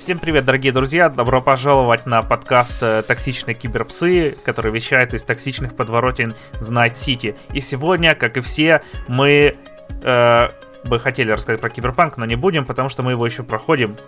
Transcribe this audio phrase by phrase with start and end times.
[0.00, 1.10] Всем привет, дорогие друзья!
[1.10, 7.36] Добро пожаловать на подкаст э, «Токсичные киберпсы», который вещает из токсичных подворотен Знайт Сити.
[7.52, 9.58] И сегодня, как и все, мы
[10.02, 10.48] э,
[10.84, 13.98] бы хотели рассказать про киберпанк, но не будем, потому что мы его еще проходим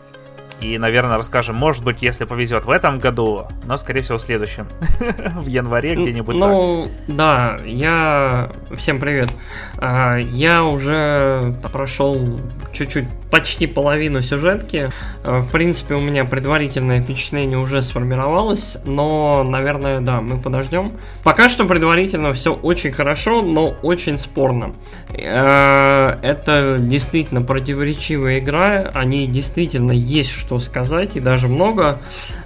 [0.63, 4.69] и, наверное, расскажем, может быть, если повезет в этом году, но, скорее всего, в следующем.
[5.41, 7.17] в январе где-нибудь Ну, так.
[7.17, 8.53] да, я...
[8.77, 9.31] Всем привет.
[9.79, 12.41] А, я уже прошел
[12.73, 14.93] чуть-чуть, почти половину сюжетки.
[15.25, 20.93] А, в принципе, у меня предварительное впечатление уже сформировалось, но, наверное, да, мы подождем.
[21.25, 24.75] Пока что предварительно все очень хорошо, но очень спорно.
[25.19, 32.01] А, это действительно противоречивая игра, они действительно есть что сказать, и даже много.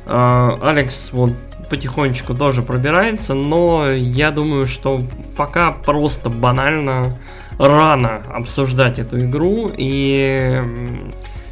[0.06, 1.32] А, Алекс вот
[1.68, 5.04] потихонечку тоже пробирается, но я думаю, что
[5.36, 7.18] пока просто банально
[7.58, 10.62] рано обсуждать эту игру, и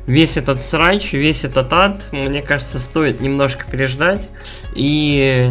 [0.07, 4.29] весь этот срач, весь этот ад, мне кажется, стоит немножко переждать,
[4.75, 5.51] и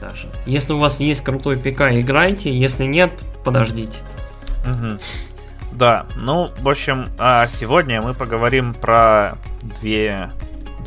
[0.00, 3.10] даже если у вас есть крутой ПК, играйте, если нет,
[3.44, 3.98] подождите.
[4.64, 4.98] Угу.
[5.72, 9.38] Да, ну, в общем, а сегодня мы поговорим про
[9.80, 10.30] две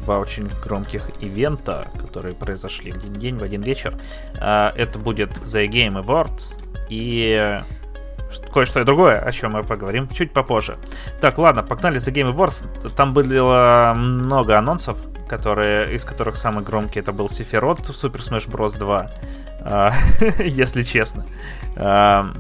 [0.06, 4.00] два очень громких ивента, которые произошли в один день, в один вечер.
[4.40, 6.54] А, это будет The Game Awards
[6.90, 7.62] и
[8.54, 10.78] кое-что и другое, о чем мы поговорим чуть попозже.
[11.22, 12.90] Так, ладно, погнали The Game Awards.
[12.96, 18.50] Там было много анонсов, которые, из которых самый громкий это был Сефирот в Super Smash
[18.50, 18.78] Bros.
[18.78, 19.06] 2,
[19.62, 19.92] а,
[20.40, 21.26] если честно.
[21.76, 22.32] А,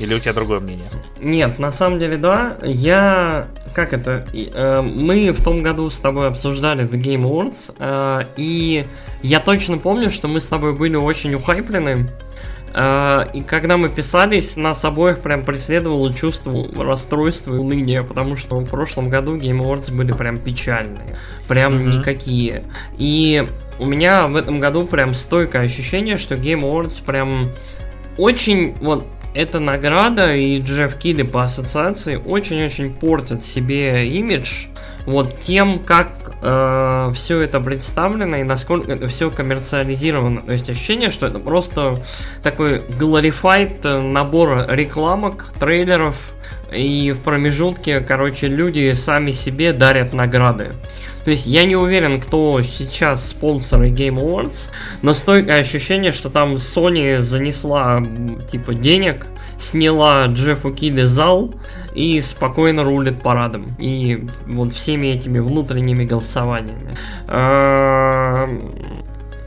[0.00, 0.88] или у тебя другое мнение?
[1.20, 2.56] Нет, на самом деле, да.
[2.62, 3.48] Я...
[3.74, 4.26] Как это?
[4.32, 8.86] Э, мы в том году с тобой обсуждали The Game Awards, э, и
[9.22, 12.10] я точно помню, что мы с тобой были очень ухайплены.
[12.74, 18.58] Э, и когда мы писались, нас обоих прям преследовало чувство расстройства и уныния, потому что
[18.58, 21.16] в прошлом году Game Awards были прям печальные.
[21.46, 21.98] Прям mm-hmm.
[21.98, 22.64] никакие.
[22.98, 23.46] И
[23.78, 27.50] у меня в этом году прям стойкое ощущение, что Game Awards прям
[28.18, 34.66] очень вот эта награда и Джефф Килли по ассоциации очень-очень портят себе имидж
[35.06, 40.42] вот тем, как э, все это представлено и насколько это все коммерциализировано.
[40.42, 42.02] То есть ощущение, что это просто
[42.42, 46.16] такой glorified набор рекламок, трейлеров,
[46.72, 50.72] и в промежутке, короче, люди сами себе дарят награды.
[51.24, 54.68] То есть я не уверен, кто сейчас спонсоры Game Awards,
[55.00, 58.02] но стойкое ощущение, что там Sony занесла
[58.50, 59.26] типа денег,
[59.58, 61.54] сняла Джеффу Килли зал
[61.94, 63.74] и спокойно рулит парадом.
[63.78, 66.96] И вот всеми этими внутренними голосованиями.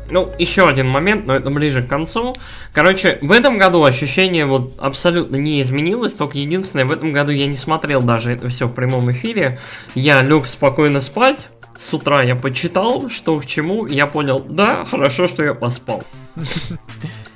[0.09, 2.33] Ну, еще один момент, но это ближе к концу.
[2.73, 7.45] Короче, в этом году ощущение вот абсолютно не изменилось, только единственное, в этом году я
[7.45, 9.59] не смотрел даже это все в прямом эфире.
[9.95, 15.27] Я лег спокойно спать, с утра я почитал, что к чему, я понял, да, хорошо,
[15.27, 16.03] что я поспал.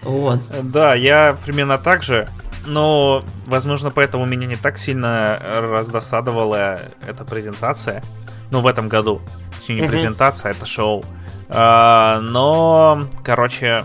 [0.04, 0.40] Вот.
[0.64, 2.28] Да, я примерно так же.
[2.66, 8.04] Но, возможно, поэтому меня не так сильно раздосадовала эта презентация.
[8.52, 9.22] Ну, в этом году.
[9.60, 11.04] Точнее, не презентация, а это шоу.
[11.50, 13.84] А, но, короче,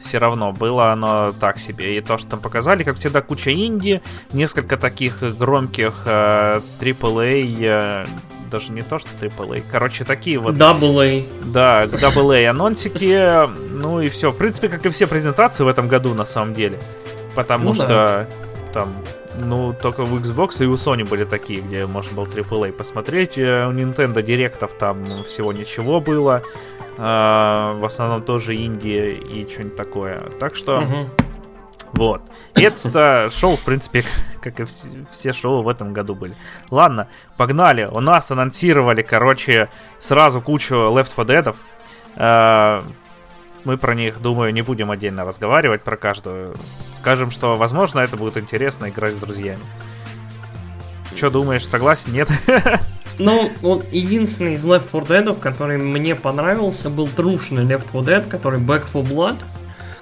[0.00, 1.96] все равно было оно так себе.
[1.96, 4.02] И то, что там показали, как всегда, куча инди,
[4.32, 8.06] несколько таких громких э, AAA
[8.54, 9.64] даже не то, что AAA.
[9.70, 10.54] Короче, такие вот...
[10.54, 11.28] AA.
[11.46, 13.48] Да, AA анонсики.
[13.72, 14.30] Ну и все.
[14.30, 16.78] В принципе, как и все презентации в этом году, на самом деле.
[17.34, 18.26] Потому ну, что да.
[18.72, 18.88] там
[19.38, 23.36] ну, только в Xbox и у Sony были такие, где можно было AAA посмотреть.
[23.36, 26.42] Э, у Nintendo директов там всего ничего было.
[26.96, 30.20] А, в основном тоже Индия и что-нибудь такое.
[30.38, 30.78] Так что...
[30.78, 31.10] Угу.
[31.94, 32.22] Вот.
[32.56, 34.04] И это шоу, в принципе,
[34.42, 36.36] как и все шоу в этом году были.
[36.70, 37.88] Ладно, погнали.
[37.90, 39.68] У нас анонсировали, короче,
[40.00, 42.84] сразу кучу Left 4 Dead.
[43.64, 46.54] Мы про них, думаю, не будем отдельно разговаривать про каждую.
[47.00, 49.60] Скажем, что, возможно, это будет интересно играть с друзьями.
[51.16, 52.28] Что думаешь, согласен, нет?
[53.20, 58.28] Ну, вот единственный из Left 4 Dead, который мне понравился, был трушный Left 4 Dead,
[58.28, 59.36] который Back 4 Blood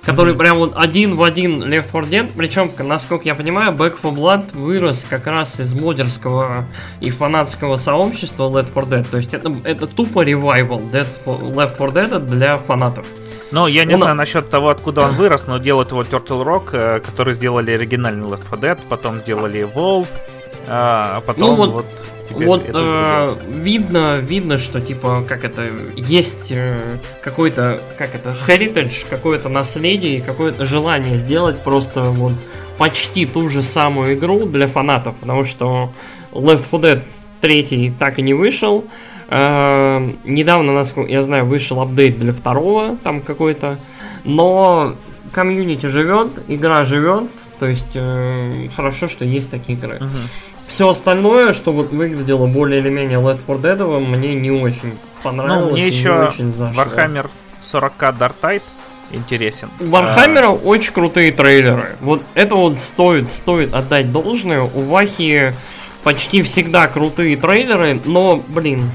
[0.05, 2.32] который прям вот один в один Left 4 Dead.
[2.37, 6.67] Причем, насколько я понимаю, Back 4 Blood вырос как раз из модерского
[7.00, 9.08] и фанатского сообщества Left 4 Dead.
[9.08, 13.06] То есть это, это тупо ревайвал Dead, Left 4 Dead для фанатов.
[13.52, 14.00] Ну, я не он...
[14.00, 18.26] знаю насчет того, откуда он вырос, но делают его Turtle Rock, э, которые сделали оригинальный
[18.26, 20.08] Left 4 Dead, потом сделали Evolve,
[20.66, 21.87] а, а потом ну, вот, вот
[22.31, 25.66] вот э, видно, видно, что типа как это
[25.96, 26.78] есть э,
[27.20, 32.32] какой-то как это heritage, какое-то наследие, какое-то желание сделать просто вот
[32.78, 35.93] почти ту же самую игру для фанатов, потому что
[36.32, 37.02] Left 4 Dead
[37.43, 38.84] 3 так и не вышел.
[38.87, 39.12] Э,
[40.25, 43.79] недавно, насколько я знаю, вышел апдейт для второго, там какой-то.
[44.25, 44.94] Но
[45.32, 49.96] комьюнити живет, игра живет, то есть э, хорошо, что есть такие игры.
[49.96, 50.08] Угу.
[50.69, 54.93] Все остальное, что вот выглядело более или менее Left 4 Dead, мне не очень
[55.23, 55.67] понравилось.
[55.67, 56.84] Ну, мне еще очень зашло.
[56.84, 57.31] Warhammer
[57.62, 58.62] 40k Darktide
[59.12, 59.69] интересен.
[59.81, 60.50] У Вархаммера а...
[60.50, 61.96] очень крутые трейлеры.
[62.00, 64.62] Вот это вот стоит, стоит отдать должное.
[64.62, 65.55] У Вахи
[66.02, 68.90] почти всегда крутые трейлеры, но, блин.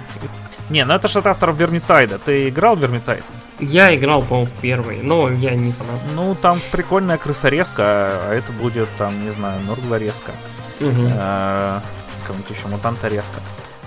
[0.70, 2.20] Не, ну это же от авторов Вермитайда.
[2.20, 3.24] Ты играл в Вермитайд?
[3.60, 6.02] Я играл, по-моему, первый, но я не фанат.
[6.14, 10.32] Ну, там прикольная крысорезка, а это будет, там, не знаю, норглорезка.
[10.80, 11.10] Угу.
[11.16, 11.82] А,
[12.28, 13.40] Кому-то еще мутанторезка.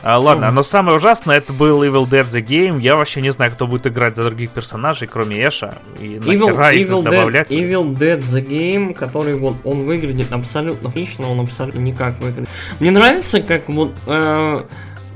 [0.03, 2.81] А, ладно, но самое ужасное это был Evil Dead The Game.
[2.81, 5.79] Я вообще не знаю, кто будет играть за других персонажей, кроме Эша.
[6.01, 7.51] И Evil, Evil, добавлять.
[7.51, 12.49] Dead, Evil Dead The Game, который вот он выглядит абсолютно отлично, он абсолютно никак выглядит.
[12.79, 14.61] Мне нравится, как вот э,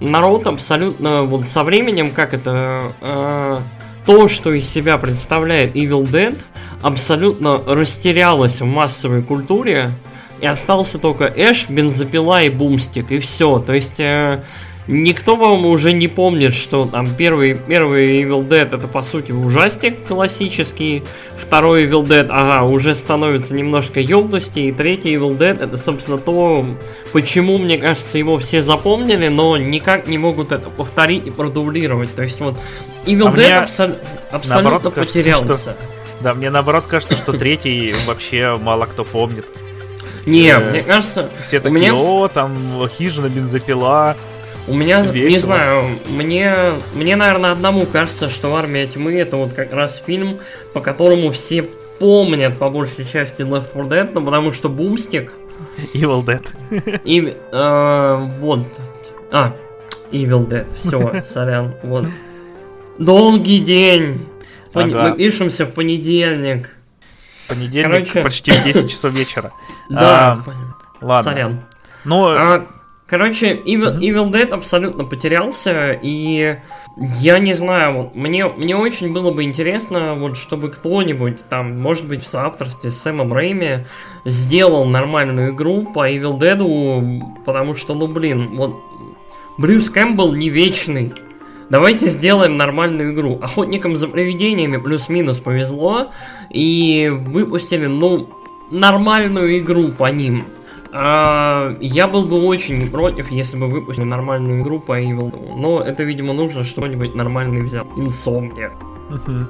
[0.00, 3.58] народ абсолютно вот со временем, как это э,
[4.04, 6.36] то, что из себя представляет Evil Dead,
[6.82, 9.90] абсолютно растерялось в массовой культуре.
[10.40, 13.60] И остался только Эш, бензопила и бумстик, и все.
[13.60, 14.42] То есть э,
[14.86, 20.06] Никто вам уже не помнит, что там первый, первый Evil Dead это по сути ужастик
[20.06, 21.02] классический,
[21.40, 26.66] второй Evil Dead, ага, уже становится немножко ёбности, и третий Evil Dead это, собственно, то,
[27.12, 32.14] почему, мне кажется, его все запомнили, но никак не могут это повторить и продублировать.
[32.14, 32.54] То есть вот
[33.06, 33.98] Evil а Dead абсо-
[34.30, 35.46] абсолютно потерялся.
[35.46, 35.76] Кажется, что...
[36.20, 39.46] Да, мне наоборот кажется, что третий вообще мало кто помнит.
[40.26, 41.30] Не, э, мне кажется...
[41.42, 42.54] Все такие, о, там
[42.88, 44.16] хижина, бензопила,
[44.66, 45.28] у меня, Весело.
[45.28, 46.54] не знаю, мне,
[46.94, 50.38] мне, наверное, одному кажется, что «Армия тьмы» это вот как раз фильм,
[50.72, 51.62] по которому все
[51.98, 55.32] помнят по большей части Left 4 Dead, ну, потому что Бумстик...
[55.92, 57.00] Evil Dead.
[57.04, 58.66] И, э, вот.
[59.30, 59.54] А,
[60.10, 62.06] Evil Dead, все, сорян, вот.
[62.98, 64.26] Долгий день.
[64.72, 64.94] Пон...
[64.94, 65.10] Ага.
[65.10, 66.70] Мы пишемся в понедельник.
[67.48, 68.22] Понедельник Короче...
[68.22, 69.52] почти в 10 часов вечера.
[69.88, 71.30] Да, а, ладно.
[71.30, 71.60] Сорян.
[72.04, 72.66] Ну, а,
[73.06, 76.56] Короче, Evil, Evil Dead абсолютно потерялся, и
[77.20, 82.08] я не знаю, вот мне, мне очень было бы интересно, вот чтобы кто-нибудь там, может
[82.08, 83.84] быть, в соавторстве с Сэмом Рэйми
[84.24, 88.74] сделал нормальную игру по Evil Dead, потому что, ну блин, вот
[89.58, 91.12] Брюс Кэмпбелл не вечный.
[91.70, 93.38] Давайте сделаем нормальную игру.
[93.40, 96.10] Охотникам за привидениями плюс-минус повезло,
[96.50, 98.28] и выпустили, ну,
[98.70, 100.44] нормальную игру по ним.
[100.96, 105.56] А, я был бы очень не против, если бы выпустили нормальную игру по Evil.
[105.56, 107.86] Но это, видимо, нужно что-нибудь нормальное взять.
[107.96, 108.72] Insomnia.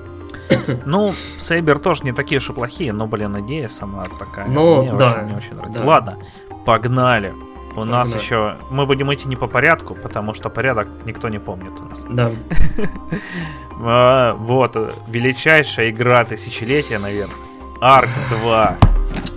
[0.85, 4.47] Ну, Сейбер тоже не такие и плохие, но, блин, идея сама такая.
[4.47, 5.13] Ну, Мне да.
[5.13, 5.81] Очень, не очень нравится.
[5.81, 5.87] Да.
[5.87, 6.19] Ладно,
[6.67, 7.35] погнали.
[7.73, 7.91] У погнали.
[7.91, 8.57] нас еще...
[8.71, 12.05] Мы будем идти не по порядку, потому что порядок никто не помнит у нас.
[12.11, 12.31] Да.
[13.81, 14.77] а, вот,
[15.09, 17.37] величайшая игра тысячелетия, наверное.
[17.81, 18.11] Арк
[18.43, 18.77] 2.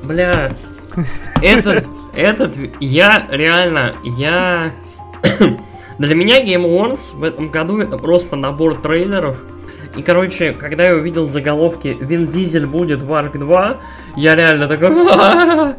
[0.03, 0.51] Бля,
[1.41, 4.71] этот, этот, я реально, я...
[5.97, 9.37] Для меня Game Awards в этом году это просто набор трейлеров.
[9.95, 13.77] И, короче, когда я увидел заголовки «Вин Дизель будет в Ark 2»,
[14.15, 14.89] я реально такой...
[14.89, 15.75] То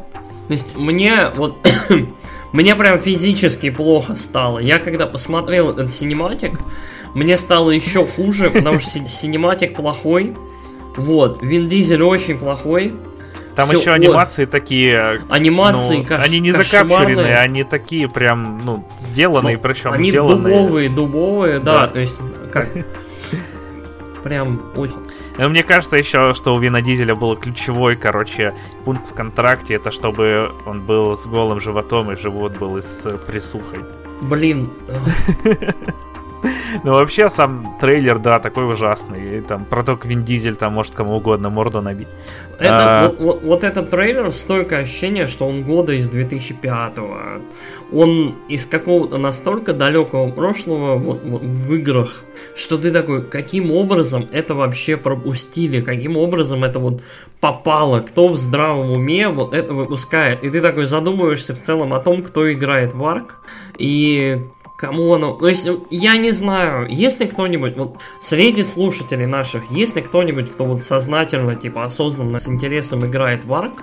[0.49, 1.57] есть мне вот...
[2.53, 4.59] мне прям физически плохо стало.
[4.59, 6.59] Я когда посмотрел этот синематик,
[7.15, 10.35] мне стало еще хуже, потому что синематик плохой.
[10.97, 12.95] Вот, Вин Дизель очень плохой.
[13.59, 14.53] Там Всё, еще анимации вот.
[14.53, 15.21] такие.
[15.29, 20.55] Анимации, ну, Они не закапчуренные, они такие прям, ну, сделанные, ну, причем они сделанные.
[20.55, 22.21] дубовые, дубовые, да, да то есть,
[22.53, 22.69] как.
[24.23, 24.95] Прям очень.
[25.39, 29.91] Ну, мне кажется еще, что у Вина Дизеля был ключевой, короче, пункт в контракте, это
[29.91, 33.81] чтобы он был с голым животом, и живот был и с присухой.
[34.21, 34.71] Блин.
[36.85, 39.39] Ну, вообще, сам трейлер, да, такой ужасный.
[39.39, 42.09] И, там, про то, как Вин Дизель там может кому угодно морду набить.
[42.59, 43.09] Это, а...
[43.09, 47.43] вот, вот, вот этот трейлер, стойкое ощущение, что он года из 2005-го.
[47.93, 52.25] Он из какого-то настолько далекого прошлого вот, вот, в играх,
[52.57, 57.01] что ты такой, каким образом это вообще пропустили, каким образом это вот
[57.41, 60.43] попало, кто в здравом уме вот это выпускает.
[60.43, 63.39] И ты такой задумываешься в целом о том, кто играет в Арк,
[63.79, 64.43] и
[64.79, 65.33] Кому оно?
[65.33, 70.85] То есть, я не знаю, если кто-нибудь, вот среди слушателей наших, если кто-нибудь, кто вот
[70.85, 73.83] сознательно, типа, осознанно, с интересом играет в Арк,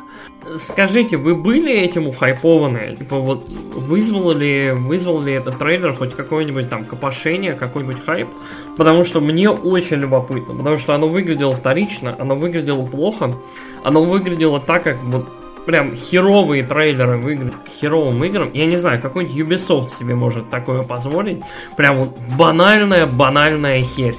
[0.56, 2.96] скажите, вы были этим ухайпованы?
[2.98, 8.30] Типа, вот, вызвал ли, вызвал ли этот трейлер хоть какое-нибудь там копошение, какой-нибудь хайп?
[8.78, 13.36] Потому что мне очень любопытно, потому что оно выглядело вторично, оно выглядело плохо,
[13.84, 15.28] оно выглядело так, как вот
[15.66, 18.50] прям херовые трейлеры в игры, к херовым играм.
[18.54, 21.42] Я не знаю, какой-нибудь Ubisoft себе может такое позволить.
[21.76, 24.18] Прям вот банальная, банальная херь.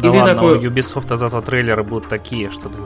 [0.00, 0.58] Да и ладно, такой...
[0.58, 2.76] у Ubisoft зато трейлеры будут такие, что ты...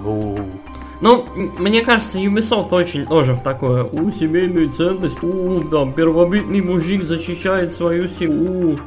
[1.01, 1.27] Ну,
[1.59, 7.73] мне кажется, Ubisoft очень тоже в такое, у, семейную ценность, у, там, первобытный мужик защищает
[7.73, 8.79] свою семью,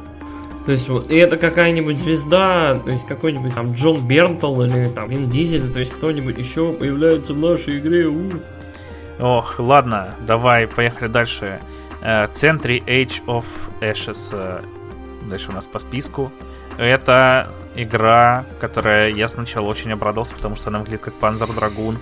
[0.64, 5.10] то есть вот, и это какая-нибудь звезда, то есть какой-нибудь там Джон Бернтл или там
[5.10, 8.06] Вин Дизель, то есть кто-нибудь еще появляется в нашей игре.
[8.06, 8.30] У.
[9.20, 11.60] Ох, ладно, давай, поехали дальше.
[12.34, 13.44] Центри э, Age of
[13.80, 14.28] Ashes.
[14.32, 14.60] Э,
[15.22, 16.32] дальше у нас по списку.
[16.76, 21.96] Это игра, которая я сначала очень обрадовался, потому что она выглядит как Panzer Dragoon.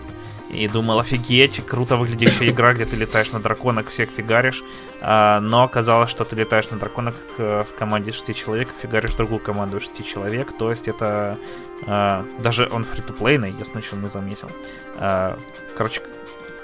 [0.51, 4.63] И думал, офигеть, круто выглядящая игра, где ты летаешь на драконах, всех фигаришь.
[5.01, 9.41] А, но оказалось, что ты летаешь на драконах э, в команде 6 человек, фигаришь другую
[9.41, 10.53] команду 6 человек.
[10.59, 11.39] То есть это...
[12.39, 14.49] Даже он фри то плейный я сначала не заметил.
[15.77, 16.01] Короче,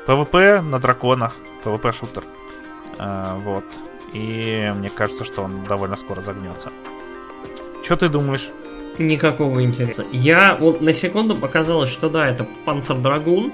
[0.08, 2.24] PvP на драконах, PvP-шутер.
[3.44, 3.64] Вот.
[4.12, 6.70] И мне кажется, что он довольно скоро загнется.
[7.84, 8.48] Что ты думаешь?
[8.98, 10.04] Никакого интереса.
[10.10, 13.52] Я вот на секунду показалось, что да, это Панцер Драгун,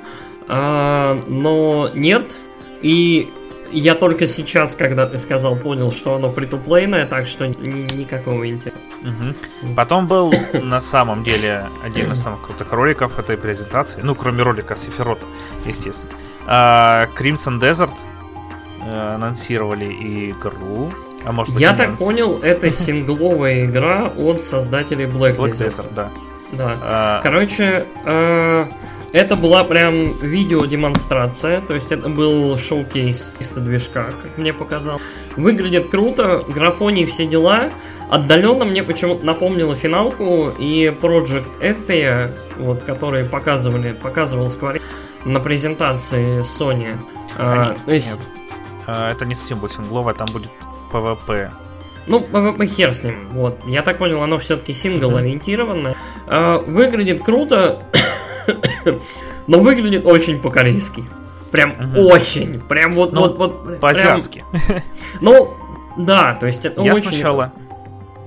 [0.49, 2.33] а, но нет.
[2.81, 3.31] И
[3.73, 8.79] я только сейчас, когда ты сказал, понял, что оно притуплейное, так что никакого интереса.
[9.03, 9.75] Угу.
[9.75, 14.77] Потом был на самом деле один из самых крутых роликов этой презентации, ну, кроме ролика
[14.77, 15.27] Сефирота,
[15.67, 16.13] естественно.
[16.47, 17.91] А, Crimson Desert
[18.83, 20.93] э, анонсировали игру
[21.25, 25.69] а может быть, Я так понял, это сингловая игра от создателей Black, Black Desert.
[25.69, 26.11] Desert да.
[26.53, 26.77] Да.
[26.83, 27.21] А...
[27.23, 28.67] Короче, э,
[29.13, 35.01] это была прям видеодемонстрация, то есть это был шоу-кейс из движка, как мне показал.
[35.37, 37.71] Выглядит круто, графоний все дела.
[38.11, 44.83] Отдаленно мне почему-то напомнило финалку и Project Athia, вот, которые показывали, показывал Square
[45.25, 46.97] на презентации Sony.
[47.39, 48.17] А, а, есть...
[48.87, 50.51] А, это не совсем будет сингловая, там будет
[50.93, 51.51] PvP.
[52.07, 53.29] Ну, PvP хер с ним.
[53.33, 53.59] Вот.
[53.67, 55.97] Я так понял, оно все-таки сингл ориентированное.
[56.27, 57.83] А, выглядит круто,
[59.47, 61.05] но выглядит очень по-корейски.
[61.51, 62.09] Прям угу.
[62.09, 62.61] очень.
[62.61, 63.81] Прям вот, ну, вот, вот.
[63.81, 64.45] По-азиатски.
[65.21, 65.57] Ну,
[65.97, 67.11] да, то есть это Я очень...
[67.11, 67.53] сначала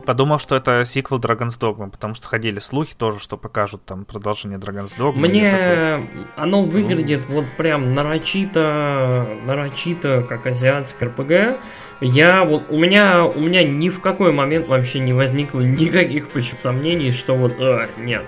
[0.08, 4.58] подумал, что это сиквел Dragon's Dogma, потому что ходили слухи тоже, что покажут там продолжение
[4.58, 5.18] Dragon's Dogma.
[5.18, 7.36] Мне оно выглядит ну.
[7.36, 11.60] вот прям нарочито, нарочито, как азиатское РПГ.
[12.00, 17.12] Я вот у меня у меня ни в какой момент вообще не возникло никаких сомнений,
[17.12, 18.24] что вот э, нет.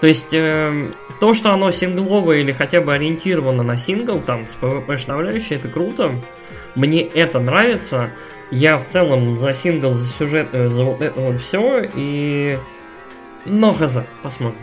[0.00, 4.56] То есть э, то, что оно сингловое или хотя бы ориентировано на сингл, там с
[4.56, 6.12] PvP составляющей, это круто.
[6.74, 8.12] Мне это нравится.
[8.50, 12.58] Я в целом за сингл, за сюжет, э, за вот это вот все и
[13.44, 14.60] но хз, посмотрим.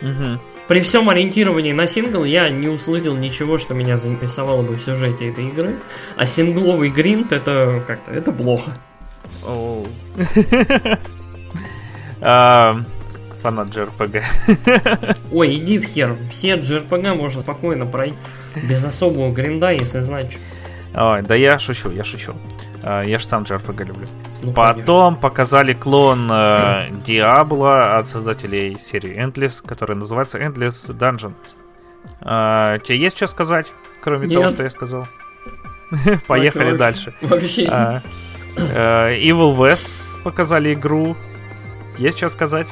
[0.00, 0.40] Угу.
[0.68, 5.28] При всем ориентировании на сингл я не услышал ничего, что меня заинтересовало бы в сюжете
[5.28, 5.76] этой игры.
[6.16, 8.72] А сингловый гринт это как-то это плохо.
[12.24, 12.80] А,
[13.42, 14.22] фанат JRPG.
[15.32, 16.14] Ой, иди в хер.
[16.30, 18.14] Все JRPG можно спокойно пройти
[18.62, 20.38] без особого гринда, если знать.
[20.94, 22.34] Ой, да я шучу, я шучу.
[22.82, 24.06] А, я же сам JRPG люблю.
[24.42, 25.22] Ну, Потом конечно.
[25.22, 31.32] показали клон э, от создателей серии Endless, который называется Endless Dungeon.
[32.20, 33.66] Э, тебе есть что сказать,
[34.00, 34.40] кроме Нет.
[34.40, 35.06] того, что я сказал?
[36.26, 37.14] Поехали дальше.
[37.22, 37.68] Вообще.
[37.70, 38.02] А,
[38.56, 39.88] э, Evil West
[40.24, 41.16] показали игру.
[41.98, 42.66] Есть что сказать?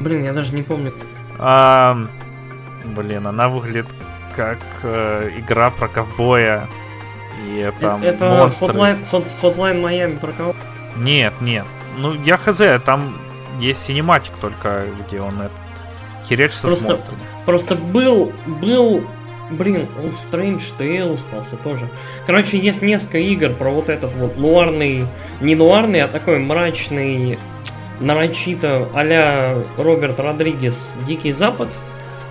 [0.00, 0.94] Блин, я даже не помню.
[1.38, 1.96] А,
[2.84, 3.86] блин, она выглядит
[4.36, 6.68] как э, игра про ковбоя
[7.46, 8.68] и там это монстры.
[8.68, 10.56] Hotline, Hot, Hotline Miami про кого?
[10.96, 11.64] Нет, нет.
[11.96, 13.16] Ну, я хз, там
[13.60, 15.52] есть синематик только, где он этот
[16.28, 17.18] херячится просто, с монстрами.
[17.46, 19.04] Просто был, был,
[19.50, 21.88] блин, он Strange Tale остался тоже.
[22.26, 25.06] Короче, есть несколько игр про вот этот вот нуарный,
[25.40, 27.38] не нуарный, а такой мрачный,
[28.00, 31.68] нарочито а Роберт Родригес Дикий Запад.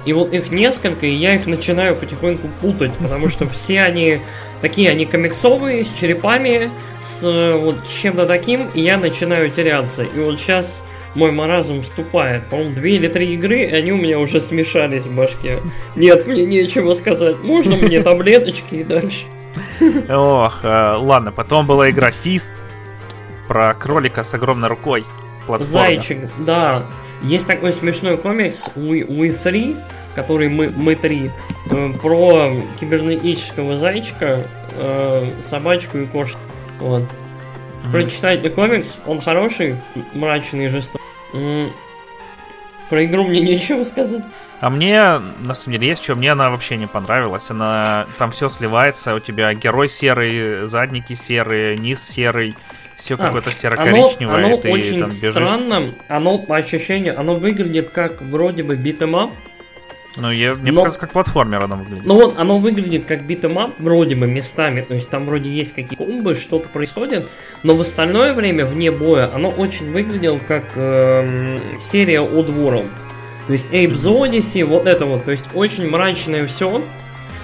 [0.08, 4.20] И вот их несколько, и я их начинаю потихоньку путать, потому что все они
[4.62, 10.04] такие, они комиксовые, с черепами, с вот чем-то таким, и я начинаю теряться.
[10.04, 10.82] И вот сейчас
[11.14, 12.48] мой маразм вступает.
[12.48, 15.60] По-моему, две или три игры, и они у меня уже смешались в башке.
[15.98, 17.44] Нет, мне нечего сказать.
[17.44, 19.26] Можно мне таблеточки и дальше?
[20.10, 22.52] Ох, э, ладно, потом была игра Фист
[23.50, 25.04] про кролика с огромной рукой.
[25.60, 26.86] Зайчик, да.
[27.24, 29.76] Есть такой смешной комикс We, We 3,
[30.18, 31.30] который мы, мы три,
[31.70, 36.40] э, про кибернетического зайчика, э, собачку и кошку.
[36.80, 37.04] Вот.
[37.04, 37.92] Mm-hmm.
[37.92, 39.76] Прочитайте комикс, он хороший,
[40.16, 41.04] мрачный и жестокий.
[42.90, 44.24] Про игру мне нечего сказать.
[44.60, 47.52] А мне, на самом деле, есть что, мне она вообще не понравилась.
[47.52, 52.56] Она там все сливается, у тебя герой серый, задники серые, низ серый,
[52.96, 54.38] все а, какое-то серо-коричневое.
[54.38, 55.32] Оно, оно ты очень там бежишь.
[55.32, 59.30] странно, оно по ощущению, оно выглядит как вроде бы beat 'em up,
[60.18, 62.06] ну, я, мне но, кажется, как платформер оно выглядит.
[62.06, 65.50] Ну вот, оно выглядит как beat 'em up вроде бы местами, то есть там вроде
[65.50, 67.30] есть какие-то комбы, что-то происходит,
[67.64, 72.90] но в остальное время, вне боя, оно очень выглядело как э, серия Oddworld.
[73.46, 76.84] То есть Abe's Oddysee, вот это вот, то есть очень мрачное все,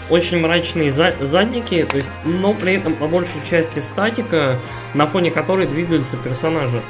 [0.10, 4.60] очень мрачные за задники, то есть, но при этом по большей части статика,
[4.94, 6.82] на фоне которой двигаются персонажи.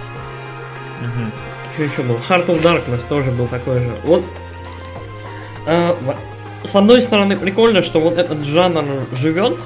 [1.01, 1.73] Угу.
[1.73, 2.15] Что еще был?
[2.15, 3.93] Heart of Darkness тоже был такой же.
[4.03, 4.23] Вот
[5.65, 9.59] с одной стороны, прикольно, что вот этот жанр живет,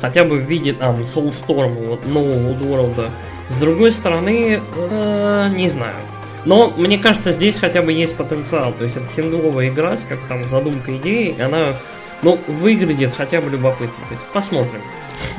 [0.00, 3.10] хотя бы в виде там Soulstorm, вот нового World.
[3.48, 5.96] С другой стороны, э, не знаю.
[6.44, 8.72] Но мне кажется, здесь хотя бы есть потенциал.
[8.72, 11.74] То есть это сингловая игра с как там задумка идеи, и она,
[12.22, 14.06] ну, выглядит хотя бы любопытно.
[14.08, 14.80] То есть посмотрим.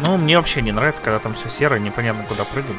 [0.06, 2.76] Ну, мне вообще не нравится, когда там все серое, непонятно куда прыгать.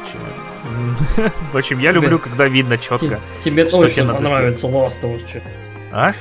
[1.51, 3.19] В общем, я люблю, когда видно четко.
[3.43, 5.41] Тебе точно понравится Last of Us.
[5.91, 6.13] А?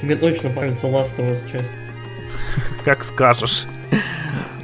[0.00, 1.70] Тебе точно понравится Last of Us часть.
[2.84, 3.64] Как скажешь.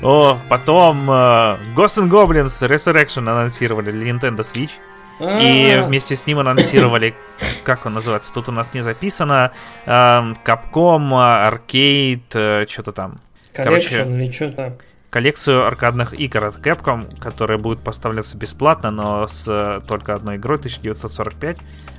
[0.02, 4.72] О, потом uh, Ghost and Goblins Resurrection анонсировали для Nintendo Switch.
[5.20, 5.84] И а.
[5.84, 7.14] вместе с ним анонсировали,
[7.64, 9.52] как он называется, тут у нас не записано,
[9.86, 13.20] uh, Capcom, Arcade, uh, что-то там.
[13.54, 14.76] Короче, или.
[15.10, 21.58] Коллекцию аркадных игр от Capcom, которая будет поставляться бесплатно, но с только одной игрой 1945,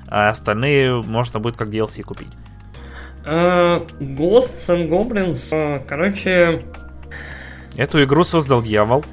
[0.09, 2.29] а остальные можно будет как DLC купить.
[3.25, 6.63] Uh, Ghosts and Goblins, uh, короче...
[7.77, 9.05] Эту игру создал дьявол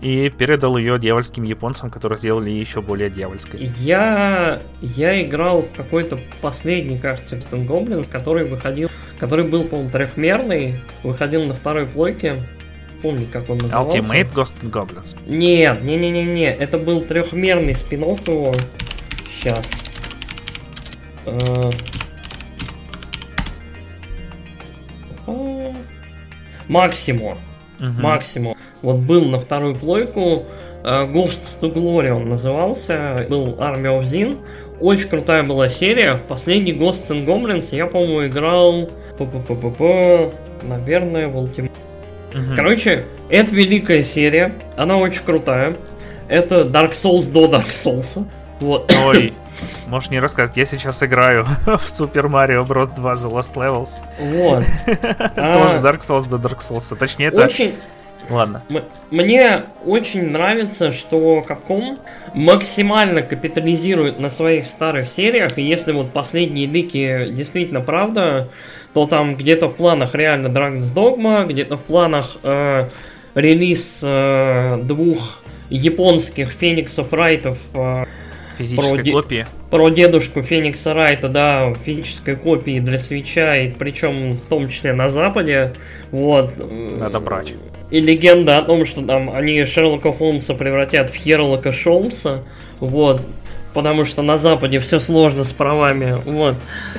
[0.00, 3.72] и передал ее дьявольским японцам, которые сделали еще более дьявольской.
[3.78, 10.80] Я, я играл в какой-то последний, кажется, Ghosts Goblins, который выходил, который был, по-моему, трехмерный,
[11.02, 12.46] выходил на второй плойке.
[13.02, 13.98] Помню, как он назывался.
[13.98, 15.16] Ultimate Ghost and Goblins.
[15.26, 18.54] Нет, не-не-не-не, это был трехмерный спин его.
[19.30, 19.72] Сейчас.
[26.68, 27.38] Максимо.
[27.80, 28.00] Угу.
[28.00, 28.56] Максимо.
[28.82, 30.44] Вот был на вторую плойку.
[30.82, 33.26] Uh, Ghosts to Glory он назывался.
[33.28, 34.38] Был Army of Zin.
[34.80, 36.20] Очень крутая была серия.
[36.28, 38.90] Последний Ghosts and Goblins я, по-моему, играл...
[39.18, 40.30] П-п-п-п-п...
[40.62, 41.70] Наверное, в Ultimate.
[42.34, 42.56] Угу.
[42.56, 44.52] Короче, это великая серия.
[44.76, 45.76] Она очень крутая.
[46.28, 48.24] Это Dark Souls до Dark Souls.
[48.60, 48.92] Вот.
[49.06, 49.32] Ой,
[49.86, 52.94] Можешь не рассказать, я сейчас играю в Super Mario Bros.
[52.94, 53.90] 2 The Lost Levels.
[54.18, 54.64] Вот.
[54.86, 56.96] Тоже Dark Souls до Dark Souls.
[56.96, 57.44] Точнее, это...
[57.44, 57.74] Очень...
[58.28, 58.62] Ладно.
[59.10, 61.96] Мне очень нравится, что Capcom
[62.34, 68.48] максимально капитализирует на своих старых сериях, и если вот последние лики действительно правда,
[68.94, 72.88] то там где-то в планах реально Dragon's Dogma, где-то в планах э,
[73.34, 78.04] релиз э, двух японских Фениксов Райтов э,
[78.58, 79.46] Физической про копии?
[79.70, 85.10] Про дедушку Феникса Райта, да, физической копии для свеча, и причем в том числе на
[85.10, 85.74] Западе.
[86.10, 86.54] Вот.
[86.98, 87.52] Надо брать.
[87.90, 92.42] И легенда о том, что там они Шерлока Холмса превратят в Херлока Шолмса.
[92.80, 93.22] Вот
[93.76, 96.16] потому что на Западе все сложно с правами.
[96.24, 96.54] Вот.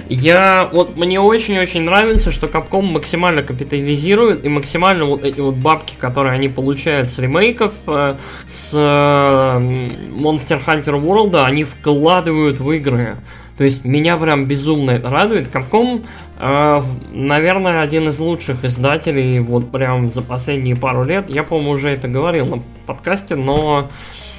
[0.10, 5.96] Я, вот мне очень-очень нравится, что Capcom максимально капитализирует и максимально вот эти вот бабки,
[5.98, 13.16] которые они получают с ремейков, э, с э, Monster Hunter World, они вкладывают в игры.
[13.58, 15.48] То есть меня прям безумно это радует.
[15.52, 16.06] Capcom,
[16.40, 21.28] э, наверное, один из лучших издателей вот прям за последние пару лет.
[21.28, 23.90] Я, по-моему, уже это говорил на подкасте, но,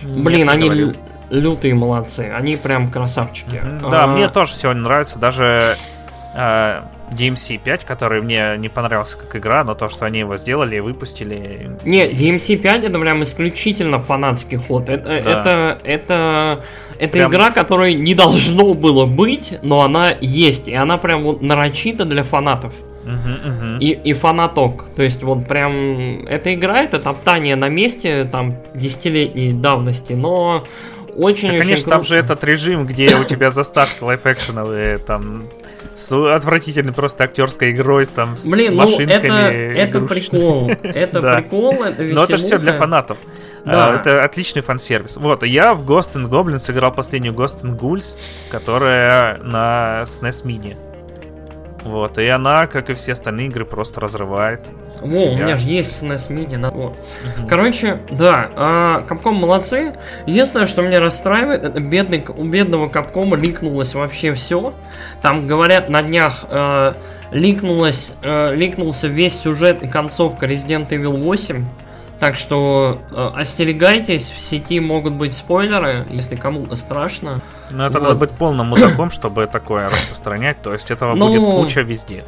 [0.04, 0.66] блин, Нет, они...
[0.66, 0.94] Говорил
[1.30, 2.30] лютые молодцы.
[2.34, 3.56] Они прям красавчики.
[3.56, 3.90] Mm-hmm.
[3.90, 4.06] Да, а...
[4.06, 5.18] мне тоже сегодня нравится.
[5.18, 5.76] Даже
[6.34, 10.76] э, DMC 5, который мне не понравился как игра, но то, что они его сделали
[10.76, 11.70] и выпустили.
[11.84, 14.88] Не, DMC 5 это прям исключительно фанатский ход.
[14.88, 15.14] Это, да.
[15.16, 16.64] это, это,
[16.98, 17.30] это прям...
[17.30, 20.68] игра, которой не должно было быть, но она есть.
[20.68, 22.72] И она прям вот нарочита для фанатов.
[23.04, 23.78] Uh-huh, uh-huh.
[23.78, 24.84] И, и фанаток.
[24.94, 30.64] То есть вот прям эта игра, это топтание на месте там десятилетней давности, но
[31.18, 35.48] очень, да, конечно, там же этот режим, где у тебя заставки лайф-экшеновые, там
[35.96, 39.28] с отвратительной просто актерской игрой, там, Блин, с ну, машинками.
[39.28, 40.70] Ну, это, это прикол.
[40.82, 43.18] Это прикол, это Но это же все для фанатов.
[43.64, 43.90] Да.
[43.90, 45.16] А, это отличный фан-сервис.
[45.16, 48.16] Вот, я в Ghost and Goblins сыграл последнюю Ghost and Ghouls,
[48.50, 50.76] которая на SNES Mini.
[51.82, 54.60] Вот, и она, как и все остальные игры, просто разрывает.
[55.02, 56.56] О, у меня же есть SNES Mini.
[56.56, 56.68] На...
[56.70, 56.94] Угу.
[57.48, 59.92] Короче, да, Capcom молодцы.
[60.26, 64.72] Единственное, что меня расстраивает, это бедный, у бедного Capcom ликнулось вообще все.
[65.22, 66.92] Там говорят на днях, э,
[67.30, 71.64] ликнулась, э, ликнулся весь сюжет и концовка Resident Evil 8.
[72.20, 77.40] Так что э, остерегайтесь, в сети могут быть спойлеры, если кому-то страшно.
[77.70, 78.08] Ну, это вот.
[78.08, 80.60] надо быть полным мудаком, чтобы такое распространять.
[80.60, 82.24] То есть этого ну, будет куча везде.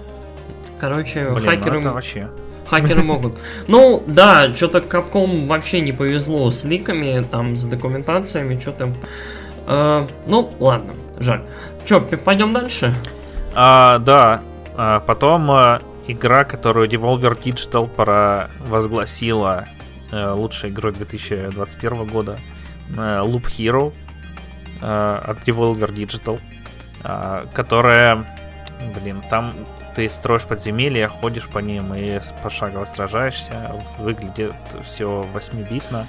[0.79, 1.81] Короче, Блин, ну хакеры...
[1.81, 2.29] Ну вообще...
[2.71, 3.37] Хакеры могут.
[3.67, 8.95] Ну, да, что-то Капком вообще не повезло с ликами, там, с документациями, что-то...
[9.67, 11.43] Э, ну, ладно, жаль.
[11.85, 12.95] Че, пойдем дальше?
[13.55, 14.43] А, да,
[14.77, 19.67] а, потом а, игра, которую Devolver Digital провозгласила
[20.13, 22.39] а, лучшей игрой 2021 года,
[22.97, 23.93] а, Loop Hero
[24.81, 26.41] а, от Devolver Digital,
[27.03, 28.37] а, которая,
[28.95, 29.55] блин, там
[29.95, 33.73] ты строишь подземелья, ходишь по ним и пошагово сражаешься.
[33.99, 36.07] Выглядит все 8-битно.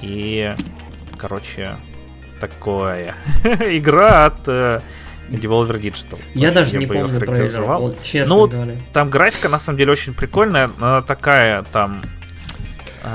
[0.00, 0.54] И,
[1.16, 1.76] короче,
[2.40, 3.14] такое.
[3.44, 4.80] Игра от э,
[5.28, 6.18] Devolver Digital.
[6.34, 8.76] Я даже я не помню про это, вот, честно ну, говоря.
[8.92, 10.70] Там графика, на самом деле, очень прикольная.
[10.78, 12.00] Она такая, там...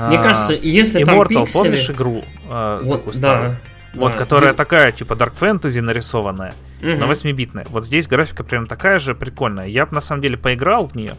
[0.08, 1.62] Мне а, кажется, если Immortal, там пиксели...
[1.62, 2.24] помнишь игру?
[2.48, 3.56] А, вот, да.
[3.94, 4.18] Вот, да.
[4.18, 4.56] которая Ди...
[4.56, 6.90] такая, типа, Dark Fantasy нарисованная, угу.
[6.90, 7.66] на 8-битная.
[7.70, 9.66] Вот здесь графика прям такая же прикольная.
[9.66, 11.14] Я бы, на самом деле, поиграл в нее.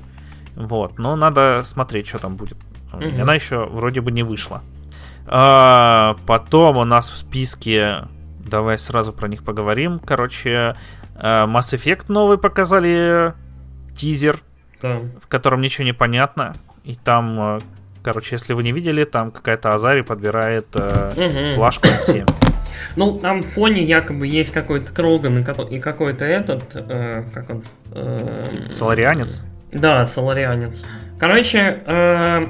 [0.55, 2.57] Вот, но надо смотреть, что там будет.
[2.93, 3.21] Угу.
[3.21, 4.61] Она еще вроде бы не вышла.
[5.27, 8.03] А, потом у нас в списке
[8.45, 9.99] Давай сразу про них поговорим.
[9.99, 10.75] Короче,
[11.15, 13.33] э, Mass Effect новый показали
[13.97, 14.38] тизер,
[14.81, 14.99] да.
[15.21, 16.53] в котором ничего не понятно.
[16.83, 17.59] И там, э,
[18.03, 21.55] короче, если вы не видели, там какая-то Азари подбирает э, угу.
[21.57, 22.25] плашку 7.
[22.95, 27.63] Ну, там в фоне якобы есть какой-то Кроган и какой-то этот, э, как он...
[27.95, 29.41] Э, Соларианец?
[29.71, 30.83] Да, Соларианец.
[31.19, 32.43] Короче, э,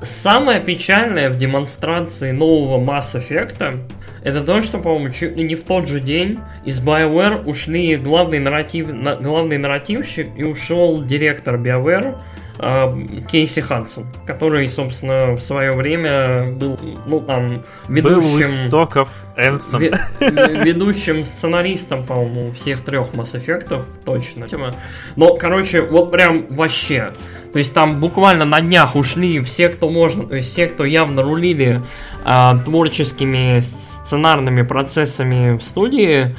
[0.00, 3.80] самое печальное в демонстрации нового Mass Effect
[4.24, 8.38] это то, что, по-моему, чуть ли не в тот же день из BioWare ушли главный,
[8.38, 8.88] нарратив,
[9.20, 12.18] главный нарративщик и ушел директор BioWare
[12.56, 18.20] Кейси Хадсон, который, собственно, в свое время был, ну, там, ведущим...
[18.22, 19.80] Был истоков Энсом.
[20.20, 24.46] Ведущим сценаристом, по-моему, всех трех Mass Effect, точно.
[25.16, 27.12] Но, короче, вот прям вообще.
[27.52, 31.22] То есть там буквально на днях ушли все, кто можно, то есть все, кто явно
[31.22, 31.80] рулили
[32.24, 36.34] а, творческими сценарными процессами в студии,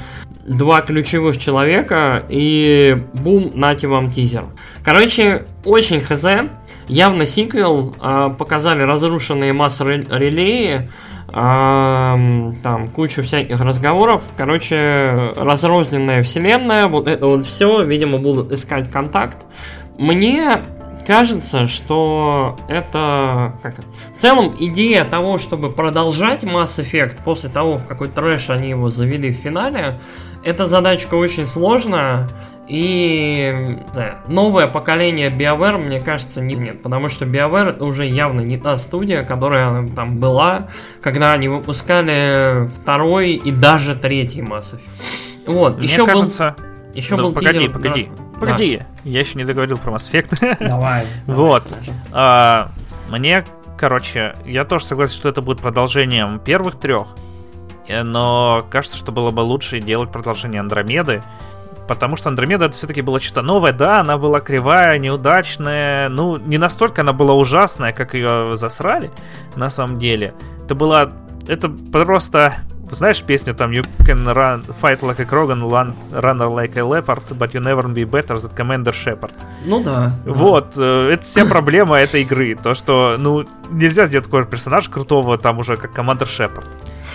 [0.46, 4.44] два ключевых человека и бум, нате вам тизер.
[4.84, 6.24] Короче, очень хз.
[6.88, 7.94] Явно сиквел.
[8.00, 10.88] Э, показали разрушенные массы релеи.
[11.32, 14.22] Э, там кучу всяких разговоров.
[14.36, 16.86] Короче, разрозненная вселенная.
[16.86, 17.82] Вот это вот все.
[17.82, 19.38] Видимо, будут искать контакт.
[19.98, 20.62] Мне
[21.06, 23.76] кажется, что это как
[24.16, 28.90] в целом идея того, чтобы продолжать Mass Effect после того, в какой трэш они его
[28.90, 30.00] завели в финале,
[30.46, 32.28] эта задачка очень сложная.
[32.68, 38.40] И да, новое поколение BioWare, мне кажется, не, нет, потому что BioWare это уже явно
[38.40, 40.68] не та студия, которая там была,
[41.00, 44.80] когда они выпускали второй и даже третий Mass Effect.
[45.46, 46.56] Вот, мне еще кажется...
[46.56, 46.66] был...
[46.94, 47.72] Еще да, был погоди, тизер...
[47.72, 48.10] погоди.
[48.16, 48.40] Да.
[48.40, 48.86] Погоди, да.
[49.04, 50.56] я еще не договорил про Mass Effect.
[50.66, 51.06] Давай.
[51.26, 51.64] вот.
[52.12, 52.70] А,
[53.10, 53.44] мне,
[53.76, 57.08] короче, я тоже согласен, что это будет продолжением первых трех.
[57.88, 61.22] Э, но кажется, что было бы лучше делать продолжение Андромеды.
[61.88, 63.72] Потому что Андромеда это все-таки было что-то новое.
[63.72, 66.08] Да, она была кривая, неудачная.
[66.08, 69.10] Ну, не настолько она была ужасная, как ее засрали,
[69.54, 70.34] на самом деле.
[70.64, 71.12] Это было...
[71.46, 72.54] Это просто
[72.90, 77.22] знаешь песню там You can run, fight like a Krogan, run, run like a leopard,
[77.38, 79.32] but you never be better than Commander Shepard.
[79.64, 80.12] Ну да.
[80.24, 81.12] Вот, да.
[81.12, 82.56] это вся проблема этой игры.
[82.56, 86.64] То, что, ну, нельзя сделать такого персонажа крутого там уже, как Commander Shepard.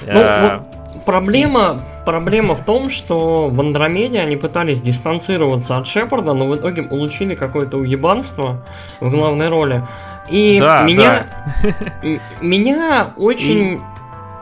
[0.05, 0.57] Ну, а...
[0.59, 6.55] вот проблема, проблема в том, что в Андромеде они пытались дистанцироваться от Шепарда, но в
[6.55, 8.63] итоге получили какое-то уебанство
[8.99, 9.83] в главной роли.
[10.29, 11.27] И да, меня,
[11.63, 12.09] да.
[12.41, 13.81] меня очень...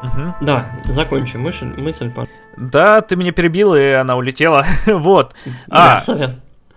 [0.01, 0.35] Угу.
[0.41, 2.09] Да, закончим мысль, мысль
[2.55, 4.65] Да, ты меня перебил, и она улетела.
[4.85, 5.33] вот.
[5.67, 6.31] Да, а, совет.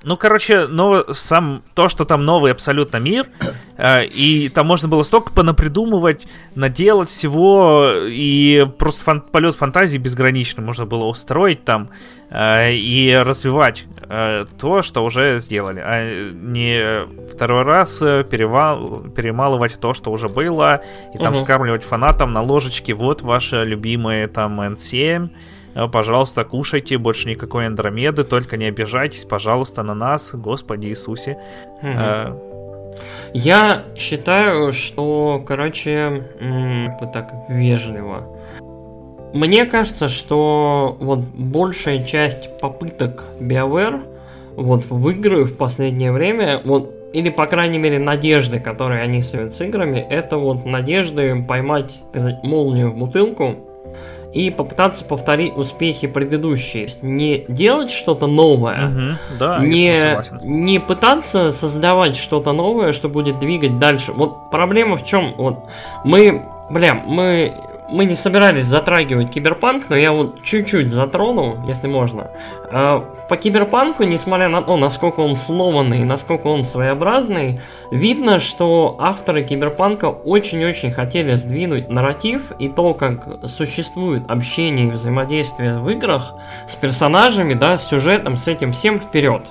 [0.05, 3.27] Ну, короче, но сам то, что там новый абсолютно мир,
[3.77, 10.65] э, и там можно было столько понапридумывать, наделать всего, и просто фан- полет фантазии безграничный
[10.65, 11.91] можно было устроить там
[12.31, 19.95] э, и развивать э, то, что уже сделали, а не второй раз перевал, перемалывать то,
[19.95, 20.83] что уже было,
[21.15, 21.45] и там угу.
[21.45, 25.52] скармливать фанатам на ложечке, вот ваши любимые там N7, Э,
[25.93, 31.39] пожалуйста, кушайте, больше никакой Андромеды, только не обижайтесь, пожалуйста, на нас, Господи Иисусе.
[31.83, 32.53] Угу.
[33.35, 36.25] Я считаю, что, короче,
[37.01, 38.27] вот так вежливо.
[39.33, 44.03] Мне кажется, что вот большая часть попыток BioWare
[44.57, 49.55] вот в игры в последнее время, вот или, по крайней мере, надежды, которые они ставят
[49.55, 53.55] с играми, это вот надежды поймать сказать, молнию в бутылку
[54.33, 56.88] и попытаться повторить успехи предыдущие.
[57.03, 63.79] Не делать что-то новое, Мгм, Да, не, не пытаться создавать что-то новое, что будет двигать
[63.79, 64.12] дальше.
[64.12, 65.35] Вот проблема в чем?
[65.37, 65.66] Вот
[66.05, 67.53] мы, бля, мы
[67.92, 72.31] мы не собирались затрагивать киберпанк, но я вот чуть-чуть затрону, если можно.
[72.70, 79.42] А, По киберпанку, несмотря на то, насколько он сломанный, насколько он своеобразный, видно, что авторы
[79.44, 86.35] киберпанка очень-очень хотели сдвинуть нарратив и то, как существует общение и взаимодействие в играх
[86.66, 89.42] с персонажами, да, с сюжетом, с этим всем вперед.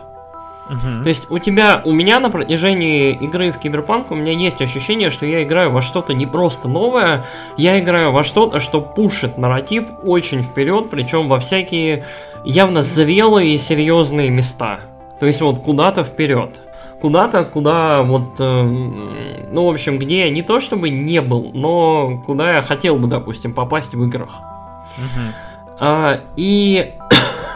[0.69, 1.04] Мгм.
[1.04, 5.10] То есть у тебя, у меня на протяжении игры в Киберпанк у меня есть ощущение,
[5.10, 7.26] что я играю во что-то не просто новое,
[7.58, 12.06] я играю во что-то, что пушит нарратив очень вперед, причем во всякие
[12.45, 14.80] явно зрелые и серьезные места.
[15.19, 16.62] То есть вот куда-то вперед.
[17.02, 19.10] Куда-то, куда вот, эм,
[19.52, 23.08] ну, в общем, где я не то чтобы не был, но куда я хотел бы,
[23.08, 24.41] допустим, попасть в играх.
[24.97, 25.34] Мгм.
[25.80, 26.93] А, и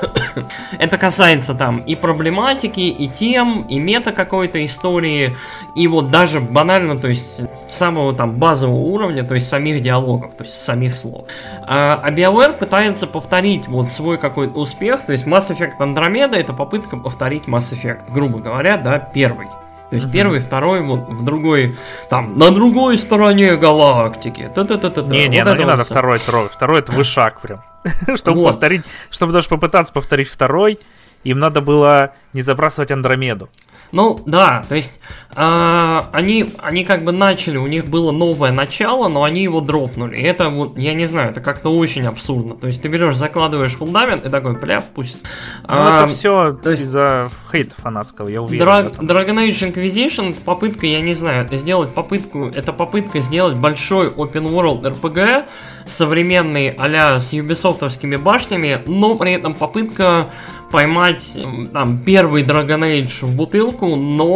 [0.80, 5.36] это касается там и проблематики, и тем, и мета какой-то истории,
[5.76, 10.44] и вот даже банально, то есть самого там базового уровня, то есть самих диалогов, то
[10.44, 11.24] есть самих слов.
[11.64, 16.54] А, а BioWare пытается повторить вот свой какой-то успех, то есть Mass Effect Andromeda это
[16.54, 19.48] попытка повторить Mass Effect, грубо говоря, да, первый.
[19.96, 20.14] То есть Мгм.
[20.14, 21.78] первый, второй, вот в другой,
[22.10, 24.52] там, на другой стороне галактики.
[24.54, 25.08] Та-та-та-та-та.
[25.08, 26.50] Не-не, Вот ну не вот надо второй, второй.
[26.50, 27.64] Второй это вышаг прям.
[28.18, 28.48] Чтобы Вот.
[28.52, 30.80] повторить, чтобы даже попытаться повторить второй,
[31.24, 33.48] им надо было не забрасывать Андромеду.
[33.92, 34.92] Ну, да, то есть
[35.38, 40.18] а, они, они как бы начали, у них было новое начало, но они его дропнули.
[40.18, 42.56] И это вот, я не знаю, это как-то очень абсурдно.
[42.56, 45.24] То есть ты берешь, закладываешь фундамент и такой, бля, пусть.
[45.24, 48.66] Ну, А, это все то есть- из-за хейта фанатского, я уверен.
[48.66, 49.08] Этом.
[49.08, 54.50] Dragon Age Inquisition попытка, я не знаю, это сделать попытку, это попытка сделать большой open
[54.50, 55.44] world RPG,
[55.86, 60.30] современный а с юбисофтовскими башнями, но при этом попытка
[60.72, 61.38] поймать
[61.74, 64.28] там первый Dragon Age в бутылку, no,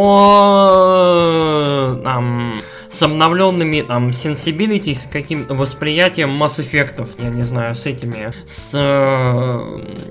[2.05, 2.59] um
[2.91, 8.73] с обновленными там sensibility, с каким-то восприятием Mass Effect, я не знаю, с этими, с
[8.73, 8.79] э,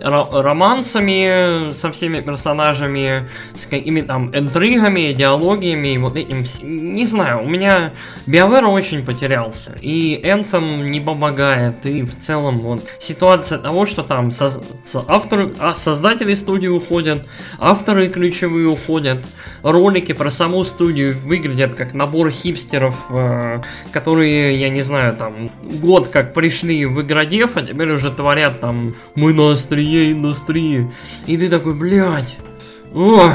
[0.00, 7.48] ро- романсами со всеми персонажами, с какими там интригами, диалогиями, вот этим, не знаю, у
[7.48, 7.92] меня
[8.26, 14.30] BioWare очень потерялся, и Anthem не помогает, и в целом вот ситуация того, что там
[14.30, 14.62] со-
[15.08, 17.26] авторы, а, создатели студии уходят,
[17.58, 19.18] авторы ключевые уходят,
[19.62, 23.60] ролики про саму студию выглядят как набор хипстеров, э,
[23.92, 25.50] которые, я не знаю, там,
[25.80, 30.90] год как пришли в игродев, а теперь уже творят там «Мы на острие индустрии».
[31.26, 32.36] И ты такой, блядь,
[32.94, 33.32] ох».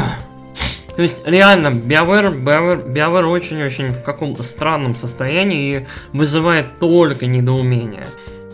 [0.96, 8.06] То есть, реально, BioWare, BioWare, BioWare очень-очень в каком-то странном состоянии и вызывает только недоумение.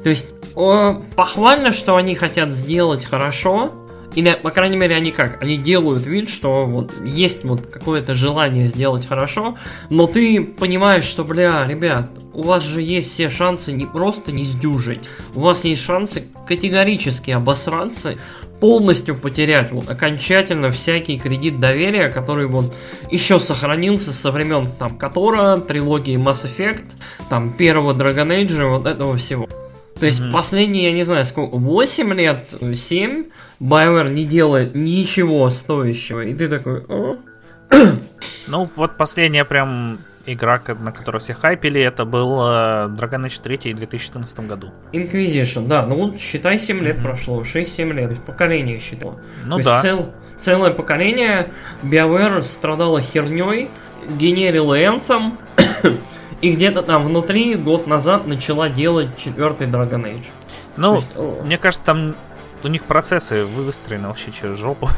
[0.04, 3.74] То есть, о, похвально, что они хотят сделать хорошо,
[4.16, 5.42] или, по крайней мере, они как?
[5.42, 9.58] Они делают вид, что вот есть вот какое-то желание сделать хорошо,
[9.90, 14.44] но ты понимаешь, что, бля, ребят, у вас же есть все шансы не просто не
[14.44, 18.16] сдюжить, у вас есть шансы категорически обосраться,
[18.60, 22.76] полностью потерять вот окончательно всякий кредит доверия, который вот
[23.10, 26.86] еще сохранился со времен там Котора, трилогии Mass Effect,
[27.30, 29.48] там первого Dragon Age, вот этого всего.
[30.00, 30.32] То есть Мгм.
[30.32, 33.26] последние, я не знаю, сколько, 8 лет, 7,
[33.60, 36.22] BioWare не делает ничего стоящего.
[36.22, 37.18] И ты такой, «О,
[38.48, 43.74] Ну, вот последняя прям игра, на которую все хайпели, это был э, Dragon Age 3
[43.74, 44.72] в 2014 году.
[44.94, 47.04] Inquisition, да, ну вот считай 7 лет Мгм.
[47.06, 49.20] прошло, 6-7 лет, поколение считало.
[49.46, 49.72] Ну То да.
[49.74, 51.52] есть цел- целое поколение
[51.84, 53.70] BioWare страдало херней,
[54.18, 55.34] генерила Anthem,
[56.42, 60.26] и где-то там внутри год назад начала делать четвертый Dragon Age.
[60.78, 61.08] Ну, есть,
[61.44, 62.16] мне кажется, там
[62.64, 64.90] у них процессы выстроены вообще через жопу.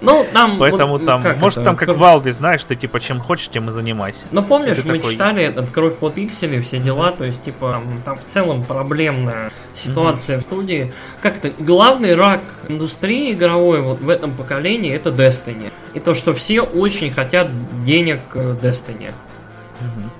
[0.00, 0.58] ну, там...
[0.58, 3.48] Поэтому вот, там, как может, это, там как в Valve, знаешь, ты типа чем хочешь,
[3.48, 4.26] тем и занимайся.
[4.30, 8.18] Ну помнишь, мы такой- читали этот кровь по пикселю, все дела, то есть, типа, там,
[8.18, 10.92] в целом проблемная ситуация в студии.
[11.22, 15.72] Как-то главный рак индустрии игровой вот в этом поколении это Destiny.
[15.94, 17.48] И то, что все очень хотят
[17.84, 19.12] денег э, Destiny.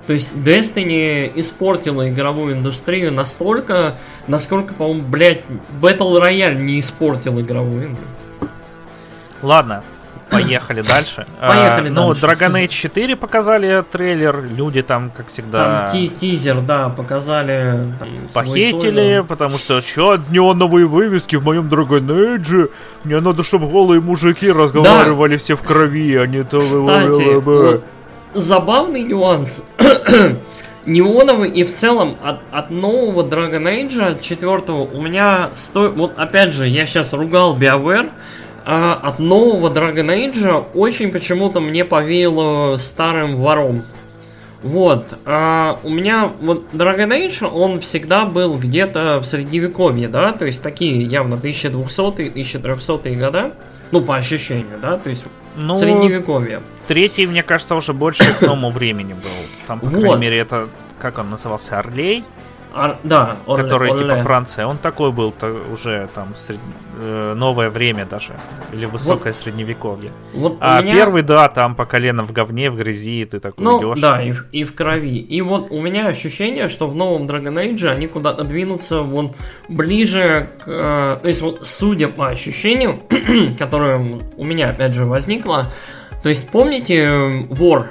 [0.07, 3.95] То есть Destiny испортила игровую индустрию настолько,
[4.27, 5.41] насколько, по-моему, блядь,
[5.81, 8.15] Battle Royale не испортил игровую индустрию.
[9.41, 9.83] Ладно.
[10.29, 11.25] Поехали дальше.
[11.39, 12.11] Поехали а, Ну.
[12.11, 14.43] Dragon Age 4 показали трейлер.
[14.43, 15.87] Люди там, как всегда...
[15.87, 17.85] Там ти- тизер, да, показали.
[17.99, 22.69] там, Похитили, потому что что неоновые вывески в моем Dragon Age?
[23.03, 26.59] Мне надо, чтобы голые мужики разговаривали все в крови, а не то...
[26.59, 27.83] Кстати, вот
[28.35, 29.63] забавный нюанс.
[30.85, 35.89] Неоновый и в целом от, от нового Dragon Age, от четвертого, у меня сто...
[35.89, 38.11] Вот опять же, я сейчас ругал BioWare,
[38.65, 43.83] а от нового Dragon Age очень почему-то мне повеяло старым вором.
[44.61, 50.45] Вот, а у меня вот Dragon Age, он всегда был где-то в средневековье, да, то
[50.45, 53.51] есть такие явно 1200-е, 1300-е года,
[53.91, 56.61] ну, по ощущению, да, то есть Ну, средневековье.
[56.87, 59.29] третий, мне кажется, уже больше к новому времени был.
[59.67, 59.99] Там, по Вот.
[60.01, 60.67] крайней мере, это...
[60.99, 61.77] Как он назывался?
[61.79, 62.23] Орлей?
[62.75, 64.03] Ар- да, Орле- который Орле.
[64.03, 64.67] типа Франция.
[64.67, 66.59] Он такой был то уже там сред-
[66.99, 68.33] э, новое время даже.
[68.73, 70.11] Или высокое средневековье.
[70.33, 70.93] Вот А меня...
[70.93, 74.01] первый, да, там по колено в говне, в грязи, и ты такой Ну, идешь.
[74.01, 75.17] да, и в, и в крови.
[75.19, 79.35] И вот у меня ощущение, что в новом Dragon Age они куда-то двинутся вот
[79.69, 80.63] ближе к...
[80.67, 82.99] э, то есть вот судя по ощущению,
[83.57, 83.97] которое
[84.35, 85.71] у меня опять же возникло,
[86.23, 87.87] то есть помните э, War?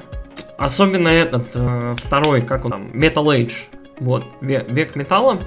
[0.59, 3.53] Особенно этот э, второй, как он там, Metal Age,
[3.99, 5.39] вот, ве- век металла,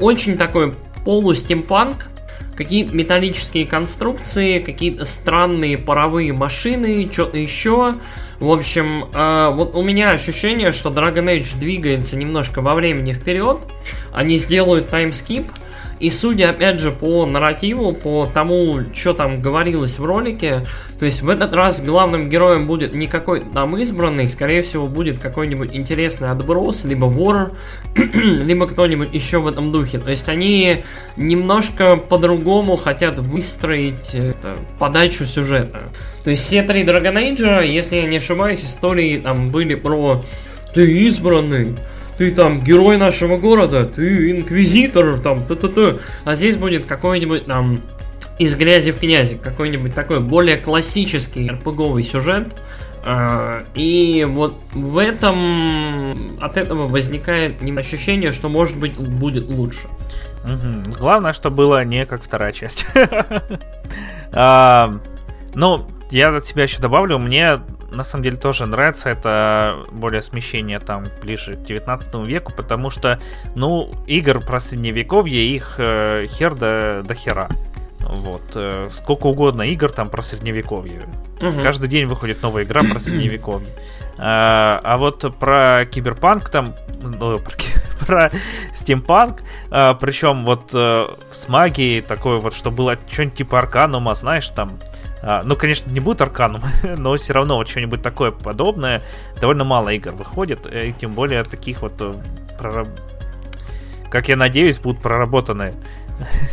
[0.00, 2.08] очень такой полустимпанк,
[2.56, 7.96] какие-то металлические конструкции, какие-то странные паровые машины, что-то еще.
[8.40, 13.58] В общем, э, вот у меня ощущение, что Dragon Age двигается немножко во времени вперед.
[14.12, 15.46] Они сделают таймскип.
[15.98, 20.66] И судя, опять же, по нарративу, по тому, что там говорилось в ролике,
[20.98, 25.18] то есть в этот раз главным героем будет не какой-то там избранный, скорее всего, будет
[25.18, 27.52] какой-нибудь интересный отброс, либо вор,
[27.94, 29.98] либо кто-нибудь еще в этом духе.
[29.98, 30.84] То есть они
[31.16, 35.80] немножко по-другому хотят выстроить э, это, подачу сюжета.
[36.24, 40.22] То есть все три Dragon Age, если я не ошибаюсь, истории там были про
[40.74, 41.74] ты избранный,
[42.18, 45.98] ты там герой нашего города, ты инквизитор, там, т-т-т.
[46.24, 47.82] А здесь будет какой-нибудь там
[48.38, 52.48] из грязи в князи, какой-нибудь такой более классический РПГовый сюжет.
[53.04, 59.88] А, И вот в этом от этого возникает ощущение, что может быть будет лучше.
[60.98, 62.86] Главное, что было не как вторая часть.
[64.32, 64.98] А,
[65.54, 70.78] Ну, я от себя еще добавлю, мне на самом деле тоже нравится это более смещение
[70.78, 73.20] там ближе к 19 веку, потому что,
[73.54, 77.48] ну, игр про средневековье, их э, хер до, до хера.
[78.00, 78.42] Вот.
[78.54, 81.08] э, сколько угодно игр там про средневековье.
[81.40, 81.62] Мгм.
[81.62, 83.68] Каждый день выходит новая игра про средневековье.
[84.18, 87.52] А, а вот про киберпанк там, ну, про,
[88.06, 88.30] про
[88.72, 94.48] стимпанк, а, причем вот э, с магией такое вот, что было что-нибудь типа Арканума, знаешь,
[94.48, 94.95] там, а,
[95.44, 99.02] ну, конечно, не будет Арканум, но все равно вот что-нибудь такое подобное,
[99.40, 102.14] довольно мало игр выходит, э, и тем более таких вот, э,
[102.58, 102.98] прораб-
[104.10, 105.74] как я надеюсь, будут проработанные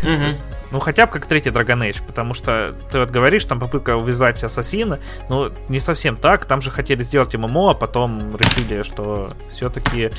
[0.02, 0.36] Мгм.
[0.72, 4.44] ну, хотя бы как третий Dragon Age, потому что ты вот говоришь, там попытка увязать
[4.44, 5.00] Ассасина,
[5.30, 10.12] ну, не совсем так, там же хотели сделать ММО, а потом решили, что все-таки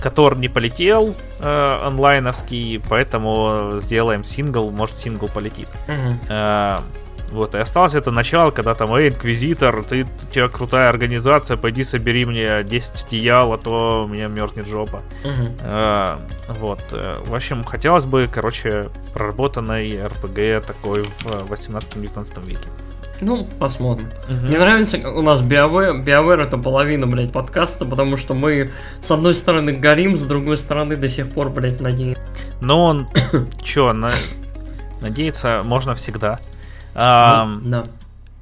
[0.00, 5.68] Котор не полетел э, онлайновский, поэтому сделаем сингл, может сингл полетит.
[6.28, 6.78] Э,
[7.32, 11.82] вот, и осталось это начало, когда там, эй, Инквизитор, ты, у тебя крутая организация, пойди
[11.84, 15.02] собери мне 10 одеял, а то у меня мерзнет жопа.
[15.24, 15.56] Мгм.
[15.60, 16.16] Э,
[16.48, 16.80] Вот.
[16.92, 22.68] э, В общем, хотелось бы, короче, проработанной RPG такой в 18-19 веке.
[23.20, 24.10] Ну, посмотрим.
[24.28, 24.46] Мгм.
[24.48, 29.34] Мне нравится, у нас BioWare, BioWare это половина, блядь, подкаста, потому что мы с одной
[29.36, 32.20] стороны горим, с другой стороны до сих пор, блядь, надеемся.
[32.60, 33.08] Но он,
[33.62, 34.10] чё, на-
[35.00, 36.40] надеяться можно всегда.
[36.94, 37.84] Ам, Да.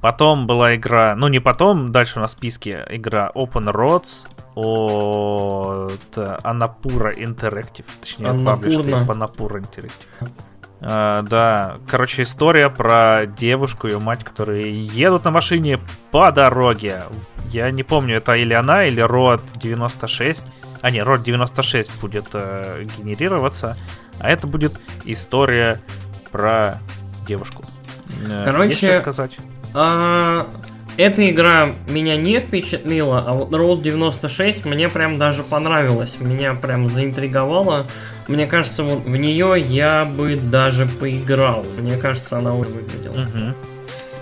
[0.00, 6.42] Потом была игра, ну не потом, дальше у нас в списке игра Open Roads от
[6.42, 10.30] Анапура Interactive, точнее, паблишер Анапура Interactive.
[10.82, 15.78] А, да, короче, история про девушку и ее мать, которые едут на машине
[16.10, 17.02] по дороге.
[17.50, 20.46] Я не помню, это или она, или Род 96.
[20.80, 23.76] А, не, Род 96 будет э, генерироваться.
[24.20, 25.82] А это будет история
[26.32, 26.78] про
[27.26, 27.62] девушку.
[28.28, 29.32] Э, Короче, сказать?
[29.74, 30.46] А,
[30.96, 36.16] эта игра меня не впечатлила, а вот Road 96 мне прям даже понравилась.
[36.20, 37.86] Меня прям заинтриговала.
[38.28, 41.64] Мне кажется, вот в нее я бы даже поиграл.
[41.78, 43.14] Мне кажется, она уже выглядела.
[43.22, 43.54] Мгм.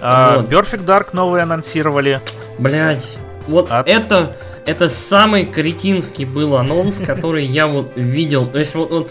[0.00, 0.50] А, Вот.
[0.50, 2.20] Perfect Dark новые анонсировали.
[2.58, 3.18] Блять,
[3.48, 4.36] вот От- это,
[4.66, 8.46] это самый кретинский был анонс, который я вот видел.
[8.46, 9.10] То есть вот, вот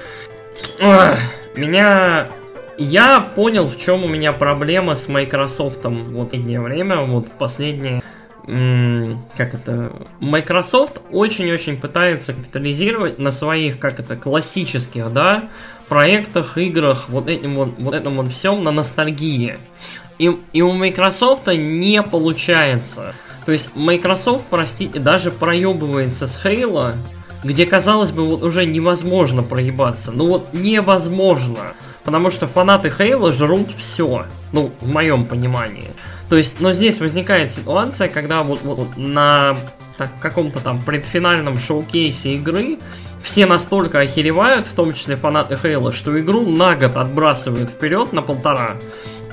[0.82, 1.18] ах,
[1.56, 2.28] меня
[2.78, 8.02] я понял, в чем у меня проблема с Microsoft вот последнее время, вот последнее
[8.48, 15.50] как это, Microsoft очень-очень пытается капитализировать на своих, как это, классических, да,
[15.90, 19.58] проектах, играх, вот этим вот, вот этом вот всем на ностальгии.
[20.18, 23.14] И, и у Microsoft не получается.
[23.46, 26.96] То есть Microsoft, простите, даже проебывается с Halo,
[27.44, 30.14] где, казалось бы, вот уже невозможно проебаться.
[30.14, 31.74] Ну вот невозможно.
[32.08, 34.26] Потому что фанаты Хейла жрут все.
[34.54, 35.90] Ну, в моем понимании.
[36.30, 39.58] То есть, но здесь возникает ситуация, когда вот, вот, на
[40.22, 42.78] каком-то там предфинальном шоу-кейсе игры
[43.24, 48.22] все настолько охеревают, в том числе фанаты Хейла, что игру на год отбрасывают вперед на
[48.22, 48.78] полтора.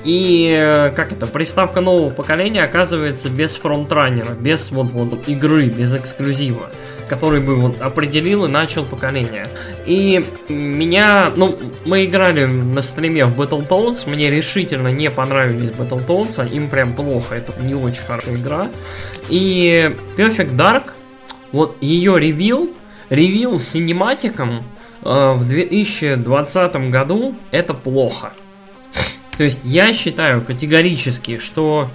[0.03, 5.95] И, э, как это, приставка нового поколения оказывается без фронтранера, без вот, вот игры, без
[5.95, 6.69] эксклюзива
[7.07, 9.45] который бы вот определил и начал поколение.
[9.85, 16.45] И меня, ну, мы играли на стриме в Battletoads, мне решительно не понравились Battletoads, а
[16.45, 18.69] им прям плохо, это не очень хорошая игра.
[19.29, 20.91] И Perfect Dark,
[21.51, 22.71] вот ее ревил,
[23.09, 24.63] ревил с синематиком
[25.03, 28.33] э, в 2020 году, это плохо.
[29.37, 31.89] То есть я считаю категорически, что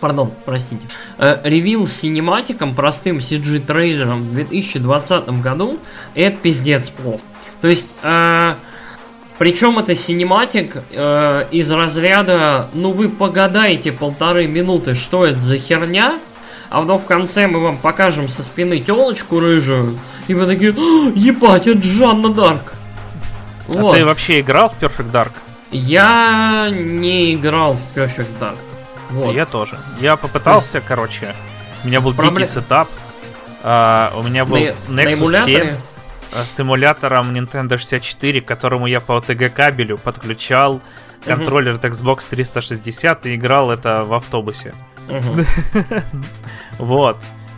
[0.00, 0.86] пардон, простите,
[1.18, 5.78] э, ревил с синематиком, простым CG-трейлером в 2020 году,
[6.14, 7.22] это пиздец плохо.
[7.60, 8.54] То есть, э,
[9.38, 16.18] причем это синематик э, из разряда, ну вы погадайте полторы минуты, что это за херня,
[16.70, 20.70] а потом в конце мы вам покажем со спины телочку рыжую, и вы такие,
[21.14, 22.74] ебать, это Жанна Дарк.
[23.66, 23.94] Вот.
[23.94, 25.32] А ты вообще играл в Perfect Dark?
[25.70, 28.58] Я не играл в Perfect Dark.
[29.14, 29.34] Вот.
[29.34, 29.78] Я тоже.
[30.00, 31.34] Я попытался, короче.
[31.84, 32.36] У меня был Проблем...
[32.36, 32.88] дикий сетап.
[33.62, 34.58] Uh, у меня был
[34.88, 35.76] на, Nexus на 7 uh,
[36.44, 40.82] с эмулятором Nintendo 64, к которому я по OTG кабелю подключал
[41.24, 44.74] контроллер от Xbox 360 и играл это в автобусе.
[46.78, 47.16] вот.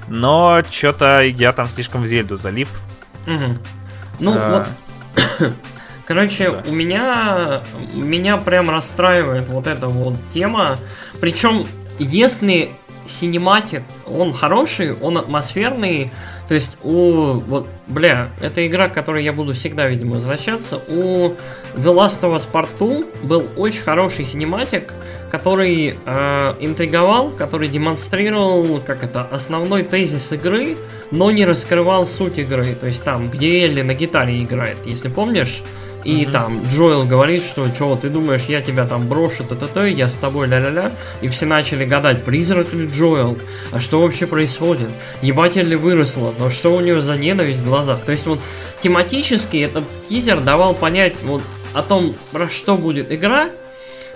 [0.09, 2.69] Но что-то я там слишком в Зельду залип.
[4.21, 4.67] Ну, а.
[5.39, 5.53] вот.
[6.07, 6.63] Короче, да.
[6.69, 7.63] у меня
[7.95, 10.79] меня прям расстраивает вот эта вот тема.
[11.21, 11.67] Причем,
[11.99, 12.71] если
[13.07, 16.11] синематик, он хороший, он атмосферный,
[16.49, 20.77] то есть у, вот, бля, это игра, к которой я буду всегда, видимо, возвращаться.
[20.89, 21.35] У
[21.75, 24.93] The Last of Us Part 2 был очень хороший синематик,
[25.31, 30.77] который э, интриговал, который демонстрировал, как это, основной тезис игры,
[31.11, 32.77] но не раскрывал суть игры.
[32.77, 35.63] То есть там, где Элли на гитаре играет, если помнишь,
[36.07, 36.31] и mm-hmm.
[36.31, 40.47] там Джоэл говорит, что что, ты думаешь, я тебя там брошу, т-т-т, я с тобой
[40.47, 40.93] ля-ля-ля.
[41.21, 43.37] И все начали гадать, призрак ли Джоэл,
[43.73, 44.89] а что вообще происходит?
[45.21, 48.05] Ебатель ли выросла, но что у нее за ненависть в глазах?
[48.05, 48.39] То есть вот
[48.81, 51.43] тематически этот тизер давал понять вот
[51.75, 53.51] о том, про что будет игра,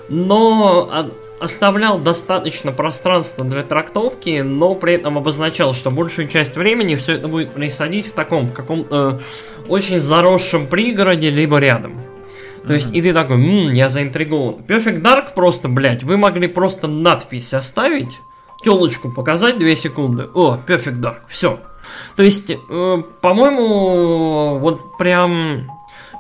[0.09, 1.11] но
[1.41, 7.29] оставлял достаточно пространства для трактовки, но при этом обозначал, что большую часть времени все это
[7.29, 9.21] будет происходить в таком, в каком-то
[9.67, 12.01] очень заросшем пригороде, либо рядом.
[12.63, 12.75] То mm-hmm.
[12.75, 14.57] есть, и ты такой, ммм, я заинтригован.
[14.67, 18.21] Perfect Dark просто, блядь, вы могли просто надпись оставить,
[18.63, 20.29] телочку показать 2 секунды.
[20.35, 21.59] О, Perfect Dark, все.
[22.17, 25.71] То есть, э, по-моему, вот прям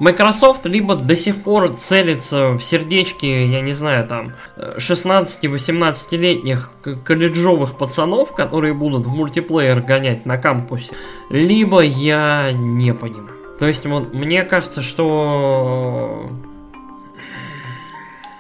[0.01, 6.73] Microsoft либо до сих пор целится в сердечки, я не знаю, там, 16-18-летних
[7.05, 10.95] колледжовых пацанов, которые будут в мультиплеер гонять на кампусе,
[11.29, 13.37] либо я не понимаю.
[13.59, 16.31] То есть, вот, мне кажется, что...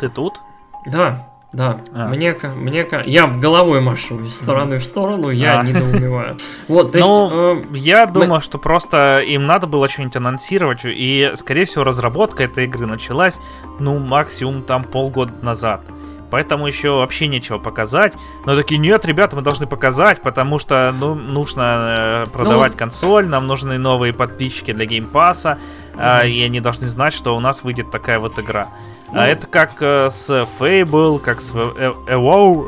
[0.00, 0.40] Ты тут?
[0.86, 1.29] Да.
[1.52, 2.06] Да, а.
[2.08, 5.62] мне, мне, я головой машу из стороны в сторону, я а.
[5.64, 6.36] недоумеваю.
[6.68, 8.12] Вот, то есть, ну, э, я мы...
[8.12, 13.40] думаю, что просто им надо было что-нибудь анонсировать, и, скорее всего, разработка этой игры началась,
[13.80, 15.80] ну, максимум там полгода назад.
[16.30, 18.12] Поэтому еще вообще нечего показать.
[18.46, 23.26] Но такие, нет, ребята, мы должны показать, потому что ну, нужно э, продавать ну, консоль,
[23.26, 25.58] нам нужны новые подписчики для геймпаса,
[25.94, 26.00] угу.
[26.00, 28.68] э, и они должны знать, что у нас выйдет такая вот игра.
[29.12, 32.66] А это как э, с Fable, как с Avowed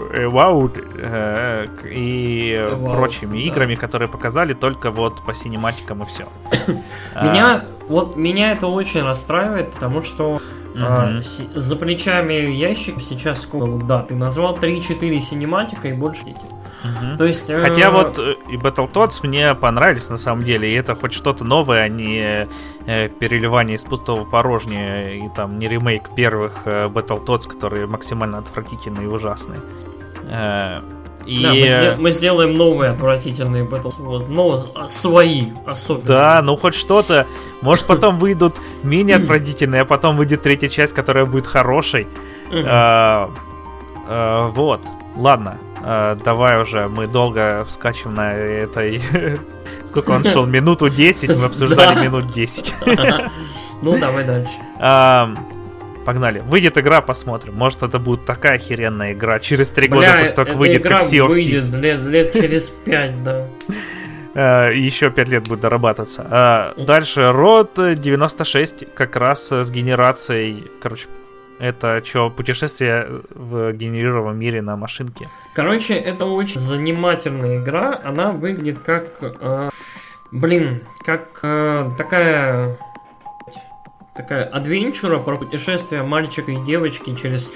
[0.96, 3.44] э, и прочими да.
[3.44, 6.28] играми, которые показали только вот по синематикам и все.
[7.22, 10.40] Меня, вот меня это очень расстраивает, потому что.
[10.74, 11.20] А,
[11.54, 13.84] за плечами ящик сейчас сколько?
[13.84, 16.61] Да, ты назвал 3-4 синематика и больше этих.
[16.82, 17.16] Угу.
[17.18, 17.90] То есть, Хотя э...
[17.90, 22.48] вот и Battletoads мне понравились на самом деле, и это хоть что-то новое, а не
[22.86, 29.04] э, переливание из пустого порожнее, и там не ремейк первых э, Battletoads, которые максимально отвратительные
[29.04, 29.60] и ужасные.
[30.28, 30.80] Э,
[31.24, 31.42] И...
[31.42, 34.58] Да, мы, сдел- мы сделаем новые отвратительные Battles, вот, но
[34.88, 36.06] свои особенно.
[36.06, 37.26] Да, ну хоть что-то.
[37.60, 42.08] Может потом выйдут менее отвратительные, а потом выйдет третья часть, которая будет хорошей.
[42.52, 43.30] А,
[44.08, 44.80] а, вот,
[45.16, 45.58] ладно.
[45.84, 49.02] А, давай уже, мы долго скачем на этой...
[49.84, 50.46] Сколько он шел?
[50.46, 52.74] Минуту 10, мы обсуждали минут 10.
[53.84, 54.52] Ну, давай дальше.
[56.04, 56.40] Погнали.
[56.40, 57.54] Выйдет игра, посмотрим.
[57.54, 59.40] Может, это будет такая охеренная игра.
[59.40, 63.22] Через три года после того, как выйдет, как Sea of выйдет лет, лет через пять,
[63.24, 63.46] да.
[64.34, 66.22] Uh, еще пять лет будет дорабатываться.
[66.22, 71.06] Uh, дальше Род 96 как раз с генерацией, короче,
[71.62, 75.28] это что, путешествие в генерированном мире на машинке?
[75.54, 78.00] Короче, это очень занимательная игра.
[78.02, 79.18] Она выглядит как...
[79.20, 79.70] Э,
[80.32, 82.76] блин, как э, такая
[84.14, 87.54] такая адвенчура про путешествие мальчика и девочки через...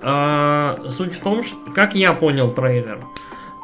[0.00, 3.00] А, суть в том, что, как я понял трейлер,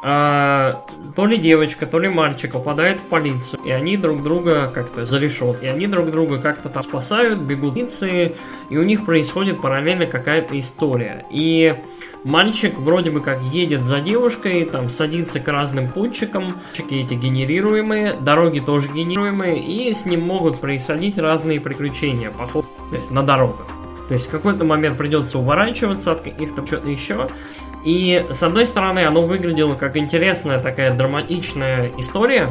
[0.07, 0.85] а,
[1.15, 5.63] то ли девочка, то ли мальчик попадает в полицию, и они друг друга как-то зарешат,
[5.63, 8.35] и они друг друга как-то там спасают, бегут полиции,
[8.69, 11.25] и у них происходит параллельно какая-то история.
[11.29, 11.75] И
[12.23, 18.13] Мальчик вроде бы как едет за девушкой, там садится к разным путчикам, путчики эти генерируемые,
[18.13, 23.67] дороги тоже генерируемые, и с ним могут происходить разные приключения, поход, то есть на дорогах.
[24.07, 27.27] То есть в какой-то момент придется уворачиваться от каких-то что-то еще.
[27.85, 32.49] И с одной стороны, оно выглядело как интересная такая драматичная история,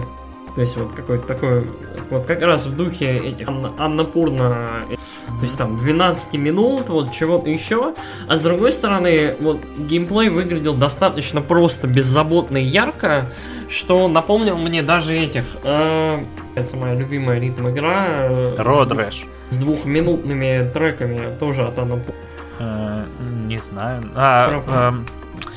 [0.54, 1.66] то есть вот какой-то такой,
[2.10, 4.84] вот как раз в духе этих Аннапурна,
[5.26, 7.94] то есть там 12 минут, вот чего-то еще.
[8.28, 13.26] А с другой стороны, вот геймплей выглядел достаточно просто, беззаботно и ярко,
[13.68, 15.44] что напомнил мне даже этих...
[15.64, 16.20] Э,
[16.54, 18.28] это моя любимая ритм игра.
[18.56, 19.26] Road Rash.
[19.50, 22.14] С двухминутными треками, тоже от Аннапурна.
[22.60, 23.04] Э,
[23.46, 24.04] не знаю.
[24.14, 24.72] А, Про...
[24.72, 25.06] Эм,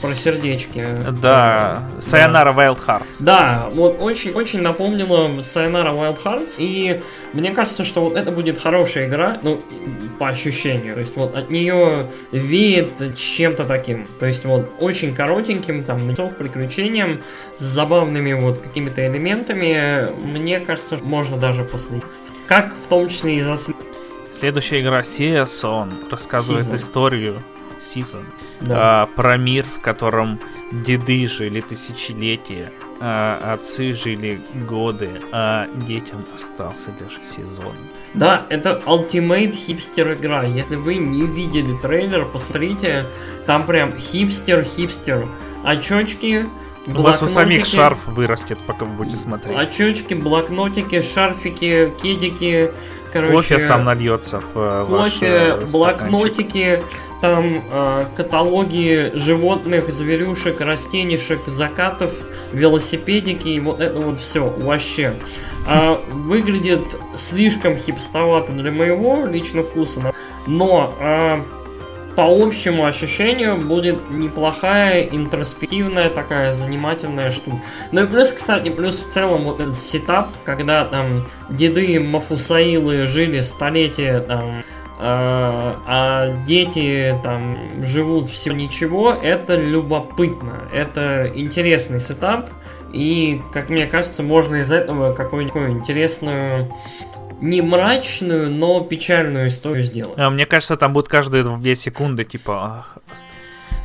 [0.02, 0.86] про сердечки.
[1.22, 2.68] Да, Sayonara да.
[2.68, 3.16] Wild Hearts.
[3.20, 7.02] Да, вот очень-очень напомнило Sayonara Wild Hearts, и
[7.34, 9.62] мне кажется, что вот это будет хорошая игра, ну,
[10.20, 15.84] по ощущению, то есть вот от нее веет чем-то таким, то есть вот очень коротеньким,
[15.84, 17.22] там, приключением,
[17.56, 22.02] с забавными вот какими-то элементами, мне кажется, можно даже после
[22.48, 23.58] как в том числе и за
[24.32, 26.76] Следующая игра Season рассказывает Season.
[26.78, 27.43] историю
[27.82, 28.24] Season
[28.62, 29.03] да.
[29.03, 30.39] а, про мир, в котором
[30.72, 37.76] деды жили тысячелетия, а отцы жили годы, а детям остался лишь сезон.
[38.14, 40.43] Да, это Ultimate хипстер игра.
[40.43, 43.05] Если вы не видели трейлер, посмотрите.
[43.45, 45.28] Там прям хипстер-хипстер.
[45.64, 46.45] Очочки,
[46.88, 49.58] у вас у самих шарф вырастет, пока вы будете смотреть.
[49.58, 52.72] Очочки, блокнотики, шарфики, кедики.
[53.12, 56.84] Короче, кофе сам нальется в э, Кофе, ваш блокнотики,
[57.22, 62.11] там э, каталоги животных, зверюшек, растенишек, закатов,
[62.51, 65.15] велосипедики и вот это вот все вообще.
[65.68, 66.84] Э, выглядит
[67.15, 70.13] слишком хипстовато для моего личного вкуса,
[70.45, 71.41] но э,
[72.18, 77.57] по общему ощущению будет неплохая, интроспективная такая занимательная штука.
[77.91, 83.41] Ну и плюс, кстати, плюс в целом вот этот сетап, когда там деды Мафусаилы жили
[83.41, 84.63] столетия там
[85.00, 92.50] а, а дети там живут всего ничего, это любопытно, это интересный сетап,
[92.93, 96.72] и, как мне кажется, можно из этого какую-нибудь интересную
[97.39, 100.18] не мрачную, но печальную историю сделать.
[100.18, 102.98] А, мне кажется, там будут каждые две секунды, типа, ах,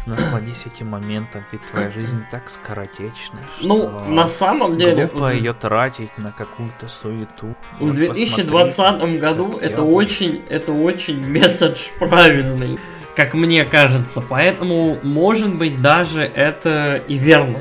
[0.07, 3.39] насладись этим моментом, ведь твоя жизнь так скоротечна.
[3.61, 5.07] Ну, на самом деле...
[5.07, 7.55] Глупо ее тратить на какую-то суету.
[7.79, 12.79] В 2020 году это очень, это очень месседж правильный,
[13.17, 14.23] как мне кажется.
[14.29, 17.61] Поэтому, может быть, даже это и верно.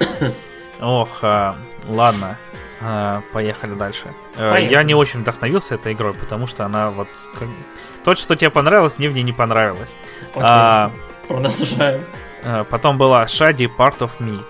[0.80, 1.56] Ох, а,
[1.88, 2.38] ладно,
[2.80, 4.06] а, поехали дальше.
[4.36, 4.72] Э, поехали.
[4.72, 7.08] Я не очень вдохновился этой игрой, потому что она вот...
[8.04, 9.96] То, что тебе понравилось, мне в ней не понравилось.
[10.34, 10.42] Окей.
[10.46, 10.90] А,
[11.28, 12.00] Продолжаем.
[12.44, 14.40] А, потом была Shady Part of Me.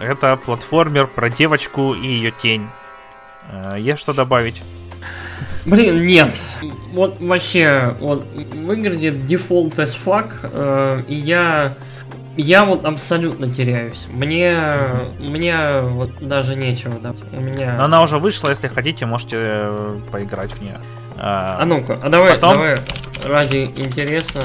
[0.00, 2.68] Это платформер про девочку и ее тень.
[3.50, 4.62] А, есть что добавить?
[5.66, 6.34] Блин, нет.
[6.92, 11.74] Вот вообще, вот выглядит дефолт as fuck, э, и я
[12.36, 14.06] я вот абсолютно теряюсь.
[14.10, 14.56] Мне,
[15.18, 17.14] мне вот даже нечего, да.
[17.32, 17.74] У меня.
[17.76, 20.80] Но она уже вышла, если хотите, можете э, поиграть в нее.
[21.16, 22.54] А, а ну-ка, а давай, Потом...
[22.54, 22.76] давай
[23.22, 24.40] ради интереса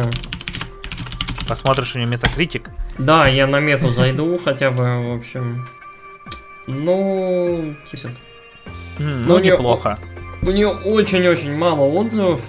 [1.47, 2.69] Посмотришь у нее метакритик?
[2.97, 5.67] Да, я на мету зайду хотя бы, в общем.
[6.67, 7.73] Ну,
[8.99, 9.97] ну, неплохо.
[10.41, 12.41] У нее очень-очень мало отзывов.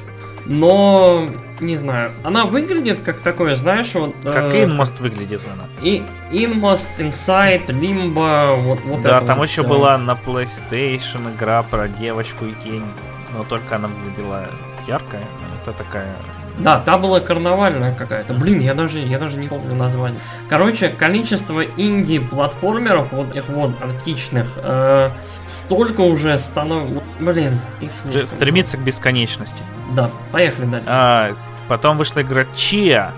[0.46, 1.28] но
[1.60, 4.14] не знаю, она выглядит как такое, знаешь, вот...
[4.22, 5.64] Как э, Inmost выглядит она.
[5.82, 11.62] И Inmost, Inside, Limbo, вот, вот Да, это там вот еще была на PlayStation игра
[11.64, 12.84] про девочку и тень,
[13.32, 14.48] но только она выглядела
[14.86, 15.22] яркая.
[15.62, 16.14] Это такая...
[16.58, 18.34] Да, та была карнавальная какая-то.
[18.34, 20.20] Блин, я даже, я даже не помню название.
[20.48, 25.10] Короче, количество инди-платформеров, вот этих вот артичных, э,
[25.46, 27.02] столько уже становится...
[27.20, 29.62] Блин, их слишком Стремится к бесконечности.
[29.94, 30.86] Да, поехали дальше.
[30.88, 31.34] А,
[31.68, 33.10] потом вышла игра Chia.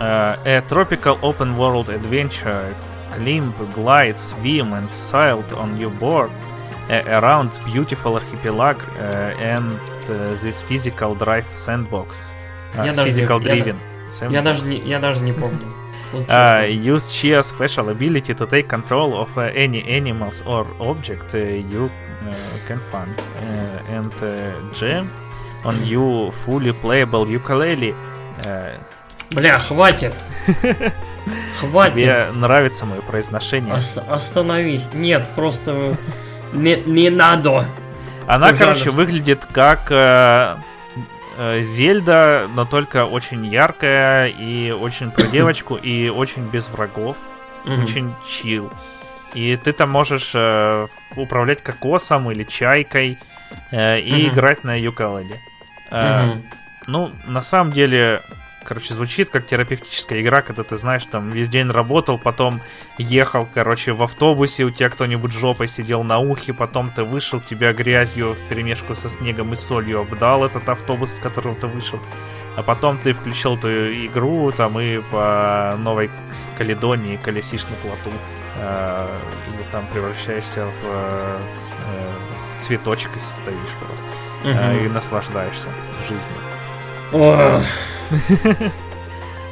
[0.00, 2.72] э, A tropical open world adventure.
[3.18, 6.30] Climb, glide, swim and sailed on your board
[6.88, 12.26] uh, around beautiful archipelago uh, and uh, this physical drive sandbox.
[12.74, 13.76] Uh, Я physical driven.
[14.30, 15.66] Я даже, не- я даже не помню.
[16.12, 21.32] Вот Uh, use Chia's special ability to take control of uh, any animals or object
[21.34, 25.08] uh, you uh, can find uh, and uh, jam
[25.64, 27.94] on you fully playable ukulele.
[28.44, 28.72] Uh,
[29.30, 30.12] Бля, хватит.
[31.60, 31.94] Хватит.
[31.94, 33.72] тебе нравится мое произношение?
[33.72, 34.90] Ос- остановись.
[34.92, 35.96] Нет, просто
[36.52, 37.64] не, не надо.
[38.26, 38.58] Она, пожалуйста.
[38.64, 40.56] короче, выглядит как э,
[41.60, 47.16] Зельда, но только очень яркая и очень про девочку и очень без врагов.
[47.64, 47.84] Мгм.
[47.84, 48.72] очень чил.
[49.34, 50.86] И ты там можешь э,
[51.16, 53.18] управлять кокосом или чайкой
[53.70, 54.34] э, и Мгм.
[54.34, 55.40] играть на юкалеле.
[55.90, 56.42] Э, Мгм.
[56.88, 58.22] Ну, на самом деле,
[58.64, 62.60] короче, звучит как терапевтическая игра, когда ты знаешь, там весь день работал, потом
[62.98, 67.72] ехал, короче, в автобусе, у тебя кто-нибудь жопой сидел на ухе, потом ты вышел, тебя
[67.72, 71.98] грязью в перемешку со снегом и солью обдал этот автобус, с которого ты вышел.
[72.56, 73.68] А потом ты включил эту
[74.06, 76.10] игру там и по Новой
[76.58, 78.10] Каледонии колесишь на плоту.
[78.58, 79.08] э,
[79.60, 81.38] и там превращаешься в э,
[81.86, 84.04] э, цветочек и стоишь просто.
[84.44, 84.84] э, Мгм.
[84.84, 85.68] и наслаждаешься
[86.06, 86.38] жизнью.
[87.12, 87.62] Ох.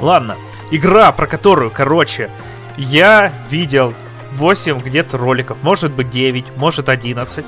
[0.01, 0.37] Ладно,
[0.71, 2.31] игра, про которую, короче,
[2.77, 3.95] я видел
[4.33, 7.45] 8 где-то роликов, может быть 9, может 11,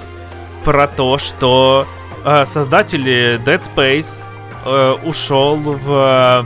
[0.64, 1.86] про то, что
[2.24, 4.24] э, создатель Dead Space
[4.64, 6.44] э, ушел в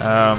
[0.00, 0.38] э, эм,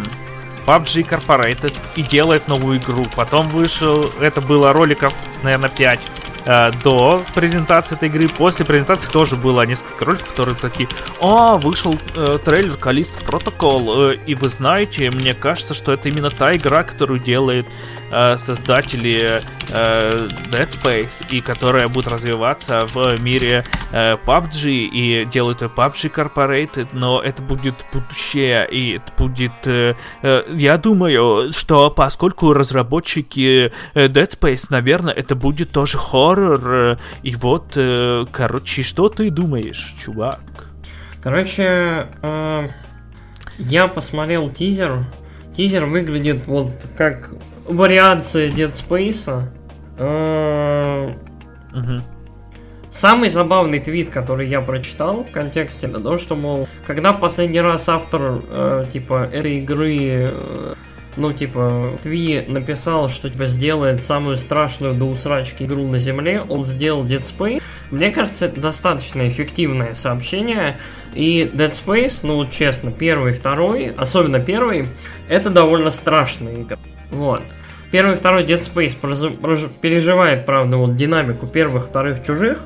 [0.66, 3.06] PUBG Incorporated и делает новую игру.
[3.16, 6.00] Потом вышел, это было роликов, наверное, 5
[6.48, 8.28] э, до презентации этой игры.
[8.30, 10.89] После презентации тоже было несколько роликов, которые такие,
[11.22, 16.56] а, вышел э, трейлер Калист Протокол, и вы знаете, мне кажется, что это именно та
[16.56, 17.68] игра, которую делает
[18.12, 25.62] э, создатели э, Dead Space, и которая будет развиваться в мире э, PUBG, и делают
[25.62, 29.51] PUBG Incorporated, но это будет будущее, и это будет...
[29.66, 36.62] э, э, я думаю, что поскольку разработчики э, Dead Space, наверное, это будет тоже хоррор,
[36.66, 40.39] э, и вот, э, короче, что ты думаешь, чувак?
[41.22, 42.70] Короче, э,
[43.58, 45.03] я посмотрел тизер.
[45.58, 47.32] Тизер выглядит вот как
[47.66, 49.49] вариация Dead Space.
[51.74, 52.03] Мгм.
[52.91, 57.89] Самый забавный твит, который я прочитал в контексте, это то, что, мол, когда последний раз
[57.89, 60.74] автор, э, типа, этой игры, э,
[61.16, 66.66] ну, типа, Тви написал, что, типа, сделает самую страшную до усрачки игру на земле, он
[66.66, 67.62] сделал Dead Space.
[67.91, 70.77] Мне кажется, это достаточно эффективное сообщение,
[71.13, 74.88] и Dead Space, ну, честно, первый, второй, особенно первый,
[75.29, 76.77] это довольно страшная игра.
[77.11, 77.43] Вот.
[77.91, 82.59] Первый и второй Dead Space переживает, правда, вот динамику первых, вторых чужих,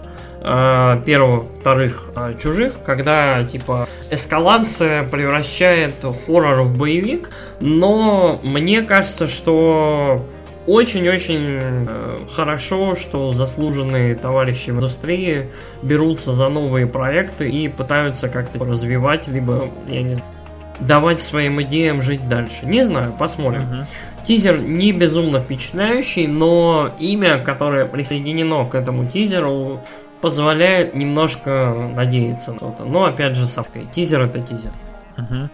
[0.43, 5.93] а, первого, вторых а, чужих, когда типа эскалация превращает
[6.25, 10.25] хоррор в боевик, но мне кажется, что
[10.67, 15.47] очень-очень э, хорошо, что заслуженные товарищи в индустрии
[15.81, 20.31] берутся за новые проекты и пытаются как-то развивать, либо, я не знаю,
[20.79, 22.65] давать своим идеям жить дальше.
[22.65, 23.85] Не знаю, посмотрим.
[24.25, 29.81] Тизер не безумно впечатляющий, но имя, которое присоединено к этому тизеру,
[30.21, 32.85] позволяет немножко надеяться на что-то.
[32.85, 34.71] Но опять же, сказать, тизер это тизер.
[35.17, 35.49] Мгм.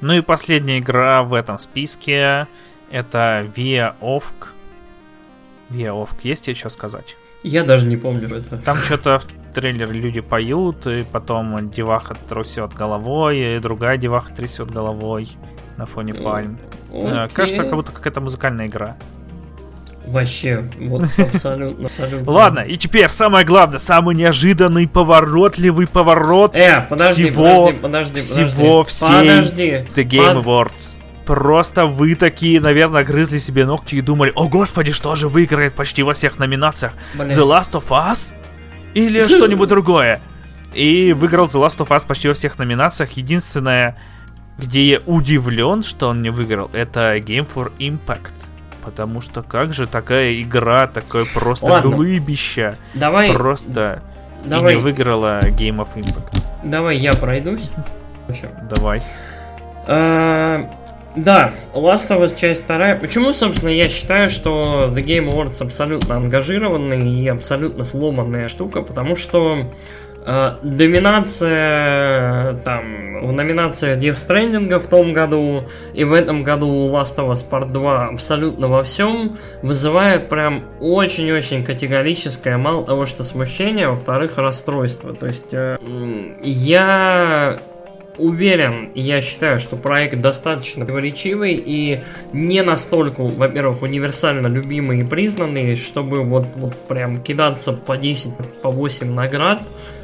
[0.00, 2.46] Ну и последняя игра в этом списке
[2.90, 4.48] это Via Ovk.
[5.70, 7.16] Via Ovk, есть тебе что сказать?
[7.42, 8.56] Я даже не помню это.
[8.58, 14.70] Там что-то в трейлере люди поют, и потом деваха трясет головой, и другая деваха трясет
[14.70, 15.28] головой
[15.76, 16.58] на фоне Э, пальм.
[16.92, 17.34] Э, Окей.
[17.34, 18.96] Кажется, как будто какая-то музыкальная игра.
[20.06, 22.32] Вообще, вот абсолютно, абсолютно.
[22.32, 28.84] Ладно, и теперь самое главное, самый неожиданный, поворотливый поворот Э, подожди, всего- подожди, подожди, всего
[28.84, 28.88] подожди.
[28.90, 29.70] всей Подожди.
[29.86, 30.94] The Game Под- Awards.
[31.28, 36.02] Просто вы такие, наверное, грызли себе ногти и думали, о господи, что же выиграет почти
[36.02, 36.94] во всех номинациях?
[37.12, 37.36] Блядь.
[37.36, 38.32] The Last of Us?
[38.94, 40.22] Или что-нибудь другое?
[40.72, 43.10] И выиграл The Last of Us почти во всех номинациях.
[43.12, 43.98] Единственное,
[44.56, 48.32] где я удивлен, что он не выиграл, это Game for Impact.
[48.82, 51.90] Потому что как же такая игра, такое просто Ладно.
[51.90, 52.78] глыбище.
[52.94, 54.02] Давай, Просто
[54.46, 56.42] давай, и не выиграла Game of Impact.
[56.64, 57.68] давай я пройдусь.
[58.70, 59.02] Давай.
[59.86, 60.70] А,
[61.24, 62.94] Да, Last of Us часть вторая.
[62.94, 69.16] Почему, собственно, я считаю, что The Game Awards абсолютно ангажированный и абсолютно сломанная штука, потому
[69.16, 69.64] что
[70.24, 77.16] э, доминация там в номинациях Death Stranding в том году и в этом году Last
[77.16, 83.88] of Us Part 2 абсолютно во всем вызывает прям очень-очень категорическое, мало того, что смущение,
[83.88, 85.14] во-вторых, расстройство.
[85.14, 85.78] То есть э,
[86.42, 87.58] я
[88.18, 92.02] уверен, я считаю, что проект достаточно противоречивый и
[92.32, 98.70] не настолько, во-первых, универсально любимый и признанный, чтобы вот, вот прям кидаться по 10, по
[98.70, 99.62] 8 наград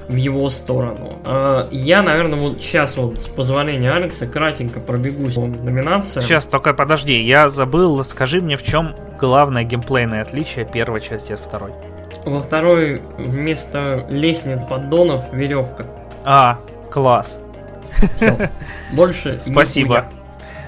[0.08, 1.18] в его сторону.
[1.24, 6.24] А, Я, наверное, вот сейчас вот с позволения Алекса кратенько пробегусь по номинациям.
[6.26, 11.40] Сейчас, только подожди, я забыл, скажи мне, в чем главное геймплейное отличие первой части от
[11.40, 11.72] второй.
[12.24, 15.86] Во второй вместо лестниц поддонов веревка.
[16.24, 16.58] А,
[16.90, 17.38] класс.
[18.92, 20.06] Больше Спасибо.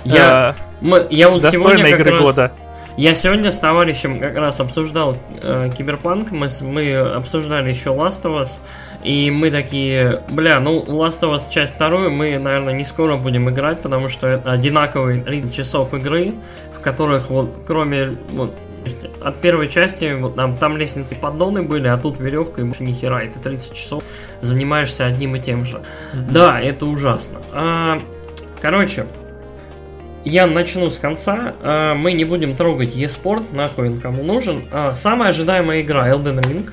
[0.05, 0.17] нихуя.
[0.17, 2.53] Я, мы- я Э, вот сегодня как игры раз- года.
[2.97, 8.41] Я сегодня с товарищем как раз обсуждал э, Киберпанк, мы, мы обсуждали еще Last of
[8.43, 8.59] Us,
[9.05, 13.51] и мы такие, бля, ну Last of Us часть вторую мы, наверное, не скоро будем
[13.51, 16.33] играть, потому что это одинаковые 30 часов игры,
[16.75, 18.55] в которых вот кроме вот
[18.87, 22.65] есть от первой части вот там, там лестницы и поддоны были, а тут веревка и
[22.65, 24.03] больше ни хера, и ты 30 часов
[24.41, 25.83] занимаешься одним и тем же.
[26.15, 27.41] Да, это ужасно.
[27.53, 28.01] А,
[28.61, 29.07] короче,
[30.25, 31.55] я начну с конца.
[31.63, 34.65] А, мы не будем трогать eSport, нахуй он кому нужен.
[34.73, 36.71] А, самая ожидаемая игра Elden Ring.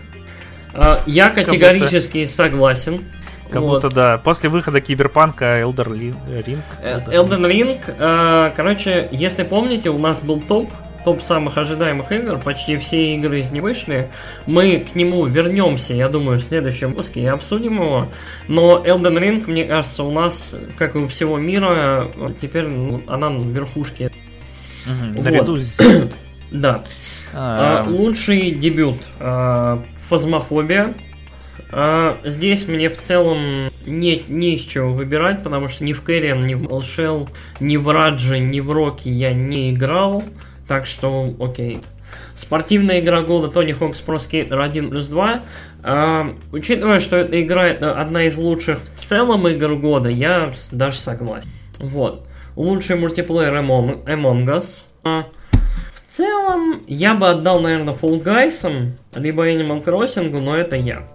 [0.74, 3.03] А, я категорически согласен.
[3.53, 3.84] Как Вот.
[3.84, 6.16] будто, да, после выхода Киберпанка Elder Ring.
[6.82, 10.72] Elden Ring, э, короче, если помните, у нас был топ,
[11.04, 14.10] топ самых ожидаемых игр, почти все игры из него вышли.
[14.45, 18.10] Мы к нему вернемся, я думаю, в следующем выпуске и обсудим его.
[18.47, 22.08] Но Elden Ring, мне кажется, у нас, как и у всего мира,
[22.39, 24.12] теперь ну, она на верхушке.
[24.86, 25.26] Мгм, Вот.
[25.26, 25.80] Наряду с...
[26.51, 26.84] Да.
[27.34, 28.97] А, А, лучший дебют.
[29.20, 30.93] а, Фазмофобия.
[31.72, 36.43] А, здесь мне в целом не, не из чего выбирать, потому что ни в Кэриан,
[36.45, 37.30] ни в Малшел,
[37.60, 40.22] ни в Раджи, ни в Роки я не играл.
[40.74, 41.82] Так что, окей.
[42.34, 45.43] Спортивная игра года Tony Hawk's Pro Skater 1 плюс 2.
[45.84, 50.97] А, учитывая, что эта игра это одна из лучших в целом игр года, я даже
[50.99, 51.47] согласен.
[51.78, 52.26] Вот.
[52.55, 54.03] Лучший мультиплеер Among,
[54.47, 54.86] Us.
[55.03, 55.26] А,
[55.93, 61.07] в целом, я бы отдал, наверное, Fall Guys, либо Animal Crossing, но это я.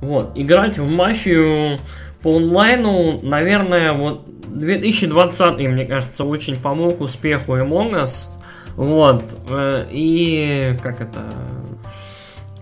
[0.00, 1.78] Вот, играть в мафию
[2.20, 8.28] по онлайну, наверное, вот 2020, мне кажется, очень помог успеху Among Us.
[8.76, 11.28] Вот, э, и как это...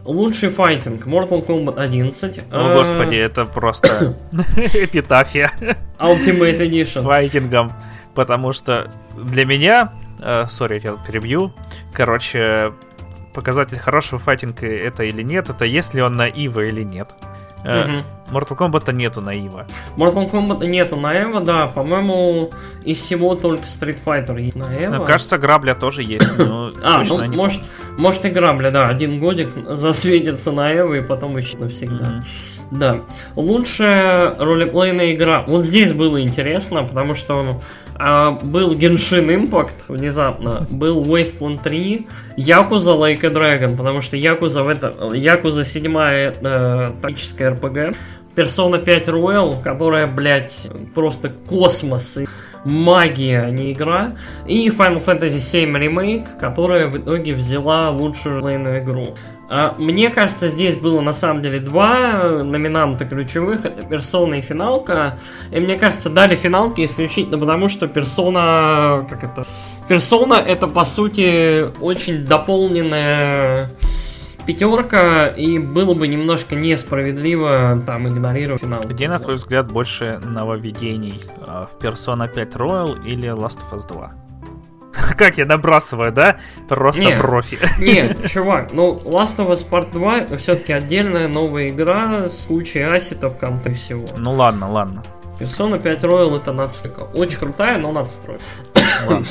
[0.05, 2.39] Лучший файтинг Mortal Kombat 11.
[2.39, 4.17] О, э, господи, это просто
[4.57, 5.53] эпитафия
[5.99, 7.05] Ultimate Edition.
[7.05, 7.73] файтингом.
[8.15, 11.53] Потому что для меня, э, сори, я тебя перебью,
[11.93, 12.73] короче,
[13.33, 17.13] показатель хорошего файтинга это или нет, это если он на Ива или нет.
[17.65, 18.05] Э, Мгм.
[18.33, 19.67] Mortal Kombat нету на Ива.
[19.97, 21.67] Mortal Kombat нету на Эво, да.
[21.67, 22.51] По-моему,
[22.83, 24.97] из всего только Street Fighter есть на Эво.
[24.99, 26.39] Ну, кажется, грабля тоже есть.
[26.39, 27.63] но а, ну, может,
[27.99, 28.89] может и грабля, да.
[28.89, 32.11] Один годик засветится на Эво и потом еще навсегда.
[32.11, 32.25] Мгм.
[32.73, 33.03] Да.
[33.37, 35.45] Лучшая ролеплейная игра.
[35.47, 37.61] Вот здесь было интересно, потому что
[37.97, 42.07] а, был Genshin Impact внезапно, был Wasteland 3,
[42.39, 47.95] Yakuza Like a Dragon, потому что Yakuza в это, Yakuza 7 это тактическая RPG,
[48.35, 52.27] Persona 5 Royal, которая, блядь, просто космос и
[52.65, 54.13] магия, а не игра,
[54.47, 59.15] и Final Fantasy 7 Remake, которая в итоге взяла лучшую ролеплейную игру.
[59.55, 63.67] А, Мне кажется, здесь было на самом деле два э, номинанта ключевых.
[63.67, 65.19] Это персона и финалка.
[65.51, 69.07] И мне кажется, дали финалки исключительно потому, что персона...
[69.11, 69.47] Как это?
[69.89, 73.69] Персона это, по сути, очень дополненная
[74.47, 78.85] пятерка, и было бы немножко несправедливо там игнорировать финал.
[78.85, 81.25] Где, на твой взгляд, больше нововведений?
[81.47, 84.22] А, В Persona 5 Royal или Last of Us 2?
[85.17, 86.39] Как я набрасываю, да?
[86.69, 87.17] Просто Не.
[87.17, 87.59] профи.
[87.79, 92.83] Нет, чувак, ну Last of Us Part 2 это все-таки отдельная новая игра с кучей
[92.83, 94.05] ассетов, конта и всего.
[94.17, 95.03] Ну ладно, ладно.
[95.39, 97.01] Persona 5 Royal это надстройка.
[97.15, 98.43] Очень крутая, но надстройка.
[99.07, 99.27] Ладно.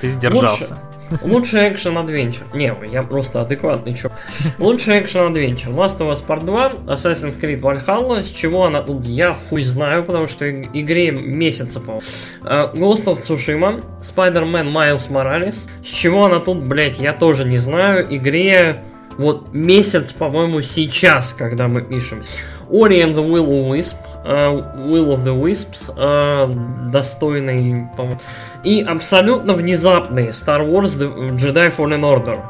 [0.00, 0.78] Ты сдержался.
[1.22, 2.44] Лучший экшен адвенчер.
[2.54, 4.10] Не, я просто адекватный чё.
[4.58, 5.70] Лучший экшен адвенчер.
[5.70, 8.22] Last of Us Part 2, Assassin's Creed Valhalla.
[8.22, 8.84] С чего она?
[9.04, 12.00] Я хуй знаю, потому что игре месяца, по
[12.42, 15.68] uh, Ghost of Tsushima, Spider-Man Miles Morales.
[15.84, 18.06] С чего она тут, блять, я тоже не знаю.
[18.14, 18.82] Игре
[19.18, 22.22] вот месяц, по-моему, сейчас, когда мы пишем.
[22.70, 28.20] Ori and the Will of Wisp, uh, Will of the Wisps, uh, достойный, по-моему.
[28.64, 32.40] И абсолютно внезапный Star Wars the Jedi Fallen Order.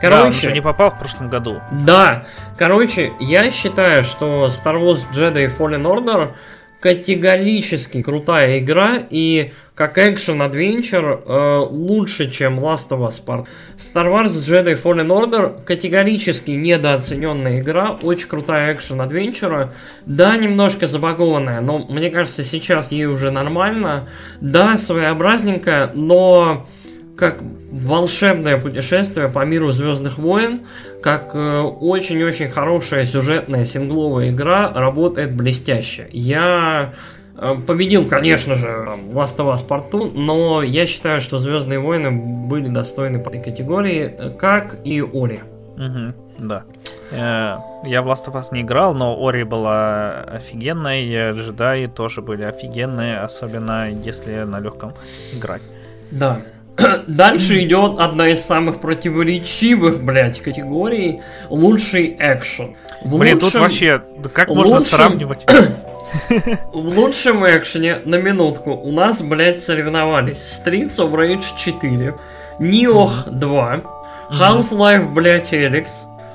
[0.00, 1.60] Короче, да, не попал в прошлом году.
[1.70, 2.24] Да,
[2.58, 6.32] короче, я считаю, что Star Wars Jedi Fallen Order
[6.80, 13.46] категорически крутая игра, и как экшен-адвенчер э, лучше, чем Last of Us Part.
[13.78, 19.72] Star Wars Jedi Fallen Order категорически недооцененная игра, очень крутая экшен-адвенчера.
[20.04, 24.08] Да, немножко забагованная, но мне кажется, сейчас ей уже нормально.
[24.40, 26.66] Да, своеобразненькая, но
[27.16, 27.38] как
[27.70, 30.66] волшебное путешествие по миру Звездных войн,
[31.02, 36.08] как э, очень-очень хорошая сюжетная сингловая игра, работает блестяще.
[36.12, 36.94] Я
[37.66, 38.66] победил, конечно же,
[39.12, 43.42] Last of Us Part 2, но я считаю, что Звездные войны были достойны по этой
[43.42, 45.40] категории, э, как и Ори.
[45.76, 46.64] Угу, да.
[47.12, 53.18] Я в Last of Us не играл, но Ори была офигенной, джедаи тоже были офигенные,
[53.18, 54.94] особенно если на легком
[55.34, 55.60] играть.
[56.10, 56.40] Да,
[57.06, 61.20] Дальше идет одна из самых противоречивых, блядь, категорий.
[61.50, 62.76] Лучший экшен.
[63.04, 63.50] В Блин, лучшем...
[63.50, 64.02] тут вообще,
[64.32, 64.88] как можно лучшем...
[64.88, 65.46] сравнивать?
[66.72, 72.14] В лучшем экшене, на минутку, у нас, блядь, соревновались Streets of Rage 4,
[72.58, 73.80] Nioh 2,
[74.30, 75.88] Half-Life, блядь, Helix,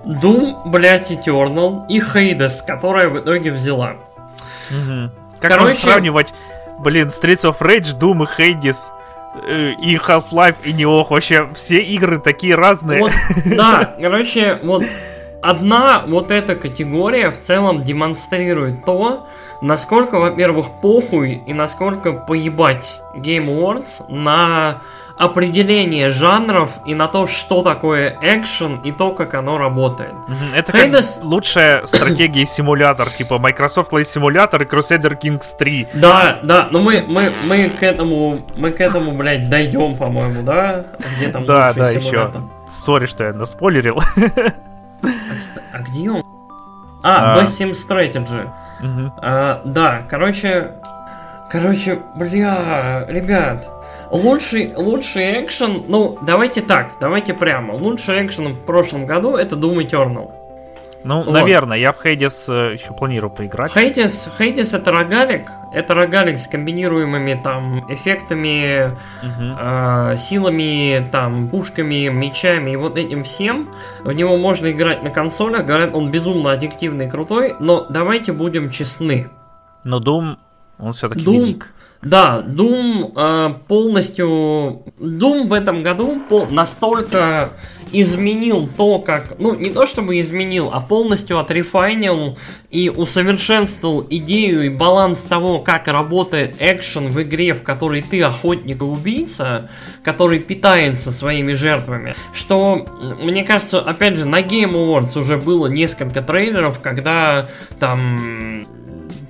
[0.05, 3.95] Doom, блядь, Eternal и Hades, которая в итоге взяла.
[5.39, 5.75] Как Короче...
[5.75, 6.33] сравнивать,
[6.79, 8.77] блин, Streets of Rage, Doom и Hades
[9.45, 11.11] Э, и Half-Life, и Неох.
[11.11, 13.01] Вообще, все игры такие разные.
[13.01, 13.11] Вот,
[13.45, 14.83] да, короче, вот
[15.41, 19.27] одна вот эта категория в целом демонстрирует то,
[19.61, 24.81] насколько, во-первых, похуй и насколько поебать Game Awards на
[25.17, 30.13] определение жанров и на то, что такое экшен и то, как оно работает.
[30.55, 31.15] Это Hades...
[31.15, 35.87] как лучшая стратегия симулятор, типа Microsoft Flight Simulator и Crusader Kings 3.
[35.95, 40.85] Да, да, но мы, мы, мы к этому, мы к этому, блядь, дойдем, по-моему, да?
[41.17, 42.31] Где там Да, да, еще.
[42.69, 43.99] Сори, что я наспойлерил.
[45.03, 46.23] А, а где он?
[47.03, 47.37] А, а...
[47.37, 48.49] Best Sim Strategy.
[49.21, 50.71] А, да, короче,
[51.49, 53.67] короче, бля, ребят,
[54.09, 57.73] Лучший, лучший экшен, ну, давайте так, давайте прямо.
[57.73, 60.31] Лучший экшен в прошлом году это Doom Eternal.
[61.03, 61.31] Ну, вот.
[61.31, 63.71] наверное, я в Хейдис э, еще планирую поиграть.
[63.71, 69.57] Хейдис, Хейдис это рогалик, это рогалик с комбинируемыми там эффектами, угу.
[69.59, 73.69] э, силами, там, пушками, мечами и вот этим всем.
[74.03, 78.69] В него можно играть на консолях, говорят, он безумно аддиктивный и крутой, но давайте будем
[78.69, 79.29] честны.
[79.83, 80.37] Но Doom,
[80.79, 81.73] он все-таки Doom, велик.
[82.01, 84.83] Да, Doom э, полностью...
[84.99, 86.47] Doom в этом году пол...
[86.49, 87.51] настолько
[87.91, 89.39] изменил то, как...
[89.39, 92.37] Ну, не то чтобы изменил, а полностью отрефайнил
[92.69, 98.81] и усовершенствовал идею и баланс того, как работает экшен в игре, в которой ты охотник
[98.81, 99.69] и убийца,
[100.03, 102.13] который питается своими жертвами.
[102.33, 102.85] Что,
[103.21, 108.65] мне кажется, опять же, на Game Awards уже было несколько трейлеров, когда там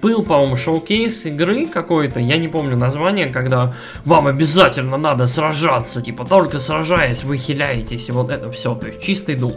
[0.07, 3.73] был, по-моему, шоу-кейс игры какой-то, я не помню название, когда
[4.05, 9.03] вам обязательно надо сражаться, типа только сражаясь вы хиляетесь, и вот это все, то есть
[9.03, 9.53] чистый дум.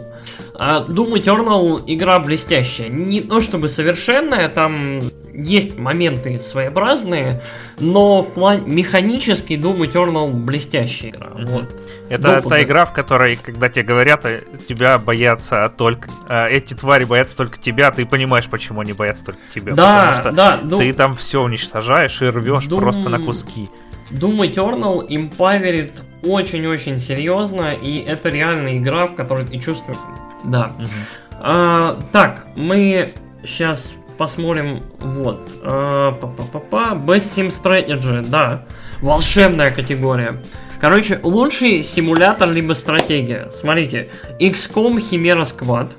[0.53, 2.89] А Doom Eternal игра блестящая.
[2.89, 4.99] Не то чтобы совершенная, там
[5.33, 7.41] есть моменты своеобразные,
[7.79, 11.27] но в плане механически Doom Eternal блестящая игра.
[11.27, 11.45] Mm-hmm.
[11.45, 11.75] Вот.
[12.09, 12.49] Это Допуск.
[12.49, 16.09] та игра, в которой, когда тебе говорят, э, тебя боятся только...
[16.27, 19.73] Э, эти твари боятся только тебя, ты понимаешь, почему они боятся только тебя.
[19.73, 20.59] Да, потому что да.
[20.61, 20.77] Doom...
[20.77, 22.79] ты там все уничтожаешь и рвешь Doom...
[22.79, 23.69] просто на куски.
[24.11, 29.97] Doom Eternal импаверит очень-очень серьезно, и это реальная игра, в которой ты чувствуешь...
[30.43, 30.75] Да.
[30.77, 30.87] Угу.
[31.43, 33.09] А, так, мы
[33.43, 35.49] сейчас посмотрим, вот.
[35.63, 36.91] А, па-па-па-па.
[36.93, 38.65] Best Sim Strategy, да.
[39.01, 40.43] Волшебная категория.
[40.79, 43.49] Короче, лучший симулятор либо стратегия.
[43.49, 44.11] Смотрите.
[44.39, 45.93] XCOM Chimera Squad.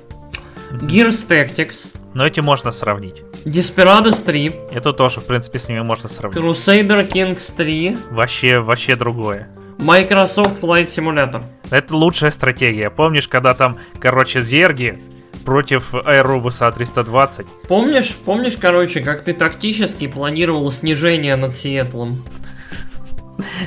[0.71, 1.87] Gears Tactics.
[2.13, 3.23] Но эти можно сравнить.
[3.43, 4.55] Desperados 3.
[4.71, 6.41] Это тоже, в принципе, с ними можно сравнить.
[6.41, 7.97] Crusader Kings 3.
[8.11, 9.49] Вообще, вообще другое.
[9.79, 11.43] Microsoft Flight Simulator.
[11.71, 12.89] Это лучшая стратегия.
[12.89, 15.01] Помнишь, когда там, короче, зерги
[15.43, 17.47] против Аэробуса А320.
[17.67, 22.23] Помнишь, помнишь, короче, как ты тактически планировал снижение над Сиэтлом?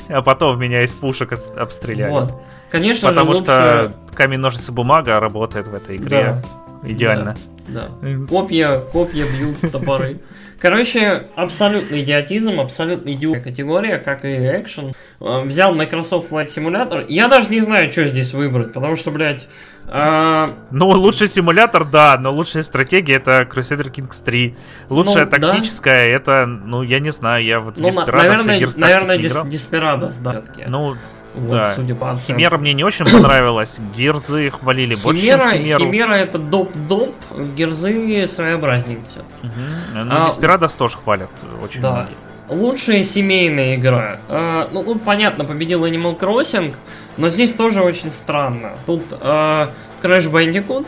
[0.08, 2.10] а потом меня из пушек обстреляли.
[2.10, 2.34] Вот.
[2.70, 3.44] Конечно Потому же, лучше...
[3.44, 6.42] что камень, ножницы, бумага работает в этой игре.
[6.82, 6.88] Да.
[6.88, 7.36] Идеально.
[7.68, 7.88] Да.
[8.00, 8.26] да.
[8.28, 10.20] Копья, копья бьют топоры.
[10.58, 14.94] Короче, абсолютный идиотизм, абсолютно идиотская категория, как и экшен.
[15.20, 17.04] Э, взял Microsoft Flight Simulator.
[17.08, 19.48] Я даже не знаю, что здесь выбрать, потому что, блядь...
[19.88, 20.54] А...
[20.70, 24.56] Ну, лучший симулятор, да, но лучшая стратегия это Crusader Kings 3.
[24.88, 26.14] Лучшая ну, тактическая да.
[26.14, 30.42] это, ну, я не знаю, я вот ну, Desperados наверное, наверное, Desperados, да.
[30.66, 30.96] Ну,
[31.36, 31.74] вот, да.
[31.74, 32.36] судя по оценкам.
[32.36, 33.78] Химера мне не очень понравилась.
[33.94, 35.84] Герзы хвалили больше, Химера, Химеру.
[35.84, 37.14] Химера это доп-доп,
[37.54, 39.20] Герзы своеобразнее все.
[39.20, 40.04] Угу.
[40.04, 41.30] Ну, а, Деспирадос тоже хвалят
[41.62, 41.92] очень да.
[41.92, 42.25] многие.
[42.48, 44.18] Лучшая семейная игра.
[44.28, 46.74] А, ну, тут, понятно, победил Animal Crossing,
[47.16, 48.72] но здесь тоже очень странно.
[48.86, 49.70] Тут а,
[50.02, 50.86] Crash Bandicoot,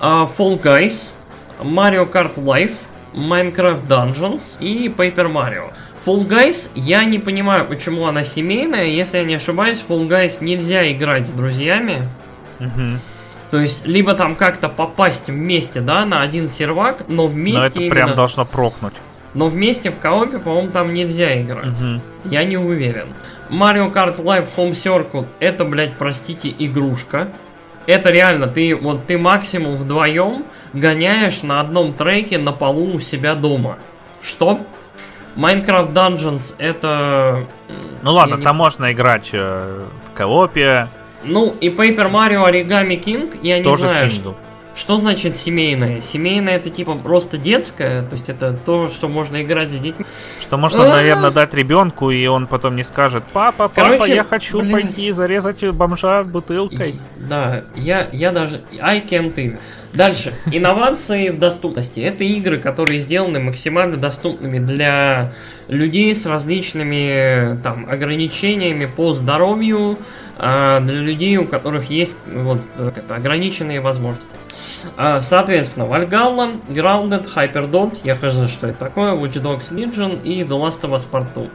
[0.00, 1.08] а, Fall Guys,
[1.60, 2.74] Mario Kart Life,
[3.14, 5.70] Minecraft Dungeons и Paper Mario.
[6.04, 8.86] Fall Guys, я не понимаю, почему она семейная.
[8.86, 12.02] Если я не ошибаюсь, Fall Guys нельзя играть с друзьями.
[12.60, 12.98] Угу.
[13.50, 17.60] То есть, либо там как-то попасть вместе, да, на один сервак, но вместе.
[17.60, 17.94] Но это именно...
[17.94, 18.94] прям должно прохнуть.
[19.34, 21.66] Но вместе в коопе, по-моему, там нельзя играть.
[21.66, 22.00] Угу.
[22.30, 23.06] Я не уверен.
[23.50, 27.28] Mario Kart Live Home Circle это, блядь, простите, игрушка.
[27.86, 33.34] Это реально, ты вот ты максимум вдвоем гоняешь на одном треке на полу у себя
[33.34, 33.78] дома.
[34.22, 34.60] Что?
[35.36, 37.46] Minecraft Dungeons это...
[38.02, 38.42] Ну ладно, не...
[38.42, 40.88] там можно играть э, в коопе.
[41.24, 44.36] Ну и Paper Mario Origami King, я не Тоже знаю, что,
[44.78, 46.00] что значит семейное.
[46.00, 50.06] Семейное это типа просто детское, то есть это то, что можно играть с детьми.
[50.40, 50.96] Что можно, А-а-а.
[50.96, 54.70] наверное, дать ребенку, и он потом не скажет, папа, папа, Короче, я хочу блядь.
[54.72, 56.94] пойти зарезать бомжа бутылкой.
[57.16, 58.60] Да, я, я даже...
[58.80, 59.58] I can't even.
[59.92, 60.32] Дальше.
[60.52, 62.00] Инновации в доступности.
[62.00, 65.32] Это игры, которые сделаны максимально доступными для
[65.66, 69.98] людей с различными там, ограничениями по здоровью,
[70.38, 72.60] а для людей, у которых есть вот,
[73.08, 74.28] ограниченные возможности.
[74.96, 80.48] А, соответственно, Valhalla, Grounded, Hyperdot, я хз, что это такое, Watch Dogs Legion и The
[80.48, 81.46] Last of Us Part 2.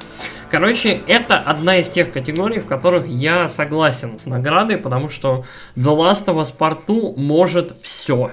[0.50, 5.46] Короче, это одна из тех категорий, в которых я согласен с наградой, потому что
[5.76, 8.32] The Last of Us Part 2 может все.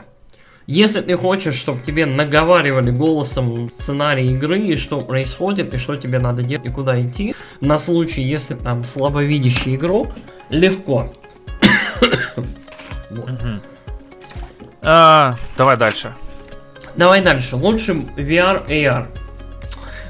[0.66, 6.18] Если ты хочешь, чтобы тебе наговаривали голосом сценарий игры, и что происходит, и что тебе
[6.18, 10.08] надо делать, и куда идти, на случай, если там слабовидящий игрок,
[10.48, 11.12] легко.
[14.82, 16.14] А, давай дальше.
[16.96, 17.56] Давай дальше.
[17.56, 19.06] Лучший VR AR.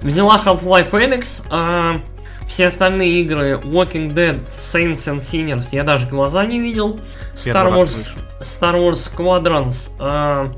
[0.02, 2.00] Взяла Half-Life Alyx, а
[2.48, 6.98] все остальные игры Walking Dead, Saints and Sinners я даже глаза не видел.
[7.34, 8.10] Star Wars,
[8.40, 9.92] Star Wars Squadrons.
[9.98, 10.52] А...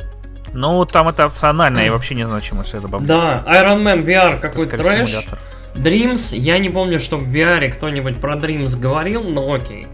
[0.54, 3.06] Ну, там это опционально, я вообще не чему все это добавить.
[3.06, 5.10] Да, Iron Man VR какой-то трэш.
[5.10, 5.38] Симулятор.
[5.74, 9.86] Dreams, я не помню, что в VR кто-нибудь про Dreams говорил, но окей.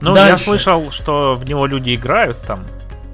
[0.00, 0.30] Ну, Дальше.
[0.30, 2.66] я слышал, что в него люди играют там.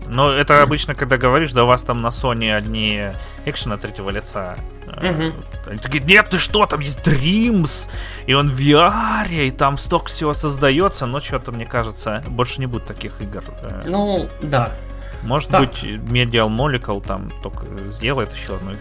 [0.08, 3.08] Но это обычно, когда говоришь, да у вас там на Sony одни
[3.44, 4.56] экшена третьего лица.
[4.86, 5.32] Угу.
[5.66, 7.90] Они такие, нет, ты что, там есть Dreams,
[8.26, 12.66] и он в VR, и там столько всего создается, но что-то, мне кажется, больше не
[12.66, 13.44] будет таких игр.
[13.62, 13.84] Э.
[13.86, 14.72] Ну, да.
[15.22, 15.60] Может да.
[15.60, 18.72] быть, Medial Molecule там только сделает еще одну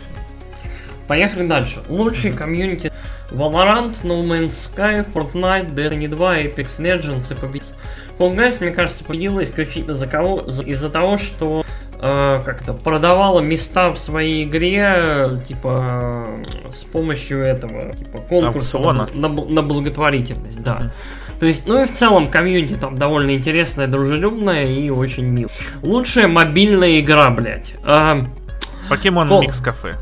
[1.08, 1.82] Поехали дальше.
[1.88, 2.92] Лучший комьюнити
[3.32, 7.76] Valorant, No Man's Sky, Fortnite, Destiny 2, Apex Legends и победитель.
[8.18, 10.42] Fall мне кажется, победила исключительно за кого?
[10.42, 11.64] Из-за того, что
[12.00, 16.28] э, как-то продавала места в своей игре, типа,
[16.70, 20.78] с помощью этого, типа, конкурса на, на, на благотворительность, да.
[20.78, 21.40] Mm-hmm.
[21.40, 25.50] То есть, ну и в целом комьюнити там довольно интересная, дружелюбная и очень мил.
[25.84, 27.76] Лучшая мобильная игра, блядь.
[28.90, 29.42] Покемон Call...
[29.42, 29.96] Микс Кафе.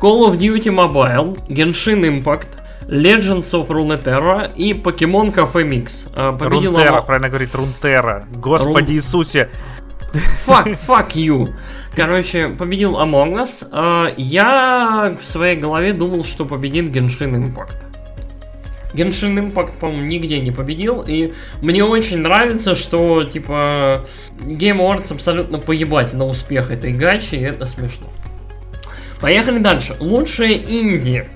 [0.00, 2.48] Call of Duty Mobile, Genshin Impact,
[2.90, 6.10] Legends of Runeterra и Pokemon Cafe Mix.
[6.14, 6.78] А, победила...
[6.78, 8.26] Рунтера, правильно говорить, Рунтера.
[8.32, 8.96] Господи Рун...
[8.96, 9.48] Иисусе.
[10.44, 11.54] Fuck, fuck you.
[11.94, 13.68] Короче, победил Among Us.
[13.70, 17.76] А, я в своей голове думал, что победит Genshin Impact.
[18.92, 21.32] Genshin Impact, по-моему, нигде не победил, и
[21.62, 24.06] мне очень нравится, что, типа,
[24.40, 28.08] Game Awards абсолютно поебать на успех этой гачи, и это смешно.
[29.20, 29.94] Поехали дальше.
[30.00, 31.28] Лучшие инди.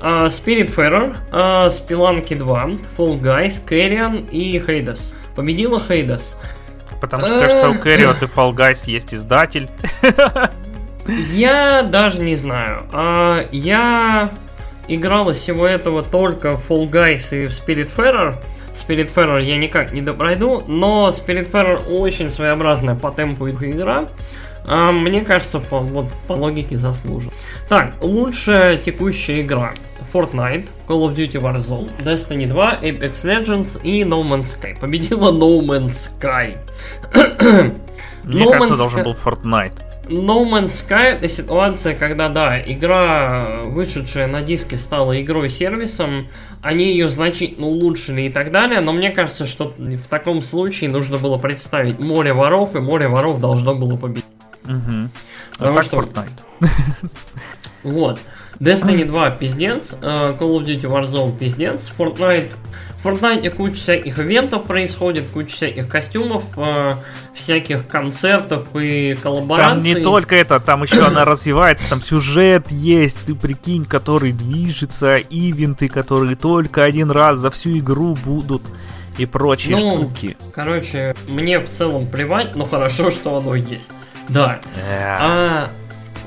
[0.00, 5.14] Uh, Spiritfarer, uh, Spelunky 2, Fall Guys, Carrion и Hades.
[5.36, 6.34] Победила Hades.
[7.00, 9.70] Потому что, кажется, у Carrion и Fall Guys есть издатель.
[11.32, 12.86] Я даже не знаю.
[12.92, 14.30] Uh, я
[14.88, 18.36] играл из всего этого только Fall Guys и Spiritfarer.
[18.74, 24.08] Spiritfarer я никак не допройду, но Spiritfarer очень своеобразная по темпу игра.
[24.64, 27.32] А, мне кажется, по, вот, по логике заслужен.
[27.68, 29.72] Так, лучшая текущая игра.
[30.12, 34.78] Fortnite, Call of Duty Warzone, Destiny 2, Apex Legends и No Man's Sky.
[34.78, 36.58] Победила No Man's Sky.
[38.24, 39.82] Мне no кажется, Man's должен был Fortnite.
[40.08, 46.28] No Man's Sky это ситуация, когда, да, игра, вышедшая на диске, стала игрой-сервисом,
[46.62, 51.18] они ее значительно улучшили и так далее, но мне кажется, что в таком случае нужно
[51.18, 54.24] было представить море воров, и море воров должно было победить.
[54.64, 55.10] Угу.
[55.58, 55.98] А так что...
[55.98, 56.42] Fortnite.
[57.82, 58.20] Вот.
[58.60, 62.54] Destiny 2 пиздец, э, Call of Duty Warzone пиздец, Fortnite
[63.02, 66.92] в Fortnite куча всяких ивентов происходит, куча всяких костюмов, э,
[67.34, 69.72] всяких концертов и коллабораций.
[69.72, 75.16] Там не только это, там еще она развивается, там сюжет есть, ты прикинь, который движется,
[75.16, 78.62] ивенты, которые только один раз за всю игру будут
[79.16, 80.36] и прочие ну, штуки.
[80.54, 83.92] Короче, мне в целом плевать, но хорошо, что оно есть.
[84.28, 84.60] Да.
[84.76, 85.16] Yeah.
[85.20, 85.68] А,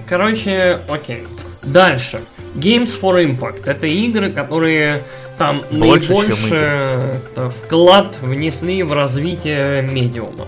[0.08, 1.24] короче, окей.
[1.64, 2.22] Дальше.
[2.55, 3.64] Games for Impact.
[3.66, 5.03] Это игры, которые
[5.38, 7.22] там Больше, наибольше
[7.64, 10.45] вклад внесли в развитие медиума.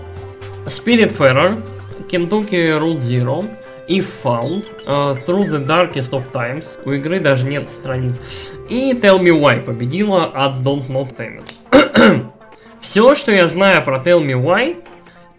[0.66, 1.62] Spirit Spiritfarer,
[2.08, 3.44] Kentucky Route Zero,
[3.88, 6.78] If Found, uh, Through the Darkest of Times.
[6.84, 8.20] У игры даже нет страниц.
[8.68, 12.30] И Tell Me Why победила от Don't Not Payment.
[12.80, 14.82] Все, что я знаю про Tell Me Why,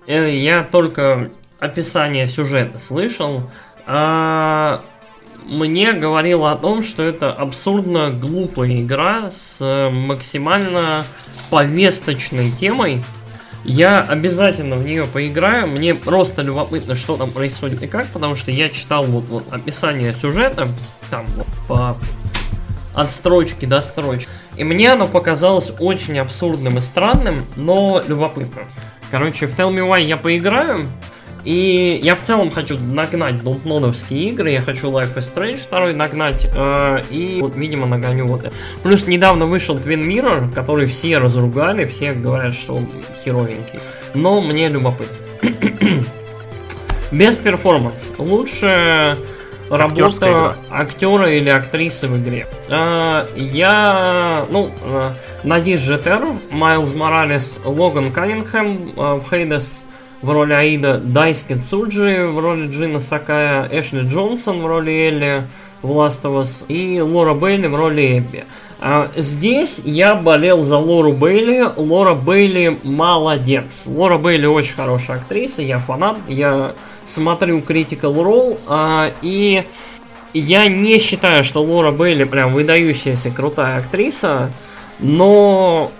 [0.08, 3.50] э, я только описание сюжета слышал.
[3.86, 4.82] А
[5.48, 11.04] мне говорило о том, что это абсурдно глупая игра с э, максимально
[11.50, 13.02] повесточной темой.
[13.64, 15.68] Я обязательно в нее поиграю.
[15.68, 20.14] Мне просто любопытно, что там происходит и как, потому что я читал вот, вот описание
[20.14, 20.68] сюжета,
[21.10, 21.98] там вот по
[22.94, 24.28] от строчки до строчки.
[24.56, 28.64] И мне оно показалось очень абсурдным и странным, но любопытно.
[29.12, 30.90] Короче, в Tell Me Why я поиграю.
[31.48, 36.46] И я в целом хочу нагнать долтноновские игры, я хочу Life is Strange 2 нагнать,
[36.54, 38.54] э, и вот, видимо, нагоню вот это.
[38.84, 42.88] Плюс недавно вышел Twin Mirror, который все разругали, все говорят, что он
[43.24, 43.80] херовенький.
[44.14, 45.16] Но мне любопытно.
[47.14, 48.12] Best Performance.
[48.18, 49.16] Лучше
[49.70, 52.46] работа актера или актрисы в игре.
[52.70, 55.14] А, я, ну, а,
[55.46, 59.80] Наджи Джетер, Майлз Моралес, Логан Каннингхэм в Hades
[60.22, 65.42] в роли Аида, Дайсуке Цуджи в роли Джина Сакая, Эшли Джонсон в роли Элли
[65.82, 68.46] в Last of Us и Лора Бейли в роли Эбби.
[68.80, 71.68] А здесь я болел за Лору Бейли.
[71.76, 73.84] Лора Бейли молодец.
[73.86, 76.74] Лора Бейли очень хорошая актриса, я фанат, я
[77.06, 79.64] смотрю Critical Role, а, и
[80.34, 84.52] я не считаю, что Лора Бейли прям выдающаяся крутая актриса,
[85.00, 85.92] но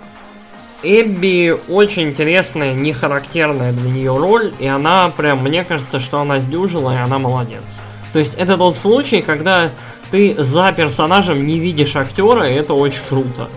[0.82, 6.38] Эбби очень интересная, не характерная для нее роль, и она прям, мне кажется, что она
[6.38, 7.62] сдюжила, и она молодец.
[8.12, 9.70] То есть это тот случай, когда
[10.10, 13.48] ты за персонажем не видишь актера, и это очень круто.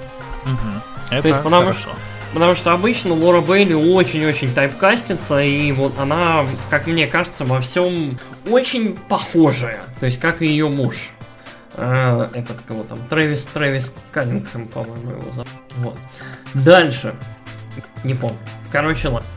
[0.46, 0.82] Угу.
[1.12, 1.80] Это То есть, потому хорошо.
[1.80, 1.92] Что,
[2.34, 8.18] потому что обычно Лора Бейли очень-очень тайпкастится, и вот она, как мне кажется, во всем
[8.50, 9.80] очень похожая.
[10.00, 10.96] То есть, как и ее муж.
[11.78, 12.98] А, этот кого там?
[13.10, 15.48] Трэвис, Трэвис Каннингхэм, по-моему, его зовут.
[15.78, 15.98] Вот.
[16.54, 17.16] Дальше.
[18.04, 18.38] Не помню.
[18.72, 19.28] Короче, ладно.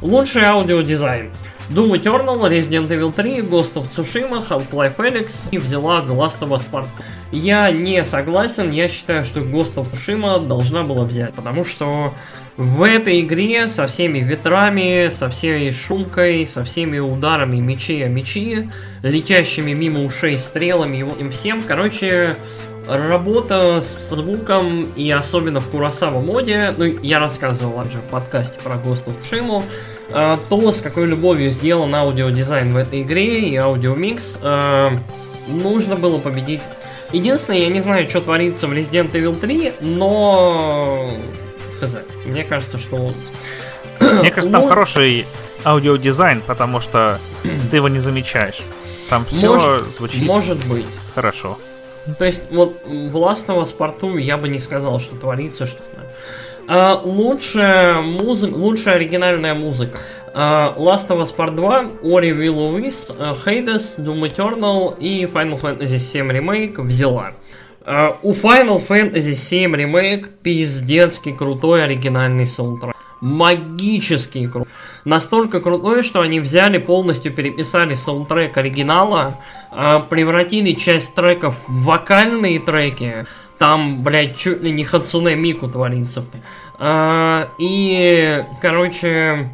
[0.00, 1.30] Лучший аудиодизайн.
[1.70, 6.50] Doom Eternal, Resident Evil 3, Ghost of Tsushima, Half-Life Alyx и взяла The Last of
[6.50, 6.88] Us Part.
[7.32, 12.12] Я не согласен, я считаю, что Ghost of Tsushima должна была взять, потому что
[12.56, 18.70] в этой игре со всеми ветрами, со всей шумкой, со всеми ударами мечей о мечи,
[19.02, 22.36] летящими мимо ушей стрелами и им всем, короче,
[22.88, 28.74] работа с звуком и особенно в Куросава моде, ну, я рассказывал также в подкасте про
[28.74, 29.62] Ghost Tsushima,
[30.12, 34.90] а, то, с какой любовью сделан аудиодизайн в этой игре и аудиомикс, а,
[35.48, 36.62] нужно было победить.
[37.12, 41.10] Единственное, я не знаю, что творится в Resident Evil 3, но...
[41.86, 43.12] Хз, мне кажется, что.
[44.00, 45.26] Мне кажется, там хороший
[45.64, 47.18] аудиодизайн, потому что
[47.70, 48.60] ты его не замечаешь.
[49.08, 50.86] Там все может, звучит может быть.
[51.14, 51.58] хорошо.
[52.18, 55.82] То есть, вот в Last of Us Part я бы не сказал, что творится, что
[55.82, 56.08] знаю.
[56.66, 59.98] А, лучшая музыка, лучшая оригинальная музыка.
[60.34, 65.60] Uh, Last of Us Part 2, Ori Will Wisp, uh, Hades, Doom Eternal и Final
[65.60, 67.28] Fantasy VII Remake взяла.
[67.28, 67.32] Uh,
[67.86, 72.94] у Final Fantasy VII Remake пиздецкий крутой оригинальный саундтрек.
[73.20, 74.72] Магический крутой.
[75.04, 79.38] Настолько крутой, что они взяли, полностью переписали саундтрек оригинала,
[79.70, 83.26] uh, превратили часть треков в вокальные треки,
[83.58, 86.24] там, блядь, чуть ли не Хацуне Мику творится.
[86.78, 89.50] А, и, короче,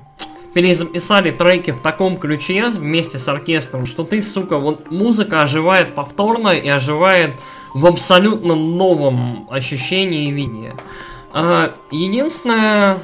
[0.55, 6.48] перезаписали треки в таком ключе вместе с оркестром, что ты, сука, вот музыка оживает повторно
[6.48, 7.32] и оживает
[7.74, 10.74] в абсолютно новом ощущении и виде.
[11.32, 12.98] А, единственное,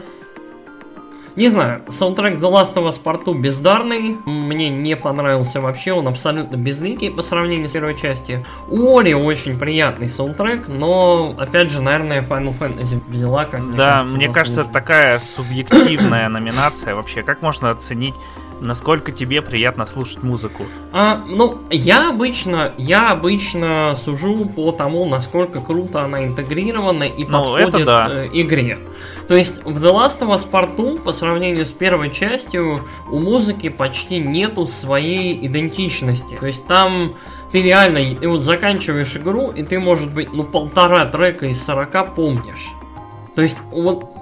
[1.37, 6.57] не знаю, саундтрек The Last of Us Part бездарный, мне не понравился вообще, он абсолютно
[6.57, 8.45] безликий по сравнению с первой частью.
[8.69, 13.93] У Ори очень приятный саундтрек, но, опять же, наверное, Final Fantasy взяла, как мне Да,
[13.93, 17.23] кажется, мне кажется, такая субъективная номинация вообще.
[17.23, 18.15] Как можно оценить
[18.61, 20.67] насколько тебе приятно слушать музыку?
[20.93, 27.55] А, ну, я обычно, я обычно сужу по тому, насколько круто она интегрирована и ну,
[27.55, 28.09] подходит да.
[28.11, 28.79] э, игре.
[29.29, 33.19] То есть в The Last of Us Part 2 по сравнению с первой частью у
[33.19, 36.37] музыки почти нету своей идентичности.
[36.39, 37.15] То есть там
[37.53, 42.15] ты реально, ты вот заканчиваешь игру, и ты, может быть, ну полтора трека из 40
[42.15, 42.73] помнишь.
[43.35, 44.16] То есть вот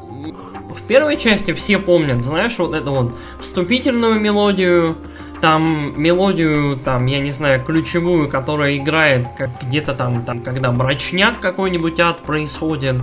[0.74, 4.96] в первой части все помнят, знаешь, вот эту вот вступительную мелодию,
[5.40, 11.40] там мелодию, там, я не знаю, ключевую, которая играет как где-то там, там, когда мрачняк
[11.40, 12.96] какой-нибудь ад происходит,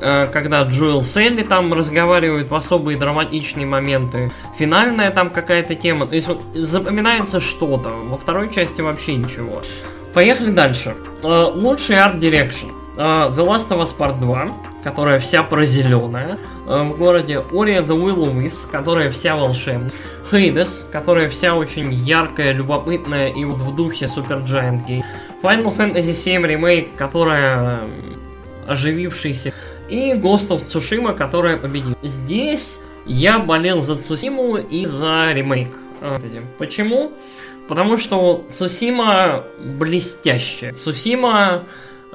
[0.00, 6.06] э, когда Джоэл с Элли там разговаривает в особые драматичные моменты, финальная там какая-то тема,
[6.06, 9.62] то есть вот запоминается что-то, во второй части вообще ничего.
[10.12, 10.96] Поехали дальше.
[11.22, 12.83] Э, лучший art direction.
[12.96, 14.54] Э, The Last of Us Part 2,
[14.84, 19.34] которая вся прозеленая, э, в городе Ori and the Will of the Wisps, которая вся
[19.34, 19.90] волшебная,
[20.30, 25.02] Hades, которая вся очень яркая, любопытная и вот в духе Supergiant Games,
[25.42, 27.80] Final Fantasy VII Remake, которая
[28.68, 29.52] оживившийся,
[29.88, 31.96] и Ghost of Tsushima, которая победила.
[32.00, 35.76] Здесь я болел за Цусиму и за ремейк.
[36.58, 37.12] Почему?
[37.66, 40.74] Потому что Цусима блестящая.
[40.74, 41.64] Цусима Э,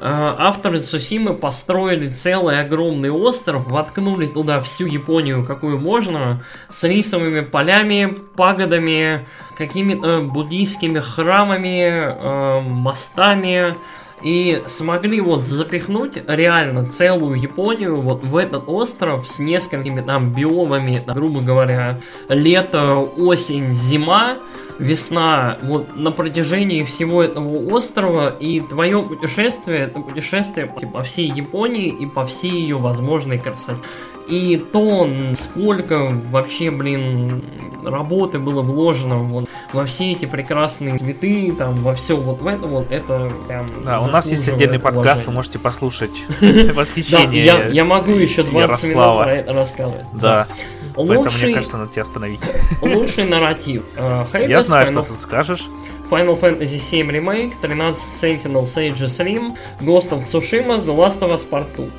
[0.02, 8.18] авторы Цусимы построили целый огромный остров, воткнули туда всю Японию, какую можно, с рисовыми полями,
[8.36, 9.28] пагодами,
[9.58, 13.76] какими-то буддийскими храмами, э, мостами,
[14.22, 21.04] и смогли вот запихнуть реально целую Японию вот в этот остров с несколькими там биомами,
[21.08, 24.38] грубо говоря, лето, осень, зима,
[24.80, 31.88] весна вот на протяжении всего этого острова, и твое путешествие, это путешествие по всей Японии
[31.88, 33.82] и по всей ее возможной красоте.
[34.30, 37.44] И то, сколько вообще, блин,
[37.84, 42.68] работы было вложено вот во все эти прекрасные цветы, там, во все вот в это
[42.68, 46.12] вот, это прям Да, у нас есть отдельный подкаст, вы можете послушать
[46.42, 50.06] восхищение Я могу еще 20 минут про это рассказывать.
[50.14, 50.48] Да.
[50.96, 52.40] Лучший, Поэтому, мне кажется, надо тебя остановить.
[52.82, 53.84] Лучший нарратив.
[53.96, 55.66] Uh, Я знаю, что ты скажешь.
[56.10, 61.44] Final Fantasy VII Remake, 13 Sentinels Aegis Rim, Ghost of Tsushima, The Last of Us
[61.48, 61.90] Part 2.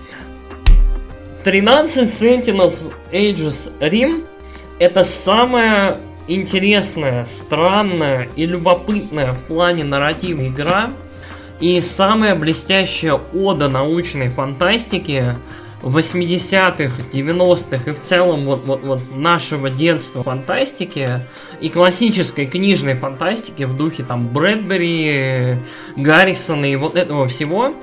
[1.45, 4.27] 13 Sentinels Aegis Rim
[4.79, 5.97] это самая
[6.29, 10.93] интересная, странная и любопытная в плане нарратива игра
[11.61, 15.37] и самая блестящая ода научной фантастики
[15.83, 21.07] 80-х, 90-х и в целом вот, вот, вот нашего детства фантастики
[21.63, 25.57] и классической книжной фантастики в духе там Брэдбери,
[25.97, 27.75] Гаррисона и вот этого всего,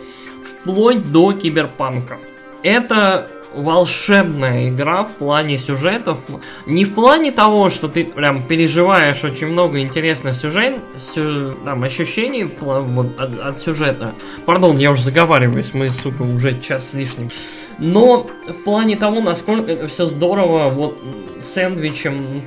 [0.62, 2.20] вплоть до киберпанка.
[2.62, 6.20] Это волшебная игра в плане сюжетов.
[6.66, 12.44] Не в плане того, что ты прям переживаешь очень много интересных сюжет, сю, там, ощущений
[12.44, 14.14] от, от сюжета.
[14.46, 17.30] Пардон, я уже заговариваюсь, мы, сука, уже час с лишним.
[17.80, 21.00] Но в плане того, насколько это все здорово, вот
[21.40, 22.44] сэндвичем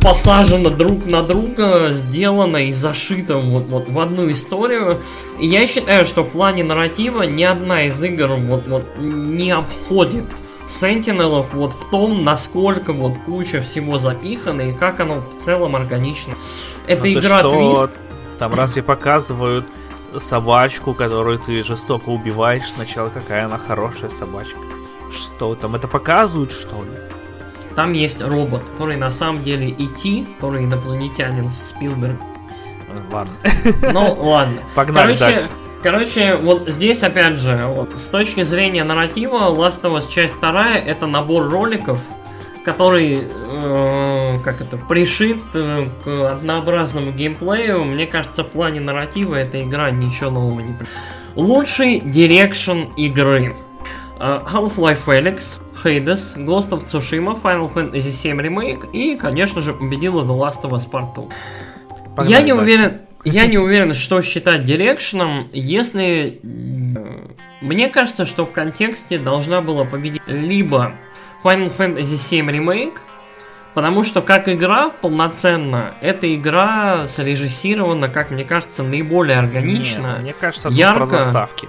[0.00, 4.98] посажено друг на друга, сделано и зашито вот, вот в одну историю.
[5.38, 10.24] И я считаю, что в плане нарратива ни одна из игр вот, вот не обходит
[10.66, 16.34] Сентинелов вот в том, насколько вот куча всего запихана и как оно в целом органично.
[16.86, 17.90] Это ну игра твист.
[18.38, 19.66] Там разве показывают
[20.18, 24.58] собачку, которую ты жестоко убиваешь сначала, какая она хорошая собачка.
[25.12, 27.09] Что там, это показывают, что ли?
[27.80, 32.20] Там есть робот, который на самом деле идти, который инопланетянин Спилберг.
[33.10, 33.32] Ладно.
[33.90, 34.58] Ну, ладно.
[34.74, 35.50] Погнали короче, дальше.
[35.82, 40.78] Короче, вот здесь опять же, вот, с точки зрения нарратива, Last of Us часть вторая
[40.78, 41.98] это набор роликов,
[42.66, 47.84] который, э, как это, пришит э, к однообразному геймплею.
[47.84, 50.76] Мне кажется, в плане нарратива эта игра ничего нового не
[51.34, 53.56] Лучший direction игры.
[54.18, 60.22] Э, Half-Life Alyx, Hades, Ghost of Tsushima, Final Fantasy VII Remake и, конечно же, победила
[60.22, 61.24] The Last of Us Part 2.
[62.16, 62.62] Погнали я не дальше.
[62.62, 66.40] уверен, я не уверен, что считать дирекшеном, если...
[66.42, 67.28] Э,
[67.60, 70.94] мне кажется, что в контексте должна была победить либо
[71.44, 72.98] Final Fantasy VII Remake,
[73.74, 80.14] Потому что как игра полноценно, эта игра срежиссирована, как мне кажется, наиболее органично.
[80.14, 80.98] Нет, мне кажется, ярко.
[80.98, 81.68] про заставки.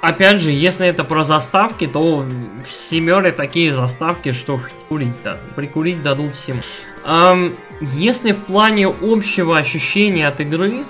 [0.00, 2.24] Опять же, если это про заставки, то
[2.66, 5.38] в семере такие заставки, что курить-то.
[5.56, 6.60] Прикурить дадут всем.
[7.04, 10.84] Эм, если в плане общего ощущения от игры,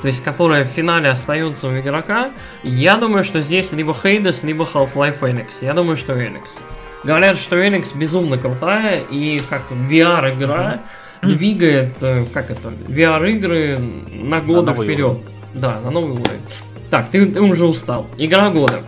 [0.00, 2.30] то есть которая в финале остается у игрока,
[2.62, 5.48] я думаю, что здесь либо Hades, либо Half-Life Alyx.
[5.62, 6.60] Я думаю, что Alyx.
[7.04, 10.82] Говорят, что Alyx безумно крутая, и как VR-игра
[11.22, 15.00] двигает, э, как это, VR-игры на годы вперед.
[15.00, 15.24] Уровень.
[15.54, 16.40] Да, на новый уровень.
[16.90, 18.06] Так, ты, ты уже устал.
[18.18, 18.82] Игра года.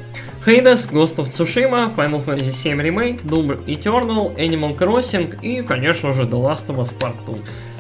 [0.45, 6.23] Hades, Ghost of Tsushima, Final Fantasy VII Remake, Doom Eternal, Animal Crossing и, конечно же,
[6.23, 7.37] The Last of Us Part 2.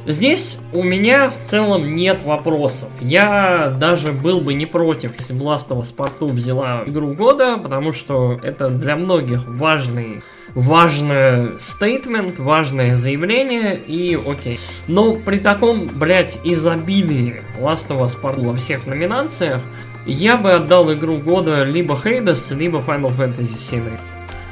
[0.06, 2.88] Здесь у меня в целом нет вопросов.
[3.00, 7.14] Я даже был бы не против, если бы Last of Us Part 2 взяла игру
[7.14, 10.22] года, потому что это для многих важный,
[10.54, 14.58] важный стейтмент, важное заявление, и окей.
[14.88, 19.60] Но при таком, блядь, изобилии Last of Us Part 2 во всех номинациях,
[20.06, 23.98] я бы отдал игру года либо Hades, либо Final Fantasy VII.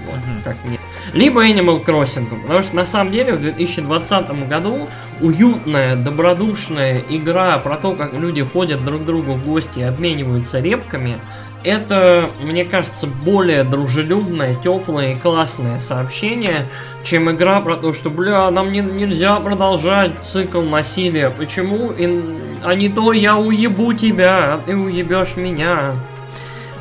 [0.07, 0.43] Вот, mm-hmm.
[0.45, 0.79] как мне.
[1.13, 2.27] Либо Animal Crossing.
[2.43, 4.89] Потому что на самом деле в 2020 году
[5.21, 10.61] уютная, добродушная игра про то, как люди ходят друг к другу в гости и обмениваются
[10.61, 11.19] репками,
[11.65, 16.66] это, мне кажется, более дружелюбное, теплое и классное сообщение,
[17.05, 21.31] чем игра про то, что, бля, нам не, нельзя продолжать цикл насилия.
[21.31, 21.93] Почему?
[21.93, 22.24] И,
[22.62, 25.93] а не то я уебу тебя, а ты уебешь меня.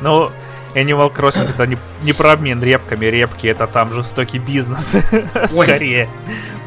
[0.00, 0.30] Ну,
[0.74, 4.94] Animal Crossing это не, не про обмен репками, репки это там жестокий бизнес.
[5.48, 6.08] Скорее.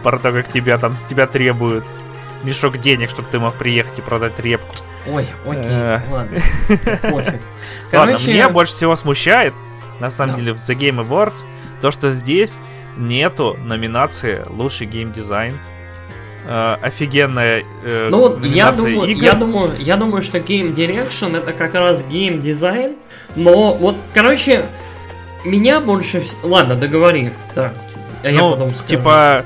[0.03, 1.85] Про то, как тебя там с тебя требуют
[2.43, 4.75] мешок денег, чтобы ты мог приехать и продать репку.
[5.07, 5.99] Ой, окей, э.
[6.09, 6.41] ладно.
[7.91, 9.53] Ладно, меня больше всего смущает,
[9.99, 11.43] на самом деле, в The Game Awards,
[11.81, 12.57] то, что здесь
[12.97, 15.57] нету номинации лучший геймдизайн
[16.47, 19.23] э, офигенная э, ну я думаю, игр.
[19.23, 22.97] я думаю, я думаю, что Game Direction это как раз Design,
[23.35, 24.65] но вот, короче,
[25.43, 27.73] меня больше, ладно, договори, да,
[28.23, 28.89] а ну, я потом скажу.
[28.89, 29.45] типа,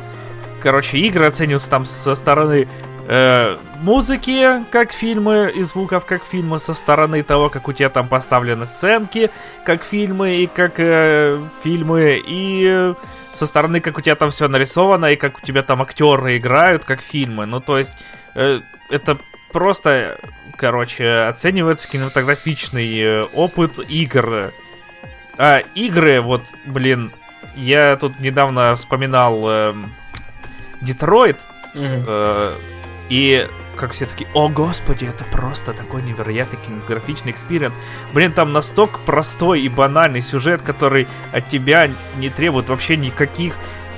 [0.62, 2.68] короче, игры оцениваются там со стороны
[3.08, 8.08] э, музыки, как фильмы, и звуков, как фильмы, со стороны того, как у тебя там
[8.08, 9.32] поставлены сценки,
[9.66, 12.94] как фильмы, и как э, фильмы, и
[13.34, 16.86] со стороны, как у тебя там все нарисовано, и как у тебя там актеры играют,
[16.86, 17.46] как фильмы.
[17.46, 17.94] Ну, то есть,
[18.36, 19.18] э, это
[19.52, 20.20] просто,
[20.58, 24.52] короче, оценивается кинематографичный э, опыт игр.
[25.38, 27.12] А игры, вот, блин,
[27.56, 29.74] я тут недавно вспоминал э,
[30.82, 31.38] Детройт,
[31.76, 32.04] mm-hmm.
[32.08, 32.52] э,
[33.10, 33.48] и
[33.78, 37.76] как все таки о господи, это просто такой невероятный кинематографичный experience.
[38.14, 43.56] Блин, там настолько простой и банальный сюжет, который от тебя не требует вообще никаких,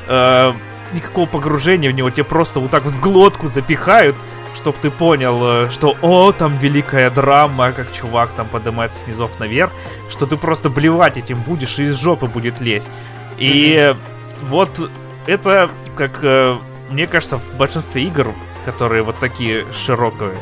[0.07, 0.53] э,
[0.94, 2.10] никакого погружения в него.
[2.10, 4.15] Тебе просто вот так вот в глотку запихают,
[4.53, 9.72] чтобы ты понял, э, что о, там великая драма, как чувак там поднимается снизов наверх,
[10.10, 12.91] что ты просто блевать этим будешь и из жопы будет лезть.
[13.38, 13.98] И mm-hmm.
[14.44, 14.91] вот
[15.26, 16.57] это, как э,
[16.90, 18.34] мне кажется, в большинстве игр
[18.65, 20.34] которые вот такие широкие,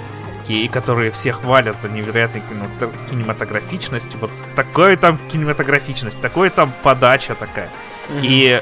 [0.48, 2.44] и которые все хвалят за невероятную
[3.10, 4.16] кинематографичность.
[4.16, 7.70] Вот такое там кинематографичность, такое там подача такая.
[8.10, 8.22] Mm-hmm.
[8.24, 8.62] И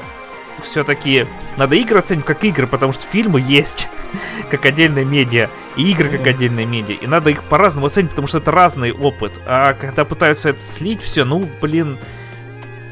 [0.62, 1.26] все-таки
[1.56, 3.88] надо игры оценивать как игры, потому что фильмы есть
[4.50, 6.94] как отдельная медиа, и игры как отдельная медиа.
[6.94, 9.32] И надо их по-разному оценить, потому что это разный опыт.
[9.46, 11.98] А когда пытаются это слить все, ну, блин,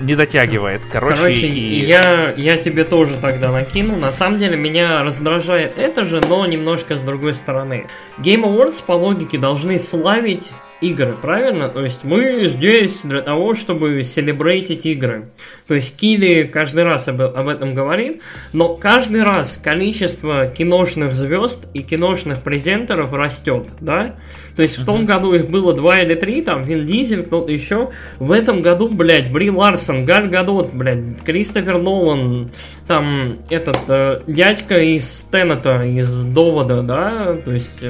[0.01, 0.83] не дотягивает.
[0.91, 1.85] Короче, Короче и...
[1.85, 3.97] я, я тебе тоже тогда накину.
[3.97, 7.87] На самом деле меня раздражает это же, но немножко с другой стороны.
[8.19, 10.51] Game Awards по логике должны славить
[10.81, 11.69] игры, правильно?
[11.69, 15.31] То есть мы здесь для того, чтобы селебрейтить игры.
[15.67, 18.21] То есть Килли каждый раз об, об этом говорит,
[18.53, 24.17] но каждый раз количество киношных звезд и киношных презентеров растет, да?
[24.57, 27.91] То есть в том году их было два или три, там Вин Дизель, кто-то еще.
[28.19, 32.51] В этом году, блядь, Бри Ларсон, Галь Гадот, блядь, Кристофер Нолан,
[32.87, 37.37] там этот э, дядька из Теннета, из Довода, да?
[37.45, 37.83] То есть...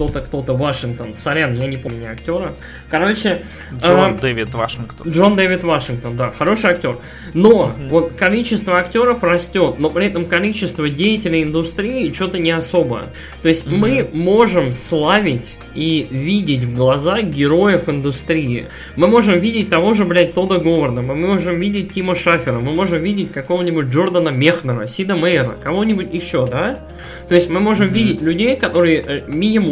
[0.00, 1.14] Кто-то, кто-то Вашингтон.
[1.14, 2.54] Сорян, я не помню актера.
[2.88, 3.44] Короче...
[3.82, 5.06] Джон э, Дэвид Вашингтон.
[5.10, 6.96] Джон Дэвид Вашингтон, да, хороший актер.
[7.34, 7.88] Но mm-hmm.
[7.90, 13.10] вот количество актеров растет, но при этом количество деятелей индустрии что-то не особо.
[13.42, 13.76] То есть mm-hmm.
[13.76, 18.68] мы можем славить и видеть в глаза героев индустрии.
[18.96, 23.02] Мы можем видеть того же, блядь, Тода Говарда, мы можем видеть Тима Шафера, мы можем
[23.02, 26.80] видеть какого-нибудь Джордана Мехнера, Сида Мейера, кого-нибудь еще, да?
[27.30, 27.92] То есть мы можем mm-hmm.
[27.92, 28.98] видеть людей, которые...
[29.06, 29.20] Э,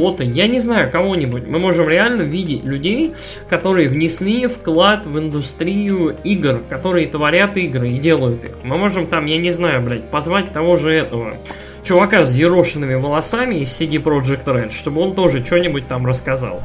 [0.08, 3.14] кого-то, я не знаю, кого-нибудь, мы можем реально видеть людей,
[3.48, 8.52] которые внесли вклад в индустрию игр, которые творят игры и делают их.
[8.62, 11.34] Мы можем там, я не знаю, блядь, позвать того же этого
[11.82, 16.62] чувака с ерошенными волосами из CD Project Red, чтобы он тоже что-нибудь там рассказал.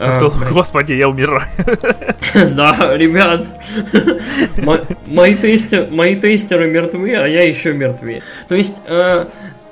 [0.00, 1.48] Он сказал, господи, я умираю.
[2.34, 3.46] Да, ребят,
[5.06, 8.22] мои тестеры мертвы, а я еще мертвее.
[8.48, 9.24] То есть, э,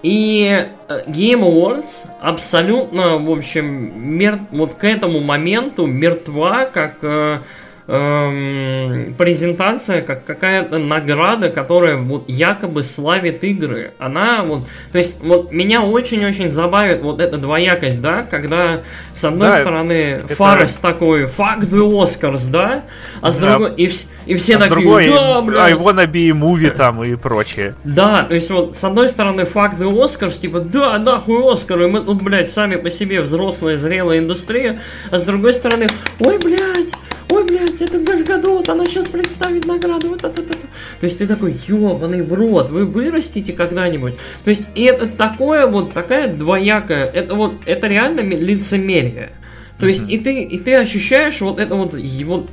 [0.05, 4.39] и э, Game Awards абсолютно, в общем, мер...
[4.51, 7.39] вот к этому моменту мертва, как э,
[7.87, 13.93] эм, презентация, как какая-то награда, которая вот якобы славит игры.
[13.99, 14.63] Она вот,
[14.93, 18.81] то есть вот меня очень-очень забавит вот эта двоякость, да, когда
[19.15, 20.35] с одной да, стороны это...
[20.35, 22.85] Фарест такой fuck the Oscars, да,
[23.21, 23.51] а с да.
[23.51, 23.93] другой и,
[24.27, 25.73] и все а такие, другой, да, блядь.
[25.73, 27.75] I wanna be movie там и прочее.
[27.85, 32.01] Да, то есть вот с одной стороны fuck the Oscars, типа, да, нахуй Оскары, мы
[32.01, 34.81] тут, блядь, сами по себе взрослая, зрелая индустрия,
[35.11, 35.89] а с другой стороны,
[36.21, 36.89] ой, блядь,
[37.35, 40.53] ой, блядь, это Газгадот, она сейчас представит награду, вот это, это.
[40.53, 44.15] То есть ты такой, ёбаный в рот, вы вырастите когда-нибудь.
[44.45, 49.33] То есть это такое вот, такая двоякая, это вот, это реально лицемерие.
[49.79, 51.95] То есть и ты, и ты ощущаешь вот это вот,
[52.25, 52.49] вот,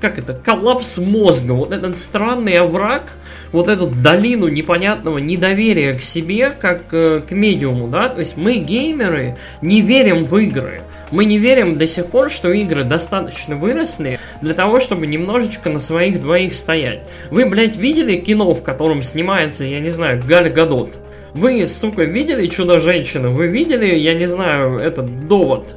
[0.00, 3.12] как это, коллапс мозга, вот этот странный овраг,
[3.50, 8.56] вот эту долину непонятного недоверия к себе, как э, к медиуму, да, то есть мы,
[8.56, 10.82] геймеры, не верим в игры.
[11.12, 15.78] Мы не верим до сих пор, что игры достаточно выросли для того, чтобы немножечко на
[15.78, 17.02] своих двоих стоять.
[17.30, 20.98] Вы, блядь, видели кино, в котором снимается, я не знаю, Галь Гадот?
[21.34, 23.30] Вы, сука, видели Чудо-женщину?
[23.32, 25.74] Вы видели, я не знаю, этот довод?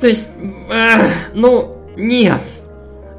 [0.00, 0.26] То есть,
[0.70, 1.02] эх,
[1.34, 2.40] ну, нет.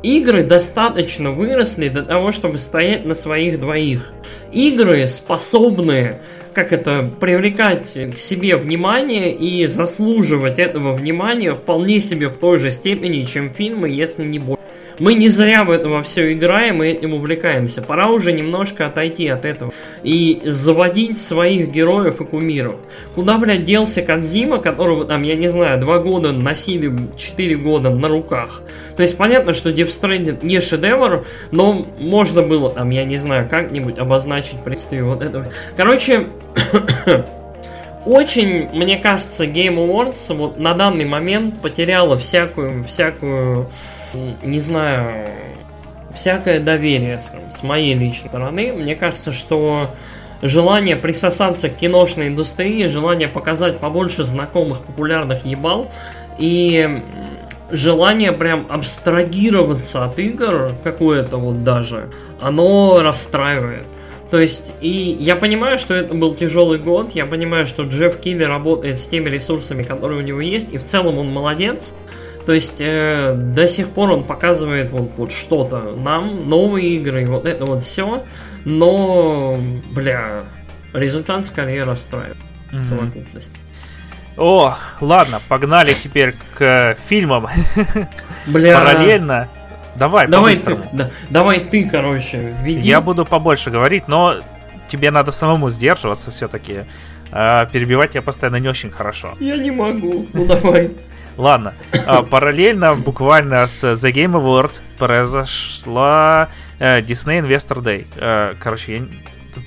[0.03, 4.11] Игры достаточно выросли для того, чтобы стоять на своих двоих.
[4.51, 6.17] Игры способны
[6.53, 12.71] как это, привлекать к себе внимание и заслуживать этого внимания вполне себе в той же
[12.71, 14.60] степени, чем фильмы, если не больше.
[14.99, 17.81] Мы не зря в этом во все играем и этим увлекаемся.
[17.81, 19.71] Пора уже немножко отойти от этого
[20.03, 22.75] и заводить своих героев и кумиров.
[23.15, 28.07] Куда, блядь, делся Кадзима, которого там, я не знаю, два года носили, четыре года на
[28.07, 28.61] руках.
[28.95, 33.47] То есть понятно, что Death Stranding не шедевр, но можно было там, я не знаю,
[33.49, 35.47] как-нибудь обозначить представить вот этого.
[35.77, 36.27] Короче,
[38.05, 43.67] очень, мне кажется, Game Awards вот на данный момент потеряла всякую, всякую
[44.43, 45.27] не знаю,
[46.15, 48.73] всякое доверие с, моей личной стороны.
[48.73, 49.89] Мне кажется, что
[50.41, 55.91] желание присосаться к киношной индустрии, желание показать побольше знакомых популярных ебал
[56.37, 57.01] и
[57.71, 62.09] желание прям абстрагироваться от игр какое-то вот даже,
[62.41, 63.85] оно расстраивает.
[64.29, 68.43] То есть, и я понимаю, что это был тяжелый год, я понимаю, что Джефф Килли
[68.43, 71.91] работает с теми ресурсами, которые у него есть, и в целом он молодец,
[72.45, 77.45] то есть э, до сих пор он показывает вот, вот что-то нам, новые игры, вот
[77.45, 78.23] это вот все.
[78.65, 79.57] Но,
[79.91, 80.43] бля,
[80.93, 82.37] результат скорее расстраивает
[82.71, 82.81] mm-hmm.
[82.81, 83.51] совокупность.
[84.37, 87.47] О, ладно, погнали теперь к фильмам.
[88.47, 88.79] Бля.
[88.79, 89.49] Параллельно.
[89.95, 92.79] Давай, давай ты, да, давай ты, короче, веди.
[92.79, 94.39] Я буду побольше говорить, но
[94.89, 96.85] тебе надо самому сдерживаться все-таки.
[97.31, 99.33] А, перебивать я постоянно не очень хорошо.
[99.39, 100.27] Я не могу.
[100.33, 100.91] Ну давай.
[101.41, 101.73] Ладно,
[102.05, 108.05] а, параллельно буквально с The Game Awards произошла э, Disney Investor Day.
[108.15, 109.07] Э, короче,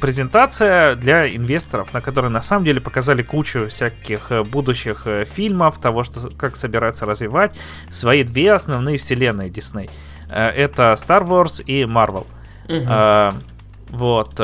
[0.01, 6.05] презентация для инвесторов, на которой на самом деле показали кучу всяких э, будущих фильмов, того,
[6.05, 7.57] что как собираются развивать
[7.91, 9.91] свои две основные вселенные Disney.
[10.31, 12.27] Это Star Wars и Marvel.
[12.69, 13.99] Угу.
[13.99, 14.41] Вот.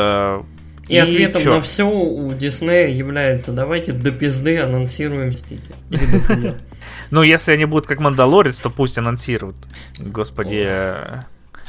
[0.89, 1.55] И, и ответом чё?
[1.55, 5.77] на все у Диснея является давайте до пизды анонсируем Мстители.
[7.11, 9.57] Ну, если они будут как Мандалорец, то пусть анонсируют.
[9.98, 10.69] Господи,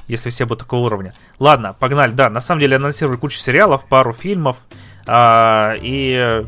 [0.08, 1.14] если все будут такого уровня.
[1.40, 2.12] Ладно, погнали.
[2.12, 4.58] Да, на самом деле анонсируют кучу сериалов, пару фильмов.
[5.08, 6.46] А, и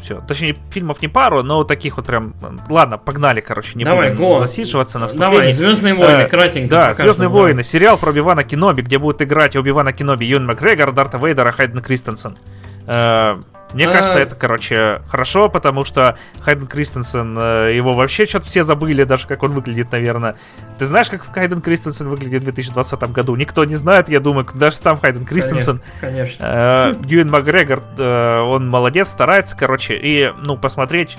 [0.00, 0.20] все.
[0.26, 2.34] Точнее, фильмов не пару, но таких вот прям.
[2.68, 4.38] Ладно, погнали, короче, не Давай, будем го.
[4.38, 5.36] засиживаться на вступлении.
[5.36, 6.70] Давай, Звездные войны, э, кратенько.
[6.70, 11.18] Да, Звездные войны, сериал про Убивана Кеноби, где будут играть Убивана Кеноби, Юн Макгрегор, Дарта
[11.18, 12.38] Вейдера, Хайден Кристенсен.
[12.86, 13.38] Э,
[13.74, 13.92] мне а...
[13.92, 19.26] кажется, это, короче, хорошо, потому что Хайден Кристенсен, э, его вообще что-то все забыли, даже
[19.26, 20.36] как он выглядит, наверное.
[20.78, 23.36] Ты знаешь, как Хайден Кристенсен выглядит в 2020 году?
[23.36, 25.82] Никто не знает, я думаю, даже сам Хайден Кристенсен.
[26.00, 26.44] Конечно.
[26.44, 31.18] Э, Юэн Макгрегор, э, он молодец, старается, короче, и, ну, посмотреть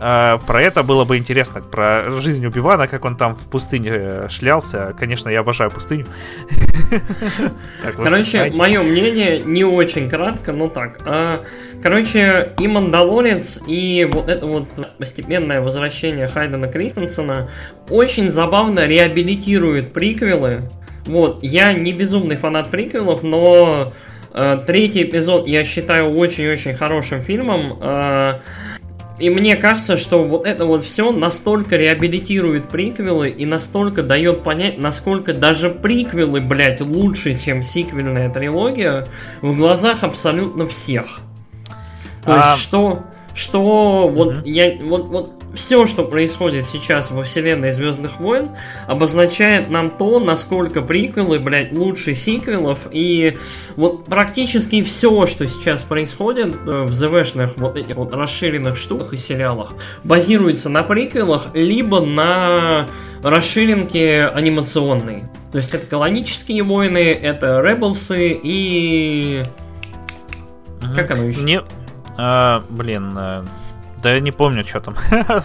[0.00, 4.28] э, про это было бы интересно, про жизнь Убивана, как он там в пустыне э,
[4.28, 4.94] шлялся.
[4.98, 6.06] Конечно, я обожаю пустыню.
[7.82, 10.98] Короче, мое мнение не очень кратко, но так.
[11.04, 11.44] А,
[11.82, 14.68] короче, и Мандалорец, и вот это вот
[14.98, 17.50] постепенное возвращение Хайдена Кристенсена
[17.90, 20.70] очень забавно реабилитирует приквелы.
[21.06, 23.92] Вот, я не безумный фанат приквелов, но
[24.32, 27.78] э, третий эпизод я считаю очень-очень хорошим фильмом.
[27.80, 28.40] Э,
[29.18, 34.78] и мне кажется, что вот это вот все настолько реабилитирует приквелы и настолько дает понять,
[34.78, 39.06] насколько даже приквелы, блядь, лучше, чем сиквельная трилогия
[39.40, 41.20] в глазах абсолютно всех.
[42.24, 42.50] То а...
[42.50, 44.50] есть, что, что вот mm-hmm.
[44.50, 48.50] я, вот, вот все, что происходит сейчас во вселенной Звездных войн,
[48.86, 52.78] обозначает нам то, насколько приквелы, блядь, лучше сиквелов.
[52.90, 53.36] И
[53.74, 59.16] вот практически все, что сейчас происходит э, в ЗВшных вот этих вот расширенных штуках и
[59.16, 59.74] сериалах,
[60.04, 62.86] базируется на приквелах, либо на
[63.22, 65.24] расширенке анимационной.
[65.50, 69.42] То есть это колонические войны, это Ребелсы и...
[70.94, 71.40] Как оно еще?
[71.40, 71.62] Не...
[72.18, 73.44] А, блин, э,
[74.06, 74.94] да я не помню, что там.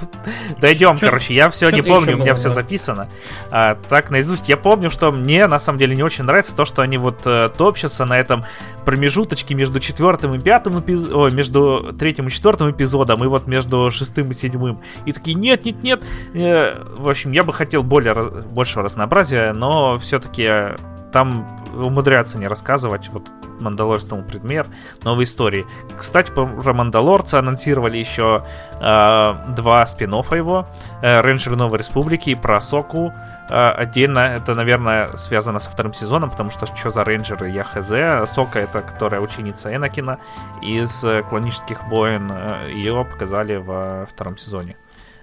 [0.60, 3.10] Дойдем, короче, я все не помню, у меня все записано.
[3.50, 4.50] А, так, наизусть.
[4.50, 7.50] Я помню, что мне на самом деле не очень нравится то, что они вот э,
[7.58, 8.46] топчутся на этом
[8.86, 14.30] промежуточке между четвертым и пятым эпизодом, между третьим и четвертым эпизодом, и вот между шестым
[14.30, 14.80] и седьмым.
[15.08, 16.04] И такие, нет, нет, нет.
[16.36, 20.76] Э, в общем, я бы хотел более, большего разнообразия, но все-таки
[21.12, 23.10] там умудряются не рассказывать.
[23.10, 23.30] Вот
[23.60, 24.68] Мандалорец тому предмет,
[25.04, 25.66] новые истории.
[25.98, 28.46] Кстати, про Мандалорца анонсировали еще
[28.80, 30.66] э, два спин-оффа.
[31.02, 33.14] Э, Рейнджеры Новой Республики и Асоку.
[33.50, 38.32] Э, отдельно это, наверное, связано со вторым сезоном, потому что что за рейнджеры я хз.
[38.32, 40.20] Асока это, которая ученица Энакина
[40.62, 42.32] из клонических войн.
[42.32, 44.76] Э, Ее показали во втором сезоне.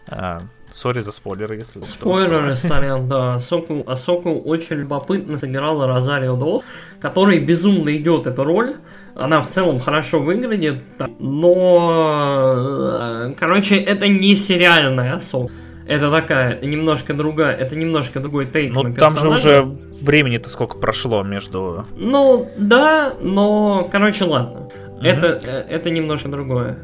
[0.06, 0.40] Э,
[0.78, 3.40] Sorry за спойлеры, если Спойлеры, сорян, да.
[3.40, 6.62] Соку, а Соку очень любопытно сыграла Розарио До,
[7.00, 8.76] который безумно идет эту роль.
[9.16, 10.76] Она в целом хорошо выглядит,
[11.18, 12.52] но...
[13.00, 15.52] Э, короче, это не сериальная Сока.
[15.88, 19.20] Это такая, немножко другая, это немножко другой тейк ну, на персонажа.
[19.20, 19.64] там же уже
[20.00, 21.86] времени-то сколько прошло между...
[21.96, 24.68] Ну, да, но, короче, ладно.
[24.98, 25.04] Угу.
[25.04, 26.78] Это, э, это немножко другое.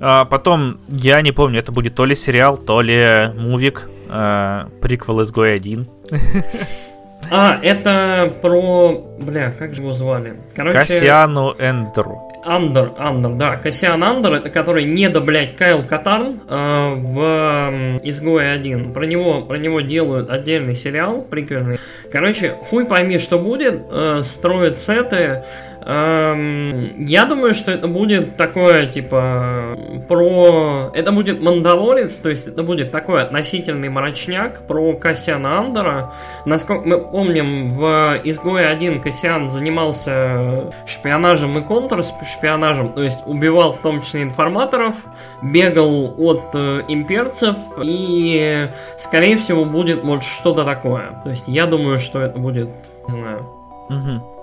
[0.00, 5.22] А, потом, я не помню, это будет то ли сериал, то ли мувик, а, приквел
[5.22, 5.86] «Изгой 1».
[7.30, 9.04] А, это про...
[9.18, 10.36] Бля, как же его звали?
[10.54, 10.78] Короче...
[10.78, 12.28] Кассиану Эндеру.
[12.44, 13.56] Андер, Андер, да.
[13.56, 18.92] Кассиан Андер, это который не до, блядь, Кайл Катарн э, в э, Изгое 1.
[18.92, 21.78] Про него, про него делают отдельный сериал, прикольный.
[22.10, 23.82] Короче, хуй пойми, что будет.
[23.90, 25.42] Э, строят сеты,
[25.90, 29.74] Эм, я думаю, что это будет такое, типа,
[30.06, 30.90] про...
[30.92, 36.12] Это будет Мандалорец, то есть это будет такой относительный мрачняк про Кассиана Андера.
[36.44, 43.78] Насколько мы помним, в Изгое 1 Кассиан занимался шпионажем и контршпионажем, то есть убивал в
[43.78, 44.94] том числе информаторов,
[45.40, 51.18] бегал от э, имперцев, и, скорее всего, будет вот что-то такое.
[51.24, 52.68] То есть я думаю, что это будет,
[53.08, 53.46] не знаю...
[53.88, 54.37] Угу.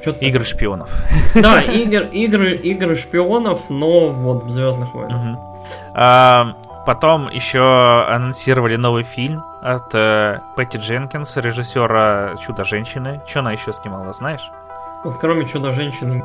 [0.00, 0.90] Что-то игры шпионов.
[1.34, 5.16] Да, игр, игры, игры шпионов, но вот в Звездных войнах.
[5.16, 5.50] Угу.
[5.94, 6.56] А,
[6.86, 13.20] потом еще анонсировали новый фильм от э, Пэтти Дженкинс, режиссера Чудо-женщины.
[13.26, 14.50] Что она еще снимала, знаешь?
[15.04, 16.22] Вот кроме Чудо-женщины.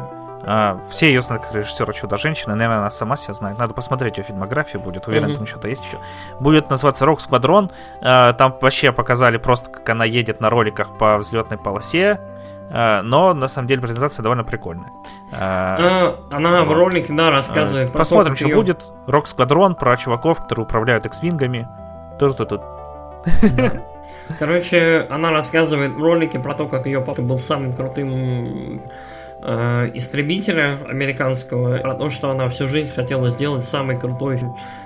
[0.47, 2.55] А, все ее знают как режиссера Чудо-женщины.
[2.55, 3.57] Наверное, она сама себя знает.
[3.57, 5.07] Надо посмотреть ее фильмографию будет.
[5.07, 5.35] Уверен, mm-hmm.
[5.35, 5.99] там что-то есть еще.
[6.39, 7.71] Будет называться Рок Сквадрон.
[8.01, 12.19] А, там вообще показали просто, как она едет на роликах по взлетной полосе
[12.69, 14.91] но на самом деле презентация довольно прикольная.
[15.31, 18.83] Э, она в ролике, да, рассказывает про Посмотрим, что будет.
[19.07, 21.67] Рок Сквадрон про чуваков, которые управляют X-вингами.
[22.19, 22.61] Тут, тут, тут.
[24.39, 28.81] Короче, она рассказывает в ролике про то, как ее папа был самым крутым
[29.41, 34.41] э, истребителя американского, про то, что она всю жизнь хотела сделать самый крутой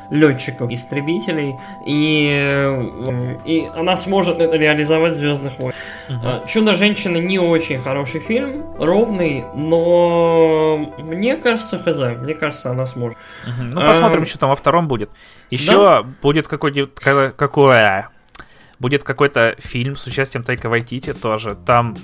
[0.10, 1.56] летчиков истребителей,
[1.86, 5.76] и, э, и она сможет это реализовать в Звездных войнах.
[6.10, 6.48] Uh-huh.
[6.48, 13.18] Чудо-женщина не очень хороший фильм, ровный, но мне кажется, хз, мне кажется, она сможет.
[13.45, 13.64] Uh-huh.
[13.72, 15.10] Ну, посмотрим, а, что там во втором будет.
[15.49, 16.03] Еще да?
[16.22, 16.88] будет какой-то
[17.36, 18.10] какое
[18.80, 21.56] будет какой-то фильм с участием Тайка Вайтити тоже.
[21.65, 21.95] Там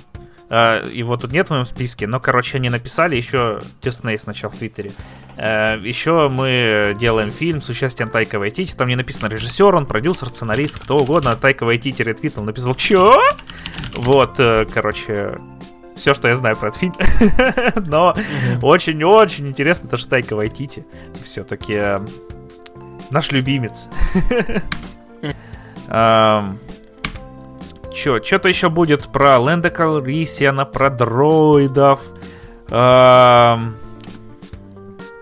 [0.49, 4.91] его тут нет в моем списке, но, короче, они написали еще Дисней сначала в Твиттере.
[5.38, 8.73] Uh, еще мы делаем фильм с участием Тайка Вайтити.
[8.73, 11.35] Там не написано режиссер, он продюсер, сценарист, кто угодно.
[11.35, 13.19] Тайка Вайтити ретвитнул, написал «Чё?»
[13.95, 15.38] Вот, uh, короче,
[15.95, 16.93] все, что я знаю про этот фильм.
[17.88, 18.15] Но
[18.61, 20.85] очень-очень интересно, то, что Тайка Вайтити
[21.23, 21.81] все-таки
[23.11, 23.89] наш любимец.
[27.95, 32.01] Чё, что-то еще будет про Лэнда Калрисиана, про дроидов.
[32.69, 33.77] Эм,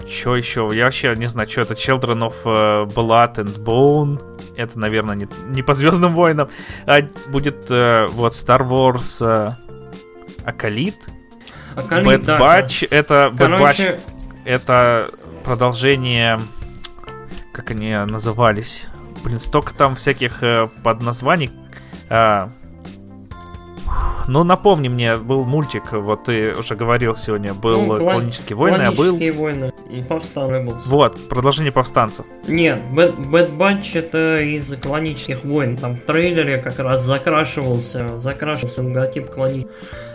[0.10, 0.68] Что еще?
[0.74, 1.76] Я вообще не знаю, что это.
[1.76, 4.20] Children of э, Blood and Bone.
[4.58, 6.50] Это, наверное, не, не по Звездным войнам.
[6.88, 9.52] А будет э, вот Star Wars э,
[10.44, 10.98] Акалит.
[11.76, 12.88] Акалит, Bad да, Batch.
[12.90, 14.00] Это Bad Batch Короче,
[14.46, 15.10] это
[15.44, 16.40] продолжение,
[17.52, 18.88] как они назывались.
[19.24, 21.52] Блин, столько там всяких э, подназваний.
[22.10, 22.52] А,
[24.28, 28.84] ну, напомни мне, был мультик, вот ты уже говорил сегодня, был ну, клон- «Клонические войны»,
[28.84, 29.18] а был...
[29.34, 29.74] войны.
[30.08, 30.82] Повстал Rebels.
[30.86, 32.26] Вот, продолжение повстанцев.
[32.48, 35.78] Нет, Bad Batch это из клонических войн.
[35.78, 39.68] Там в трейлере как раз закрашивался, закрашивался логотип клони.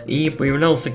[0.09, 0.91] И появлялся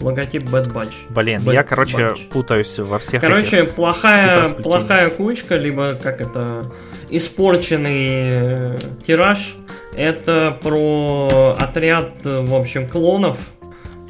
[0.00, 0.94] логотип Bad Batch.
[1.10, 2.28] Блин, Bad я, короче, Batch.
[2.28, 6.62] путаюсь во всех Короче, этих плохая, плохая кучка, либо как это
[7.10, 9.56] испорченный э, тираж.
[9.94, 13.36] Это про отряд, э, в общем, клонов.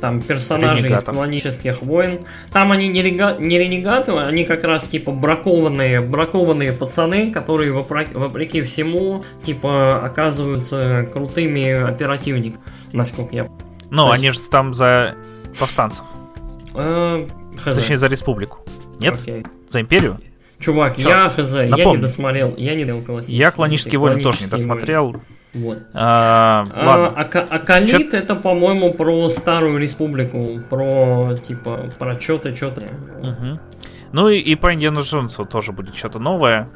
[0.01, 2.19] Там персонажи из клонических войн.
[2.53, 8.13] Там они не, рега- не ренегаты, они как раз типа бракованные, бракованные пацаны, которые вопра-
[8.13, 13.49] вопреки всему, типа, оказываются крутыми оперативниками, насколько я...
[13.97, 15.15] Ну, есть- они же там за
[15.59, 16.05] повстанцев.
[16.75, 17.75] Хз.
[17.77, 18.59] Точнее, за республику.
[19.01, 19.15] Нет?
[19.15, 19.45] Окей.
[19.69, 20.19] За империю?
[20.59, 21.09] Чувак, Чё?
[21.09, 23.39] я хз, я не досмотрел, я не досмотрел классические.
[23.39, 25.05] Я «Клонические войны» тоже не досмотрел.
[25.07, 25.21] войны.
[25.53, 25.79] Вот.
[25.95, 27.07] А, А, Ладно.
[27.21, 32.87] Ако- Аколит это, по-моему, про Старую Республику, про, типа, про что-то, что-то.
[33.23, 33.61] Мгм.
[34.13, 36.69] Ну и, и по Индиану Джонсу тоже будет что-то новое.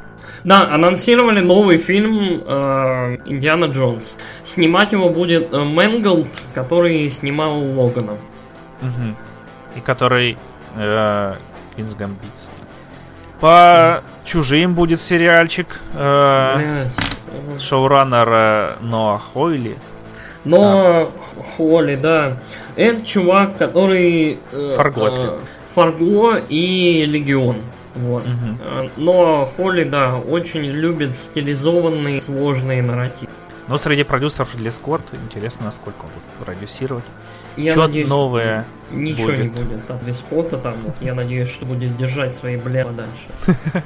[0.45, 4.17] Да, анонсировали новый фильм э, Индиана Джонс.
[4.45, 8.17] Снимать его будет э, Мэнголд, который снимал Логана.
[8.81, 9.17] Мгм.
[9.77, 10.37] И который
[10.77, 11.35] э,
[11.75, 11.95] Куинс.
[13.41, 15.81] По чужим будет сериальчик.
[15.95, 17.63] э, Блядь.
[17.63, 19.77] шоураннер э, Ноа Хойли.
[20.45, 21.11] Но
[21.57, 22.37] Холли, да.
[22.77, 24.39] Это чувак, который...
[24.53, 25.39] э, Фарго э.
[25.75, 27.57] Фарго и Легион.
[27.97, 28.25] Вот.
[28.27, 33.31] Э, Но Холли, да, очень любит стилизованные сложные нарративы.
[33.69, 37.05] Но среди продюсеров Ли Скотт интересно, насколько он будет продюсировать.
[37.57, 39.67] Я Что надеюсь, новое ничего не будет?
[39.67, 39.87] будет.
[39.87, 43.59] Там без спота там, вот, я надеюсь, что будет держать свои бля дальше.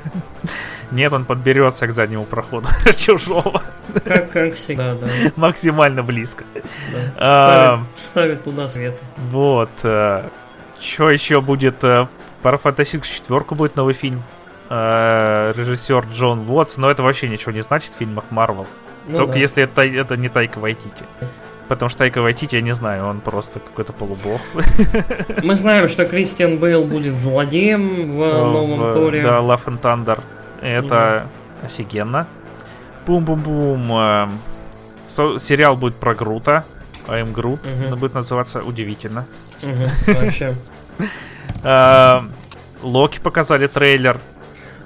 [0.91, 3.63] Нет, он подберется к заднему проходу чужого
[4.05, 5.07] Как, как всегда, да.
[5.37, 6.45] максимально близко.
[6.55, 7.13] да.
[7.17, 7.77] А.
[7.97, 9.01] Ставит, ставит туда свет.
[9.31, 9.71] Вот.
[10.85, 11.83] Что еще будет?
[11.83, 12.07] э,
[12.43, 14.23] Про Фантастик четверку будет новый фильм.
[14.71, 18.67] Э, Режиссер Джон Уотс, но это вообще ничего не значит в фильмах Марвел.
[19.09, 19.39] Ну Только да.
[19.39, 21.05] если это, это не Тайка Вайтити.
[21.69, 24.41] Потому что Тайка Вайтити, я не знаю, он просто какой-то полубог.
[25.43, 28.19] Мы знаем, что Кристиан Бейл будет злодеем в
[28.53, 29.23] новом В- Торе.
[29.23, 30.21] Да, Love and Thunder.
[30.61, 31.27] Это
[31.63, 32.27] офигенно.
[33.07, 34.31] Бум-бум-бум.
[35.09, 36.65] со- Сериал будет про Грута.
[37.07, 37.61] I'm Groot.
[37.93, 39.27] Он будет называться удивительно.
[40.07, 40.55] Вообще.
[41.63, 42.33] Эм,
[42.83, 44.21] Локи показали трейлер.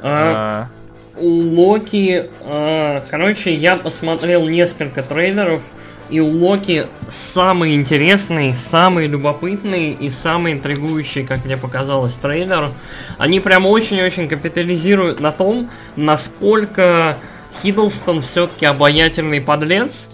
[0.03, 0.69] А,
[1.17, 5.61] Э, Локи, а, короче, я посмотрел несколько трейлеров,
[6.09, 12.71] и у Локи самый интересный, самый любопытный и самый интригующий, как мне показалось, трейлер.
[13.19, 17.19] Они прям очень-очень капитализируют на том, насколько
[17.63, 20.09] Хиддлстон все-таки обаятельный подлец,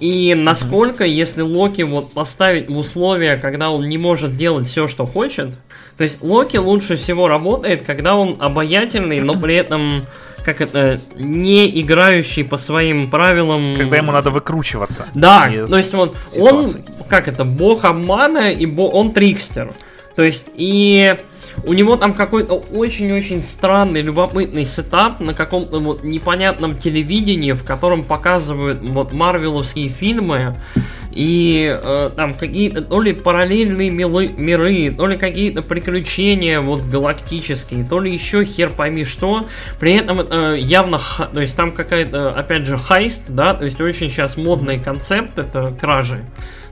[0.00, 5.06] и насколько, если Локи вот поставить в условия, когда он не может делать все, что
[5.06, 5.50] хочет,
[5.98, 10.06] то есть Локи лучше всего работает, когда он обаятельный, но при этом,
[10.42, 13.76] как это, не играющий по своим правилам.
[13.76, 15.06] Когда ему надо выкручиваться.
[15.14, 16.84] Да, то есть вот ситуаций.
[16.98, 19.74] он, как это, бог обмана и бо- он трикстер.
[20.16, 21.16] То есть и
[21.64, 28.04] у него там какой-то очень-очень странный, любопытный сетап на каком-то вот непонятном телевидении, в котором
[28.04, 30.56] показывают вот марвеловские фильмы
[31.12, 37.84] и э, там какие-то то ли параллельные милы- миры, то ли какие-то приключения вот галактические,
[37.84, 39.48] то ли еще хер пойми что.
[39.78, 41.00] При этом э, явно,
[41.32, 45.74] то есть там какая-то, опять же, хайст, да, то есть очень сейчас модный концепт, это
[45.78, 46.24] кражи.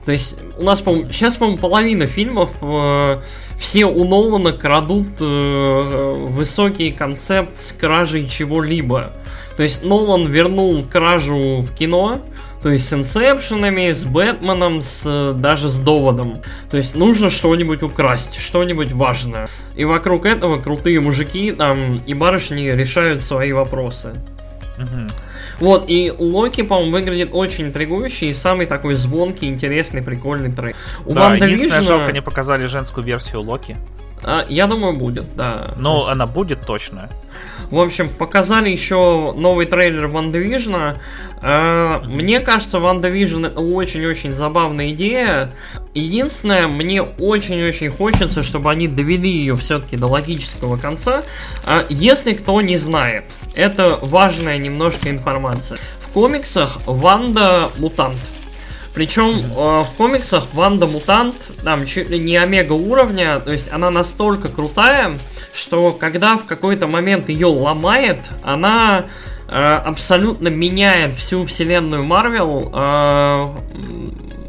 [0.08, 3.20] То есть у нас, по сейчас, по-моему, половина фильмов э,
[3.60, 9.12] все у Нолана крадут э, высокий концепт с кражей чего-либо.
[9.58, 12.22] То есть Нолан вернул кражу в кино,
[12.62, 16.40] то есть с инсепшенами, с Бэтменом, с, э, даже с доводом.
[16.70, 19.46] То есть нужно что-нибудь украсть, что-нибудь важное.
[19.76, 24.14] И вокруг этого крутые мужики там и барышни решают свои вопросы.
[24.78, 25.06] Мгм.
[25.60, 30.76] Вот, и Локи, по-моему, выглядит очень интригующий и самый такой звонкий, интересный, прикольный трек.
[31.04, 33.76] У Да, Ванда единственное, Вижна- жалко, не показали женскую версию Локи.
[34.22, 35.74] А, я думаю, будет, да.
[35.76, 37.08] Ну, она будет точно.
[37.70, 40.98] В общем, показали еще новый трейлер Ван Division.
[41.42, 45.54] Э, мне кажется, Ван Division это очень-очень забавная идея.
[45.94, 51.22] Единственное, мне очень-очень хочется, чтобы они довели ее все-таки до логического конца.
[51.66, 53.24] Э, если кто не знает,
[53.54, 55.78] это важная немножко информация.
[56.08, 58.18] В комиксах Ванда мутант.
[58.98, 63.90] Причем э, в комиксах Ванда Мутант там чуть ли не омега уровня, то есть она
[63.90, 65.16] настолько крутая,
[65.58, 69.06] что когда в какой-то момент ее ломает, она
[69.48, 73.54] э, абсолютно меняет всю вселенную Марвел, э,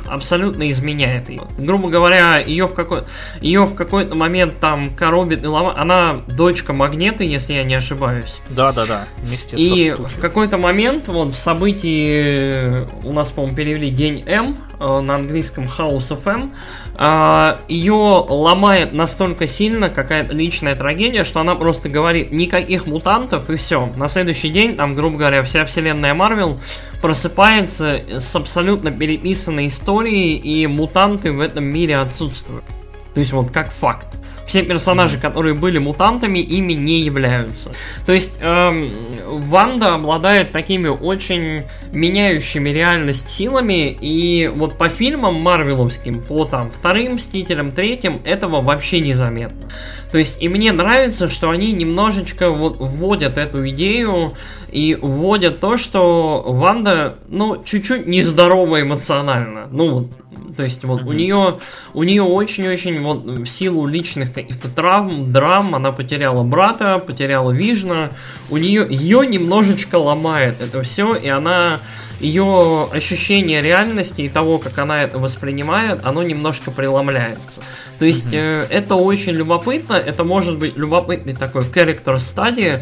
[0.10, 1.44] абсолютно изменяет ее.
[1.58, 3.04] Грубо говоря, ее в, какой,
[3.42, 5.78] ее в какой-то момент там коробит и ломает.
[5.78, 8.40] Она дочка Магнета, если я не ошибаюсь.
[8.50, 9.08] Да, да, да.
[9.22, 15.00] Вместе и в какой-то момент, вот в событии у нас, по-моему, перевели День М э,
[15.00, 16.54] на английском House of M,
[17.00, 23.86] ее ломает настолько сильно какая-то личная трагедия, что она просто говорит никаких мутантов и все.
[23.96, 26.60] На следующий день, там, грубо говоря, вся вселенная Марвел
[27.02, 32.66] просыпается с абсолютно переписанной историей, и мутанты в этом мире отсутствуют.
[33.14, 34.19] То есть вот как факт
[34.50, 37.72] все персонажи, которые были мутантами, ими не являются.
[38.06, 38.92] То есть эм,
[39.26, 47.14] Ванда обладает такими очень меняющими реальность силами, и вот по фильмам марвеловским, по там вторым
[47.14, 49.70] Мстителям, третьим, этого вообще незаметно.
[50.12, 54.34] То есть и мне нравится, что они немножечко вот вводят эту идею
[54.72, 59.68] и вводят то, что Ванда, ну, чуть-чуть нездорова эмоционально.
[59.72, 60.10] Ну,
[60.56, 61.60] то есть вот у нее,
[61.94, 68.10] у нее очень-очень вот в силу личных каких-то травм, драм, она потеряла брата, потеряла Вижна,
[68.50, 71.80] у нее ее немножечко ломает это все, и она
[72.20, 77.62] ее ощущение реальности и того, как она это воспринимает, оно немножко преломляется.
[78.00, 78.68] То есть mm-hmm.
[78.70, 82.78] э, это очень любопытно, это может быть любопытный такой character стадии.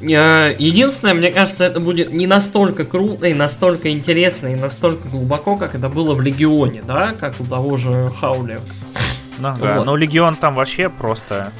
[0.00, 5.56] Э, единственное, мне кажется, это будет не настолько круто и настолько интересно и настолько глубоко,
[5.56, 8.58] как это было в Легионе, да, как у того же Хаули.
[9.38, 9.86] Ну, да, вот.
[9.86, 11.52] но Легион там вообще просто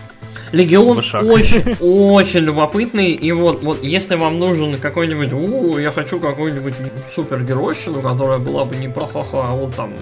[0.53, 3.13] Легион очень, очень любопытный.
[3.13, 6.75] И вот, вот если вам нужен какой-нибудь, у, я хочу какую-нибудь
[7.15, 9.95] супергеройщину, которая была бы не пахаха, а вот там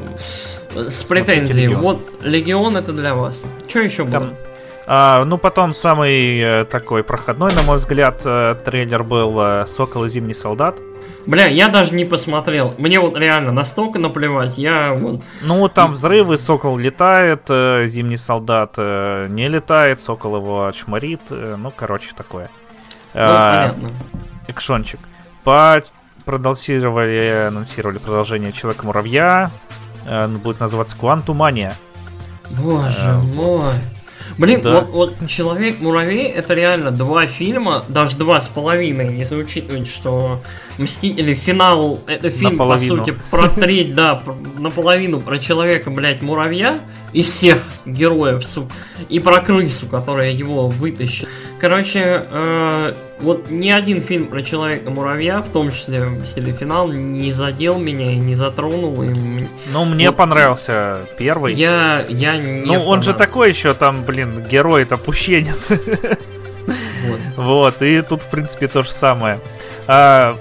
[0.74, 1.68] с претензией.
[1.68, 3.42] Вот Легион это для вас.
[3.68, 4.34] Что еще там,
[4.86, 10.06] А, ну, потом самый э, такой проходной, на мой взгляд, э, трейлер был э, Сокол
[10.06, 10.76] и Зимний солдат.
[11.28, 12.74] Бля, я даже не посмотрел.
[12.78, 14.56] Мне вот реально настолько наплевать.
[14.56, 15.22] Я вот...
[15.42, 21.20] Ну, там взрывы, Сокол летает, э, Зимний солдат э, не летает, Сокол его отшмарит.
[21.28, 22.48] Э, ну, короче, такое.
[23.12, 23.88] Ну, а, понятно.
[24.48, 25.00] Экшончик.
[25.44, 25.82] По
[26.24, 29.50] продолсировали, анонсировали продолжение Человека-муравья.
[30.08, 31.74] Э, будет называться Квантумания.
[32.52, 33.74] Боже э, мой.
[34.38, 34.80] Блин, да.
[34.80, 40.40] вот, вот Человек-муравей это реально два фильма, даже два с половиной, если учитывать, что
[40.78, 42.96] Мстители финал, это фильм, наполовину.
[42.98, 44.22] по сути, про треть, да,
[44.58, 46.78] наполовину про человека, блядь, муравья
[47.12, 48.72] из всех героев, сука,
[49.08, 51.28] и про крысу, которая его вытащит.
[51.60, 56.06] Короче, э, вот ни один фильм про человека-муравья, в том числе
[56.52, 59.02] финал, не задел меня и не затронул.
[59.02, 59.10] И...
[59.72, 61.54] Ну, мне вот, понравился первый.
[61.54, 65.72] Я, я не Ну, он же такой еще там, блин, герой это пущенец.
[67.06, 67.20] Вот.
[67.36, 69.40] вот, и тут, в принципе, то же самое.
[69.86, 70.36] А,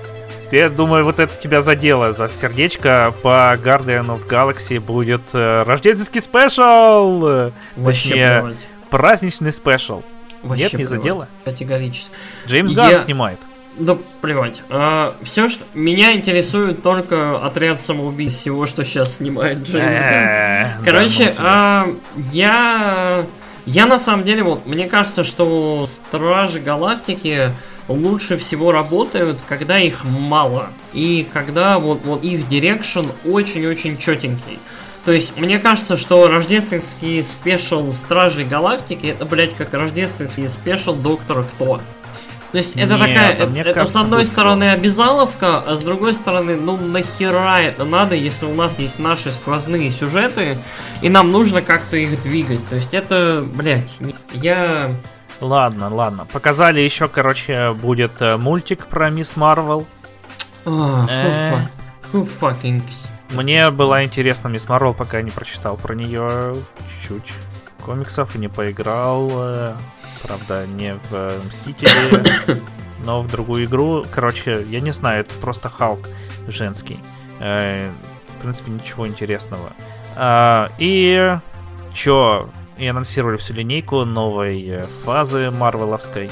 [0.52, 3.14] я думаю, вот это тебя задело за сердечко.
[3.22, 7.52] По Guardian of Galaxy будет э, рождественский спешл!
[7.82, 8.56] Точнее,
[8.90, 10.04] праздничный special.
[10.48, 11.28] Вообще Нет, не задело?
[11.46, 12.12] Категорически.
[12.48, 12.98] Джеймс Ганн я...
[12.98, 13.40] снимает.
[13.80, 14.64] Да плевать.
[14.70, 20.84] А, все, что меня интересует только отряд самоубийц всего, что сейчас снимает Джеймс Ганн.
[20.84, 21.88] Короче, а,
[22.32, 23.26] я
[23.68, 27.52] я на самом деле вот мне кажется, что Стражи Галактики
[27.90, 30.70] лучше всего работают, когда их мало.
[30.94, 34.60] И когда вот, вот их direction очень-очень четенький.
[35.08, 41.44] То есть, мне кажется, что рождественский special Стражей Галактики это, блядь, как рождественский special Доктора
[41.44, 41.80] Кто.
[42.52, 44.74] То есть это Нет, такая, это, это кажется, с одной стороны было.
[44.74, 49.92] обязаловка, а с другой стороны, ну нахера это надо, если у нас есть наши сквозные
[49.92, 50.58] сюжеты,
[51.02, 52.68] и нам нужно как-то их двигать.
[52.68, 53.96] То есть это, блядь,
[54.34, 54.94] я
[55.40, 56.26] Ладно, ладно.
[56.26, 59.88] Показали еще, короче, будет э, мультик про Мисс Марвел.
[60.66, 62.84] Who fucking...
[63.32, 66.54] Мне была интересна Мисс Марвел, пока я не прочитал про нее
[67.08, 69.30] чуть-чуть комиксов и не поиграл.
[69.34, 69.74] Э,
[70.24, 72.60] правда, не в Мстители,
[73.06, 74.04] но в другую игру.
[74.12, 76.00] Короче, я не знаю, это просто Халк
[76.48, 77.00] женский.
[77.40, 79.74] В принципе, ничего интересного.
[80.80, 81.38] И
[81.94, 86.30] чё, и анонсировали всю линейку новой э, фазы Марвеловской.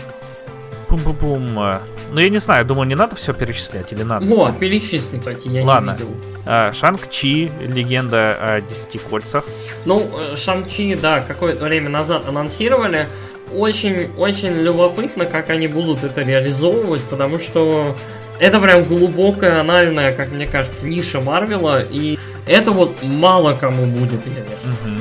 [0.96, 1.60] Пум-пум-пум.
[1.60, 1.80] э.
[2.12, 4.26] Ну, я не знаю, думаю, не надо все перечислять или надо?
[4.28, 5.92] Вот, перечисли, кстати, я Ладно.
[5.92, 6.16] не видел.
[6.46, 9.44] А, Шанг-Чи, легенда о десяти кольцах.
[9.86, 13.08] Ну, э, Шанг-Чи, да, какое-то время назад анонсировали.
[13.54, 17.96] Очень, очень любопытно, как они будут это реализовывать, потому что
[18.40, 22.18] это прям глубокая, анальная, как мне кажется, ниша Марвела, и
[22.48, 24.74] это вот мало кому будет интересно.
[24.84, 24.98] Мгм.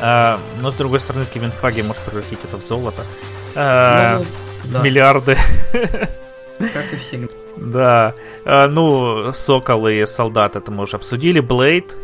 [0.00, 3.02] А, но, с другой стороны, Кевин Фаги может превратить это в золото.
[3.54, 4.24] А, Ну,
[4.64, 5.36] да, Миллиарды.
[5.72, 7.28] как и всегда.
[7.56, 8.14] Да.
[8.44, 11.40] А, ну, Сокол и Солдат, это мы уже обсудили.
[11.40, 11.96] Блейд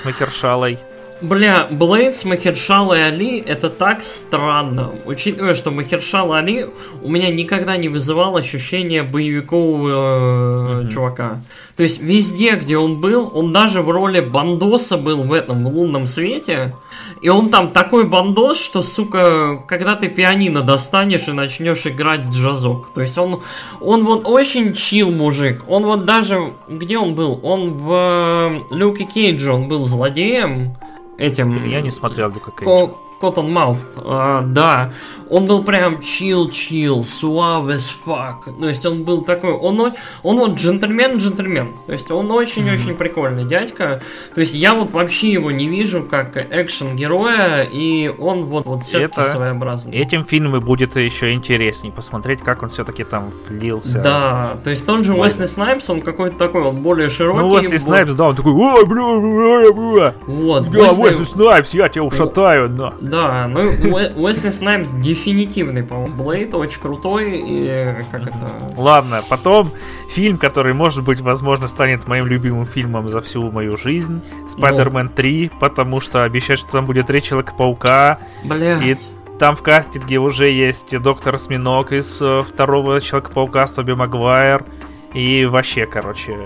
[0.00, 0.78] с Махершалой.
[1.20, 4.90] Бля, Блейд с Махершалой Али это так странно.
[5.06, 6.66] Учитывая, что Махершала Али
[7.02, 11.40] у меня никогда не вызывал ощущения боевикового э, чувака.
[11.76, 15.68] То есть везде, где он был, он даже в роли бандоса был в этом в
[15.68, 16.74] лунном свете.
[17.20, 22.90] И он там такой бандос, что, сука, когда ты пианино достанешь и начнешь играть джазок.
[22.92, 23.40] То есть он,
[23.80, 25.64] он вот очень чил мужик.
[25.68, 27.40] Он вот даже, где он был?
[27.42, 30.76] Он в э, Люке Кейджи, он был злодеем
[31.18, 31.68] этим...
[31.68, 32.94] Я не смотрел Люка Кейджа.
[33.20, 34.92] Cotton Mouth, а, да.
[35.30, 38.58] Он был прям chill-chill, suave as fuck.
[38.60, 39.80] То есть он был такой, он,
[40.22, 41.68] он вот джентльмен-джентльмен.
[41.86, 44.02] То есть он очень-очень прикольный дядька.
[44.34, 49.20] То есть я вот вообще его не вижу как экшен-героя, и он вот, вот все-таки
[49.20, 49.96] Это- своеобразный.
[49.96, 54.00] Этим фильму будет еще интересней посмотреть, как он все-таки там влился.
[54.00, 55.14] Да, то есть тот же.
[55.14, 57.40] Уэсли Снайпс, он какой-то такой, он более широкий.
[57.40, 61.88] Ну, Уэсли Снайпс, да, он такой, ой, бля, бля, бля, Вот, да, Уэсли Снайпс, я
[61.88, 62.94] тебя ушатаю, да.
[63.14, 68.72] Да, ну Уэ- Уэсли Снайпс дефинитивный, по-моему, Блейд, очень крутой, и как это...
[68.76, 69.70] Ладно, потом
[70.10, 74.20] фильм, который, может быть, возможно, станет моим любимым фильмом за всю мою жизнь.
[74.48, 78.18] Спайдермен 3, потому что обещают, что там будет три Человека-паука.
[78.44, 78.96] Бля, И
[79.38, 84.64] там в кастинге уже есть доктор Осьминог из э, второго Человека-паука Тоби Магуайр.
[85.12, 86.36] И вообще, короче,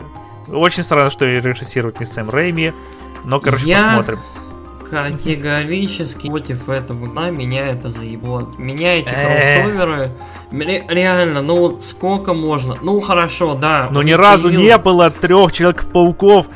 [0.48, 2.72] очень странно, что режиссирует не Сэм Рэйми.
[3.24, 4.18] Но, короче, Я- посмотрим.
[4.90, 8.48] Категорически против этого, да, меня это заебло.
[8.58, 9.60] Меня эти Э.
[9.62, 10.10] кроссоверы,
[10.50, 12.76] ре- реально, ну вот сколько можно?
[12.82, 13.88] Ну хорошо, да.
[13.90, 16.46] Но ни разу появилось- не было трех Человеков-пауков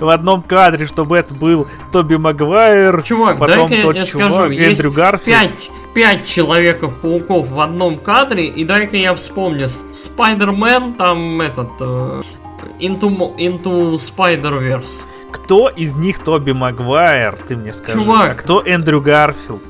[0.00, 4.50] в одном кадре, чтобы это был Тоби Магуайр, Чувак, потом дай-ка тот я чувак, скажу,
[4.52, 5.24] Эндрю Гарфилд.
[5.38, 11.68] Пять, пять человеков-пауков в одном кадре, и дай-ка я вспомню, Spider-Man, там этот...
[11.80, 12.20] э,
[12.78, 15.06] Into, into Spider-Verse.
[15.32, 17.98] Кто из них Тоби Магуайр, ты мне скажи?
[17.98, 18.30] Чувак.
[18.30, 19.62] А кто Эндрю Гарфилд?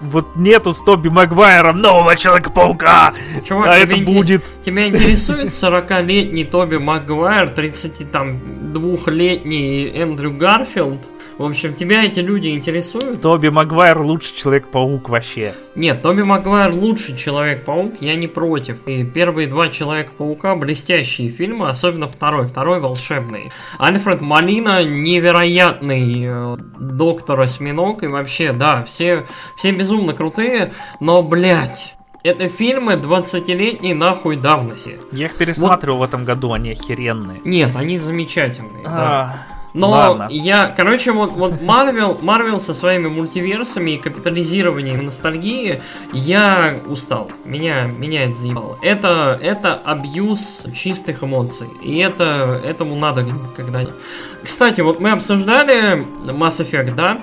[0.00, 3.14] Вот нету с Тоби Магуайром нового Человека-паука!
[3.44, 4.42] Чувак, а это будет...
[4.64, 11.00] Тебя интересует 40-летний Тоби Магуайр, 32-летний Эндрю Гарфилд?
[11.38, 13.22] В общем, тебя эти люди интересуют?
[13.22, 15.54] Тоби Магуайр лучший Человек-паук вообще.
[15.74, 18.86] Нет, Тоби Магуайр лучший Человек-паук, я не против.
[18.86, 22.46] И первые два Человека-паука блестящие фильмы, особенно второй.
[22.46, 23.50] Второй волшебный.
[23.78, 28.02] Альфред Малина невероятный э, доктор Осьминог.
[28.02, 29.26] И вообще, да, все,
[29.56, 34.98] все безумно крутые, но, блядь, это фильмы 20-летней нахуй давности.
[35.10, 37.40] Я их пересматривал в этом году, они охеренные.
[37.44, 38.84] Нет, они замечательные.
[38.84, 39.46] да.
[39.74, 40.28] Но ладно.
[40.30, 45.82] я, короче, вот, вот Марвел, Марвел со своими мультиверсами и капитализированием ностальгии,
[46.12, 47.30] я устал.
[47.44, 48.78] Меня, меня это заебало.
[48.82, 51.68] Это, это абьюз чистых эмоций.
[51.80, 53.26] И это, этому надо
[53.56, 53.94] когда-нибудь.
[54.42, 57.20] Кстати, вот мы обсуждали Mass Effect, да?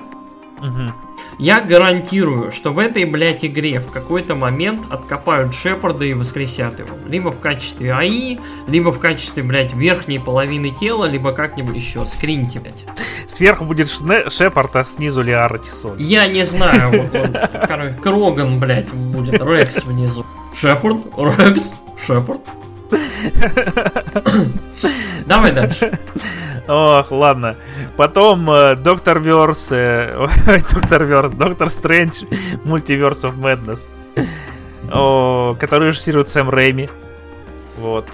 [0.60, 0.92] Мгм.
[1.40, 6.90] Я гарантирую, что в этой, блядь, игре в какой-то момент откопают Шепарда и воскресят его.
[7.08, 8.38] Либо в качестве АИ,
[8.68, 12.06] либо в качестве, блядь, верхней половины тела, либо как-нибудь еще.
[12.06, 12.84] Скриньте, блядь.
[13.26, 15.96] Сверху будет Шепард, а снизу Лиара Тисон.
[15.96, 17.34] Я не знаю, вот он,
[17.66, 20.26] короче, Кроган, блядь, будет, Рекс внизу.
[20.54, 21.72] Шепард, Рекс,
[22.06, 22.40] Шепард.
[25.26, 25.98] Давай дальше.
[26.68, 27.56] Ох, ладно.
[27.96, 30.26] Потом э, Доктор Верс, э,
[30.72, 32.24] Доктор Верс, Доктор Стрэндж,
[32.64, 33.88] Мультиверс of Madness,
[35.58, 36.88] который режиссирует Сэм Рэйми.
[37.76, 38.06] Вот.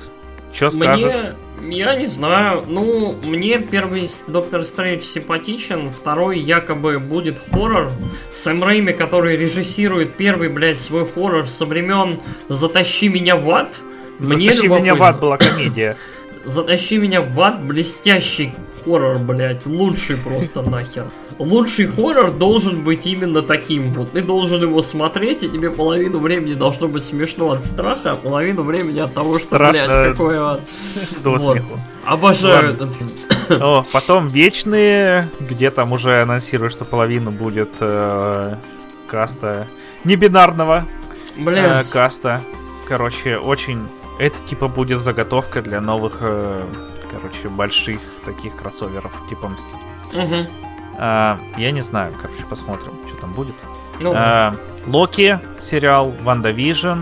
[0.53, 1.13] Че скажешь?
[1.61, 7.91] Мне, я не знаю, ну, мне первый Доктор Стрэндж симпатичен, второй якобы будет хоррор.
[8.33, 13.77] Сэм Рэйми, который режиссирует первый, блядь, свой хоррор со времен «Затащи меня в ад»,
[14.19, 15.97] мне Затащи меня в ад была комедия.
[16.45, 21.07] «Затащи меня в ад» блестящий хоррор, блядь, лучший просто нахер.
[21.39, 24.13] Лучший хоррор должен быть именно таким вот.
[24.13, 28.63] Ты должен его смотреть, и тебе половину времени должно быть смешно от страха, а половину
[28.63, 29.87] времени от того, что, Страшно.
[29.87, 30.61] блядь, какой ад.
[31.25, 31.41] До Вот.
[31.41, 31.81] смеху.
[32.05, 32.85] Обожаю Ладно.
[32.85, 33.11] этот фильм.
[33.63, 38.55] О, потом Вечные, где там уже анонсируют, что половину будет э,
[39.09, 39.67] каста
[40.05, 40.87] небинарного
[41.37, 42.41] Блин, э, каста.
[42.89, 43.89] Короче, очень...
[44.19, 46.63] Это типа будет заготовка для новых, э,
[47.11, 49.79] короче, больших таких кроссоверов, типа Мститель.
[50.13, 50.47] мгм.
[50.99, 53.55] А, я не знаю, короче, посмотрим, что там будет.
[54.01, 54.19] ну да.
[54.19, 54.57] А,
[54.87, 57.01] Локи сериал, WandaVision,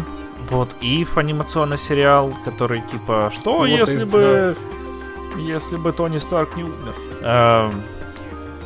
[0.51, 4.57] What If анимационный сериал, который типа, что What If, если бы,
[5.39, 6.95] если бы Тони Старк не умер?
[7.23, 7.71] А,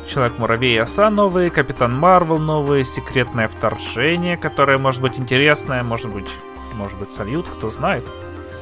[0.07, 6.27] Человек-муравей и оса новые, Капитан Марвел новые, Секретное вторжение, которое может быть интересное, может быть,
[6.73, 8.03] может быть сольют, кто знает.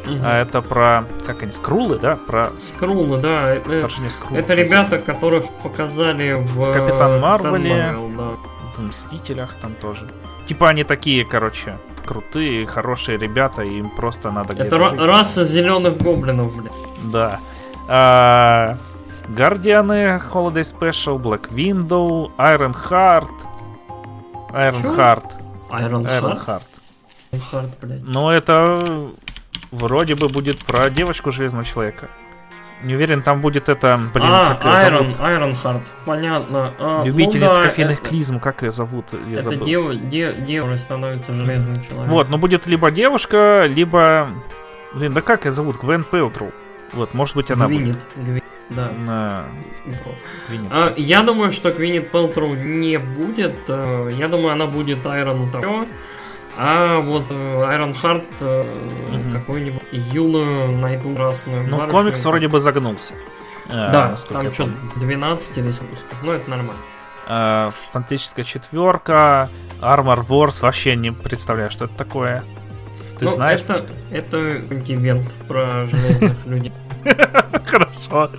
[0.07, 0.21] Мгм.
[0.23, 2.15] А это про, как они, скрулы, да?
[2.15, 3.49] Про Скрулы, да.
[3.49, 4.43] Это, скрулов.
[4.43, 6.71] это ребята, которых показали в...
[6.73, 7.75] Капитан э, Марвеле.
[7.75, 8.29] Марвел, да.
[8.75, 10.07] в Мстителях там тоже.
[10.47, 14.99] Типа они такие, короче, крутые, хорошие ребята, и им просто надо Это ра- жить.
[14.99, 16.71] раса зеленых гоблинов, блядь.
[17.11, 17.39] Да.
[17.89, 18.77] А,
[19.27, 23.29] Гардианы, Holiday Special, Black Window, Iron Heart.
[24.53, 24.95] Iron?
[24.95, 25.23] Heart.
[25.69, 26.05] Iron?
[26.05, 26.21] Heart.
[26.21, 26.61] Iron
[27.51, 28.03] Heart, блядь.
[28.03, 29.09] Ну, это
[29.71, 32.09] вроде бы будет про девочку Железного Человека.
[32.83, 35.17] Не уверен, там будет это, блин, а, как ее Iron, зовут?
[35.17, 36.73] Iron Heart, понятно.
[36.77, 39.05] А, Любительница ну да, кофейных это- клизм, как ее зовут?
[39.27, 39.65] Я Это забыл.
[39.65, 42.07] дева, де- девушка становится железным человеком.
[42.09, 44.29] Вот, ну будет либо девушка, либо...
[44.93, 45.77] Блин, да как ее зовут?
[45.81, 46.51] Гвен Пелтру.
[46.93, 47.97] Вот, может быть она Гвинет.
[48.15, 48.89] Гви- Да.
[48.89, 48.99] будет.
[48.99, 49.45] На
[50.47, 50.71] Гвинет.
[50.71, 53.55] А, я думаю, что Гвинет Пелтроу не будет.
[53.67, 55.87] э, Я думаю, она будет Айрон того.
[56.59, 59.31] А вот Айрон Харт Мгм.
[59.31, 61.63] какую-нибудь юную найду красную.
[61.67, 61.91] Ну, барышню.
[61.91, 63.13] комикс вроде бы загнулся.
[63.69, 64.75] Э, Да, там что, помню.
[64.95, 66.17] 12 или выпусков.
[66.23, 66.81] Ну, это нормально.
[67.27, 69.49] Э, Фантастическая четверка,
[69.81, 72.43] Armor Wars, вообще не представляю, что это такое.
[73.19, 73.61] Ты ну, знаешь?
[73.61, 76.73] это, это какой-нибудь ивент про железных людей.
[77.65, 78.29] Хорошо.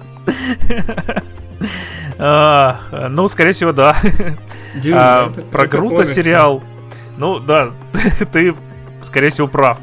[2.18, 3.96] Ну, скорее всего, да.
[4.92, 6.62] А, это- Про это Грута сериал.
[7.18, 7.72] Ну, да,
[8.32, 8.54] ты,
[9.02, 9.78] скорее всего, прав.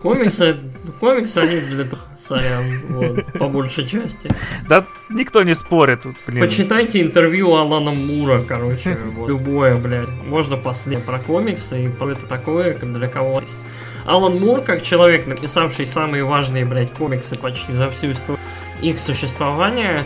[0.00, 0.56] Комиксы,
[0.98, 1.86] комиксы, они для
[2.18, 4.28] сорян, вот, по большей части.
[4.68, 6.02] Да никто не спорит.
[6.02, 6.44] тут, блин.
[6.44, 10.08] Почитайте интервью Алана Мура, короче, вот, любое, блядь.
[10.26, 13.58] Можно последнее про комиксы и про это такое, для кого есть.
[14.04, 18.40] Алан Мур, как человек, написавший самые важные, блядь, комиксы почти за всю историю
[18.80, 20.04] их существования,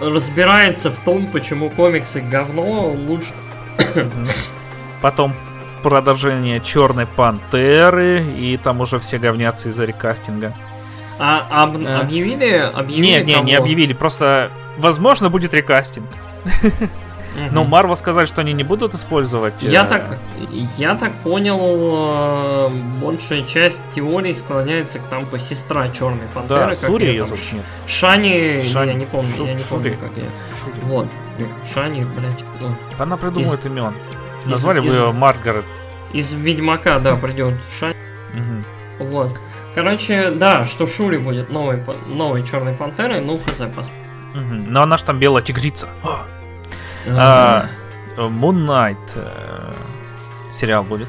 [0.00, 3.32] разбирается в том, почему комиксы говно лучше.
[5.00, 5.34] Потом
[5.82, 10.54] продолжение Черной Пантеры, и там уже все говнятся из-за рекастинга.
[11.20, 12.00] А об- А.
[12.00, 13.64] объявили, объявили Не, не, не кого?
[13.64, 16.06] объявили, просто возможно будет рекастинг.
[17.52, 19.54] Но Марвел сказали, что они не будут использовать.
[19.60, 20.18] Я э, так,
[20.76, 22.68] я так понял, э,
[23.00, 26.60] большая часть теорий склоняется к там по сестра Черной Пантеры.
[26.60, 27.38] Да, как Сури ее зовут.
[27.86, 28.88] Шани, Шани.
[28.88, 30.24] я не помню, я не помню, как я.
[30.84, 31.06] Вот,
[31.72, 32.44] Шани, блядь.
[32.60, 32.68] ну,
[32.98, 33.92] Она придумает имен.
[34.48, 35.64] Из- Назвали бы ее Маргарет.
[36.12, 37.94] из Ведьмака, да, придет Шани.
[38.32, 38.64] Мгм.
[38.98, 39.38] Вот.
[39.74, 43.94] Короче, да, что Шури будет новой, новой Черной Пантерой, ну, хз, посмотрим.
[44.34, 44.64] Мгм.
[44.72, 45.88] Но она ж там белая тигрица.
[47.06, 47.66] А,
[48.16, 49.72] Moon Knight э,
[50.52, 51.08] сериал будет.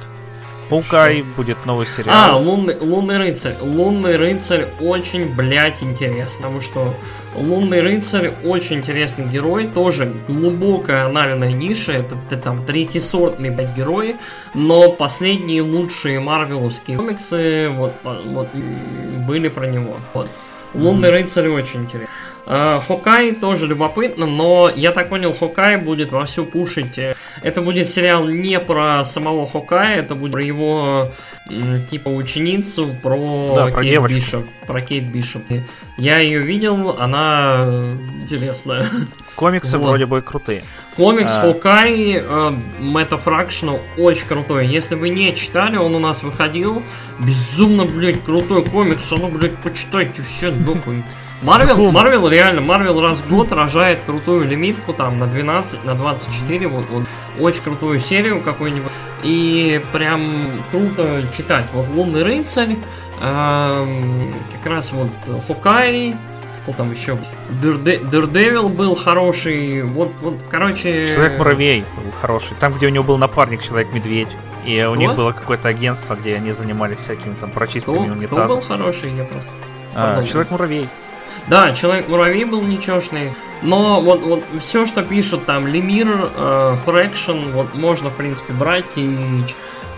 [0.69, 2.43] Хоукай будет новый А, сериал.
[2.43, 3.55] лунный, лунный рыцарь.
[3.59, 6.93] Лунный рыцарь очень, блядь, интересно, потому что
[7.39, 14.17] Лунный рыцарь очень интересный герой, тоже глубокая анальная ниша, это, это там третьесортный, блядь, герой,
[14.53, 18.49] но последние лучшие марвеловские комиксы вот, вот
[19.25, 19.95] были про него.
[20.13, 20.29] Вот.
[20.73, 22.09] Лунный рыцарь очень интересный.
[22.51, 26.97] А, Хокай тоже любопытно, но я так понял, Хокай будет вовсю пушить.
[26.97, 27.13] э,
[27.43, 31.11] Это будет сериал не про самого Хокая, это будет про его
[31.89, 34.01] типа ученицу, про, Да, про Кейт.
[34.01, 34.45] Бишоп.
[34.65, 35.43] Про Кейт Бишоп.
[35.97, 37.93] Я ее видел, она э,
[38.23, 38.88] интересная.
[39.35, 39.85] Комиксы вот.
[39.85, 40.63] вроде бы крутые.
[40.95, 41.41] Комикс А.
[41.41, 44.65] Хокай э, Мэтта Фракшена очень крутой.
[44.65, 46.81] Если вы не читали, он у нас выходил.
[47.19, 49.11] Безумно, блядь, крутой комикс.
[49.11, 51.03] А ну, блядь, почитайте все нахуй.
[51.41, 51.91] Марвел?
[51.91, 56.85] Марвел реально, Марвел раз в год рожает крутую лимитку там на 12, на 24, вот,
[56.89, 57.03] вот
[57.39, 58.91] очень крутую серию какую-нибудь.
[59.23, 60.23] И прям
[60.71, 61.65] круто читать.
[61.73, 62.75] Вот Лунный рыцарь,
[63.21, 65.09] эм, как раз вот
[65.47, 66.15] Хокай,
[66.63, 67.17] кто там еще?
[67.61, 69.83] Дердевил был хороший.
[69.83, 71.07] Вот, вот, короче.
[71.07, 72.55] Человек-муравей был хороший.
[72.59, 74.29] Там, где у него был напарник Человек-медведь.
[74.65, 74.99] И у Кто?
[74.99, 78.67] них было какое-то агентство, где они занимались всякими там Кто, прочистками кто был унитазов.
[78.67, 79.49] хороший, я просто.
[79.95, 80.23] А.
[80.23, 80.89] Человек-муравей.
[81.47, 83.33] Да, человек-муравей был нечешный.
[83.61, 88.97] Но вот, вот все, что пишут там, Лемир, э, Фрэкшн, вот можно, в принципе, брать
[88.97, 89.43] и...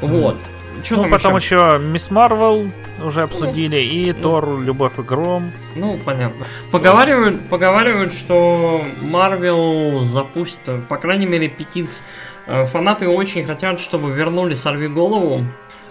[0.02, 0.38] Вот.
[0.84, 1.56] Что Ну, потом еще?
[1.56, 2.72] еще Мисс Марвел
[3.04, 4.22] уже обсудили, и ну.
[4.22, 5.52] Тор, Любовь и Гром.
[5.76, 6.48] Ну, понятно.
[6.72, 12.06] Поговаривают, поговаривают, что Марвел запустит, по крайней мере, петиция
[12.48, 15.46] Э, фанаты очень хотят, чтобы вернули Сорви голову.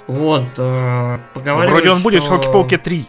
[0.07, 3.07] Вот, э, поговорили, Вроде он будет в что- Человеке-пауке 3.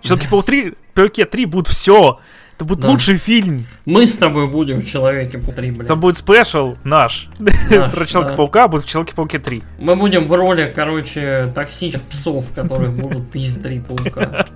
[0.00, 2.18] Человеке-пауке 3, Пауке 3 будет все.
[2.56, 2.88] Это будет Да.
[2.88, 3.66] лучший фильм.
[3.86, 5.86] Мы с тобой будем в Человеке Пауке, блин.
[5.86, 7.28] Там будет спешл наш.
[7.38, 7.54] Наш,
[7.92, 8.06] Про да.
[8.06, 9.62] Человека-паука будет в Человеке-пауке 3.
[9.78, 14.46] Мы будем в роли, короче, токсичных псов, которые будут пиздить три паука.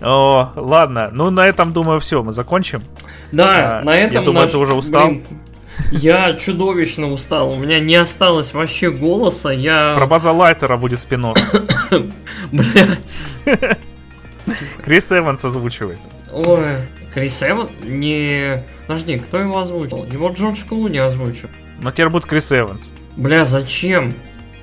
[0.00, 1.10] О, ладно.
[1.12, 2.80] Ну, на этом, думаю, все, мы закончим.
[3.32, 5.08] Да, А, на этом я думаю, наш- ты уже устал.
[5.08, 5.24] блин,
[5.90, 7.50] я чудовищно устал.
[7.52, 9.50] У меня не осталось вообще голоса.
[9.50, 9.94] Я...
[9.96, 11.26] Про База Лайтера будет спин
[12.52, 12.98] Бля.
[14.84, 15.98] Крис Эванс озвучивает.
[16.32, 16.76] Ой.
[17.12, 17.70] Крис Эван?
[17.82, 18.64] Не...
[18.86, 20.04] Подожди, кто его озвучил?
[20.04, 21.48] Его Джордж Клуни озвучил.
[21.80, 22.90] Но теперь будет Крис Эванс.
[23.16, 24.14] Бля, зачем?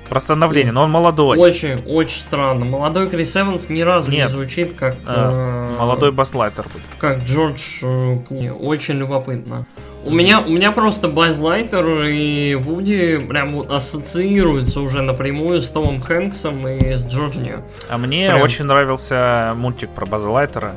[0.08, 1.36] Просто обновление, но он молодой.
[1.36, 2.64] Очень, очень странно.
[2.64, 4.28] Молодой Крис Эванс ни разу Нет.
[4.28, 4.96] не звучит как...
[5.06, 6.84] А, э, Молодой Бас Лайтер будет.
[6.98, 8.48] как Джордж э, Клуни.
[8.48, 9.66] Очень любопытно.
[10.04, 15.68] У меня, у меня просто Байз Лайтер и Вуди прям вот ассоциируются уже напрямую с
[15.68, 17.60] Томом Хэнксом и с Джорджи.
[17.90, 18.40] А мне Прям.
[18.42, 20.72] очень нравился мультик про База Лайтера,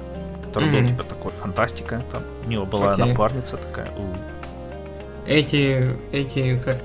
[0.47, 0.87] который был Мгм.
[0.89, 2.01] типа такой фантастика.
[2.11, 3.05] Там у него была Окей.
[3.05, 3.87] напарница такая.
[3.95, 4.01] у.
[5.29, 6.77] Эти, эти, как...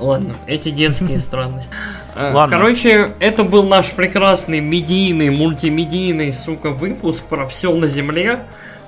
[0.00, 1.70] Ладно, эти детские странности.
[2.16, 2.56] Э, Ладно.
[2.56, 8.40] Короче, это был наш прекрасный медийный, мультимедийный, сука, выпуск про все на земле.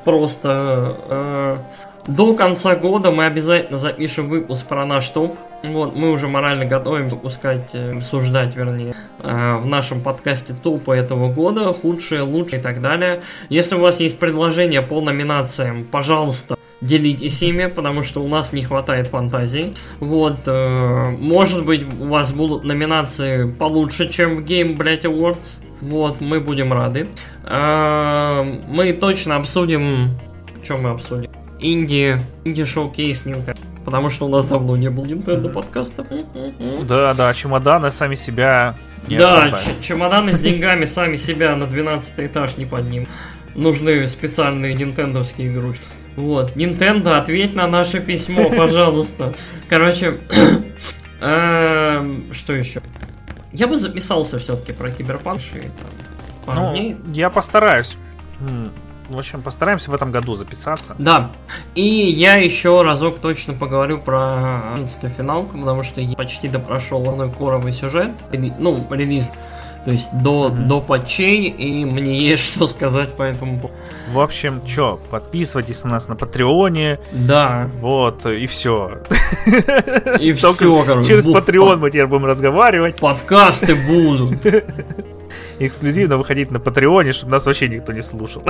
[0.05, 1.57] Просто э,
[2.07, 5.37] до конца года мы обязательно запишем выпуск про наш топ.
[5.63, 11.31] Вот, мы уже морально готовим выпускать, э, обсуждать, вернее, э, в нашем подкасте топы этого
[11.31, 13.21] года, худшие, лучшие и так далее.
[13.51, 18.65] Если у вас есть предложения по номинациям, пожалуйста, делитесь ими, потому что у нас не
[18.65, 19.75] хватает фантазии.
[19.99, 25.61] Вот, э, может быть, у вас будут номинации получше, чем в Game, блять, Awards.
[25.83, 27.07] Вот, мы будем рады.
[27.43, 30.11] Мы точно обсудим...
[30.63, 31.31] Что мы обсудим?
[31.61, 33.57] Инди, инди шоу-кейс Nintendo.
[33.85, 36.07] Потому что у нас давно не был Nintendo подкаста.
[36.87, 38.75] Да, да, чемоданы сами себя
[39.09, 43.09] не Да, чемоданы с деньгами сами себя на 12 этаж не поднимут.
[43.55, 45.85] Нужны специальные нинтендовские игрушки.
[46.17, 49.35] Вот, Nintendo, ответь на наше письмо, пожалуйста.
[49.69, 50.21] Короче,
[51.21, 52.83] эм, что еще?
[53.53, 55.91] Я бы записался все-таки про киберпанк и там
[56.47, 57.97] пару Ну, я постараюсь.
[59.11, 60.95] В общем, постараемся в этом году записаться.
[60.97, 61.31] Да.
[61.75, 67.29] И я еще разок точно поговорю про 11 финалку, потому что я почти допрошел основной
[67.31, 68.13] коровый сюжет.
[68.33, 69.33] Ну, релиз.
[69.85, 70.69] То есть до, Мгм.
[70.69, 73.75] до патчей, и мне есть что сказать по этому поводу.
[74.13, 77.01] В общем, чё, подписывайтесь на нас на Патреоне.
[77.13, 77.69] Да.
[77.81, 78.99] Вот, и все.
[80.21, 80.55] И все,
[80.85, 81.09] короче.
[81.09, 83.01] Через Patreon мы теперь будем разговаривать.
[83.01, 84.39] Подкасты будут.
[85.61, 88.43] Эксклюзивно выходить на Патреоне, чтобы нас вообще никто не слушал.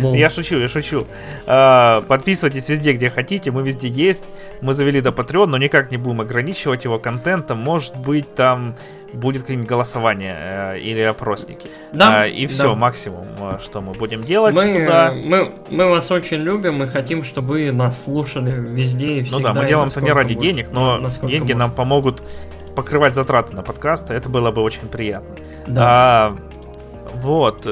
[0.00, 1.06] Ну, Я шучу, я шучу.
[1.46, 4.24] А, Подписывайтесь везде, где хотите, мы везде есть.
[4.62, 7.58] Мы завели до Patreon, но никак не будем ограничивать его контентом.
[7.58, 8.74] Может быть, там
[9.12, 11.68] будет какое-нибудь голосование э, или опросники.
[11.92, 12.74] Да, А, И все, да.
[12.74, 15.12] максимум, э, что мы будем делать Мы, туда.
[15.14, 19.52] мы, мы вас очень любим и хотим, чтобы вы нас слушали везде и Ну всегда.
[19.52, 22.22] да, мы делаем это не ради денег, но Насколько деньги нам помогут
[22.74, 24.14] покрывать затраты на подкасты.
[24.14, 25.36] Это было бы очень приятно.
[25.66, 25.82] Да.
[25.84, 26.36] А,
[27.14, 27.66] вот,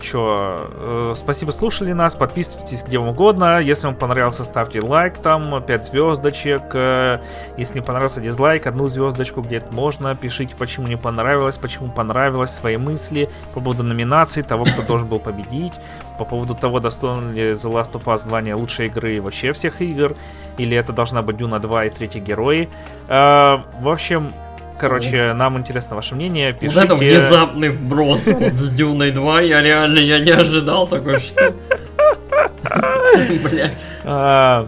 [0.00, 3.60] что, спасибо, слушали нас, подписывайтесь где вам угодно.
[3.60, 6.62] Если вам понравился, ставьте лайк, там 5 звездочек.
[6.74, 7.20] Э,
[7.56, 10.14] Если не понравился, дизлайк, одну звездочку где-то можно.
[10.16, 15.20] Пишите, почему не понравилось, почему понравилось, свои мысли по поводу номинаций, того, кто должен был
[15.20, 15.74] победить,
[16.20, 19.80] по поводу того, достоин ли The Last of Us звания лучшей игры и вообще всех
[19.80, 20.14] игр,
[20.58, 22.68] или это должна быть Дюна 2 и третий герои.
[23.08, 24.34] Э, В общем,
[24.78, 26.52] короче, нам интересно ваше мнение.
[26.52, 26.80] Вот Пишите.
[26.84, 31.54] это внезапный вброс вот с Дюной 2, я реально я не ожидал такой, что...
[34.04, 34.66] А,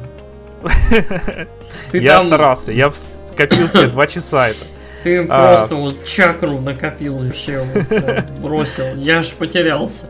[1.93, 2.91] Я старался, я
[3.31, 4.65] скопил себе два часа это.
[5.03, 5.55] ты А.
[5.57, 7.35] просто вот чакру накопил вот,
[7.91, 10.05] э, бросил, я аж потерялся.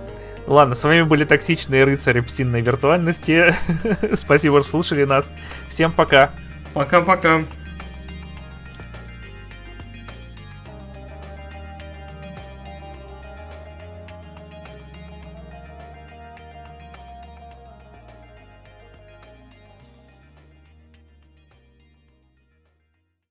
[0.53, 3.55] Ладно, с вами были токсичные рыцари псинной виртуальности.
[4.13, 5.33] Спасибо, что слушали нас.
[5.71, 6.33] Всем пока.
[6.75, 7.45] Пока-пока.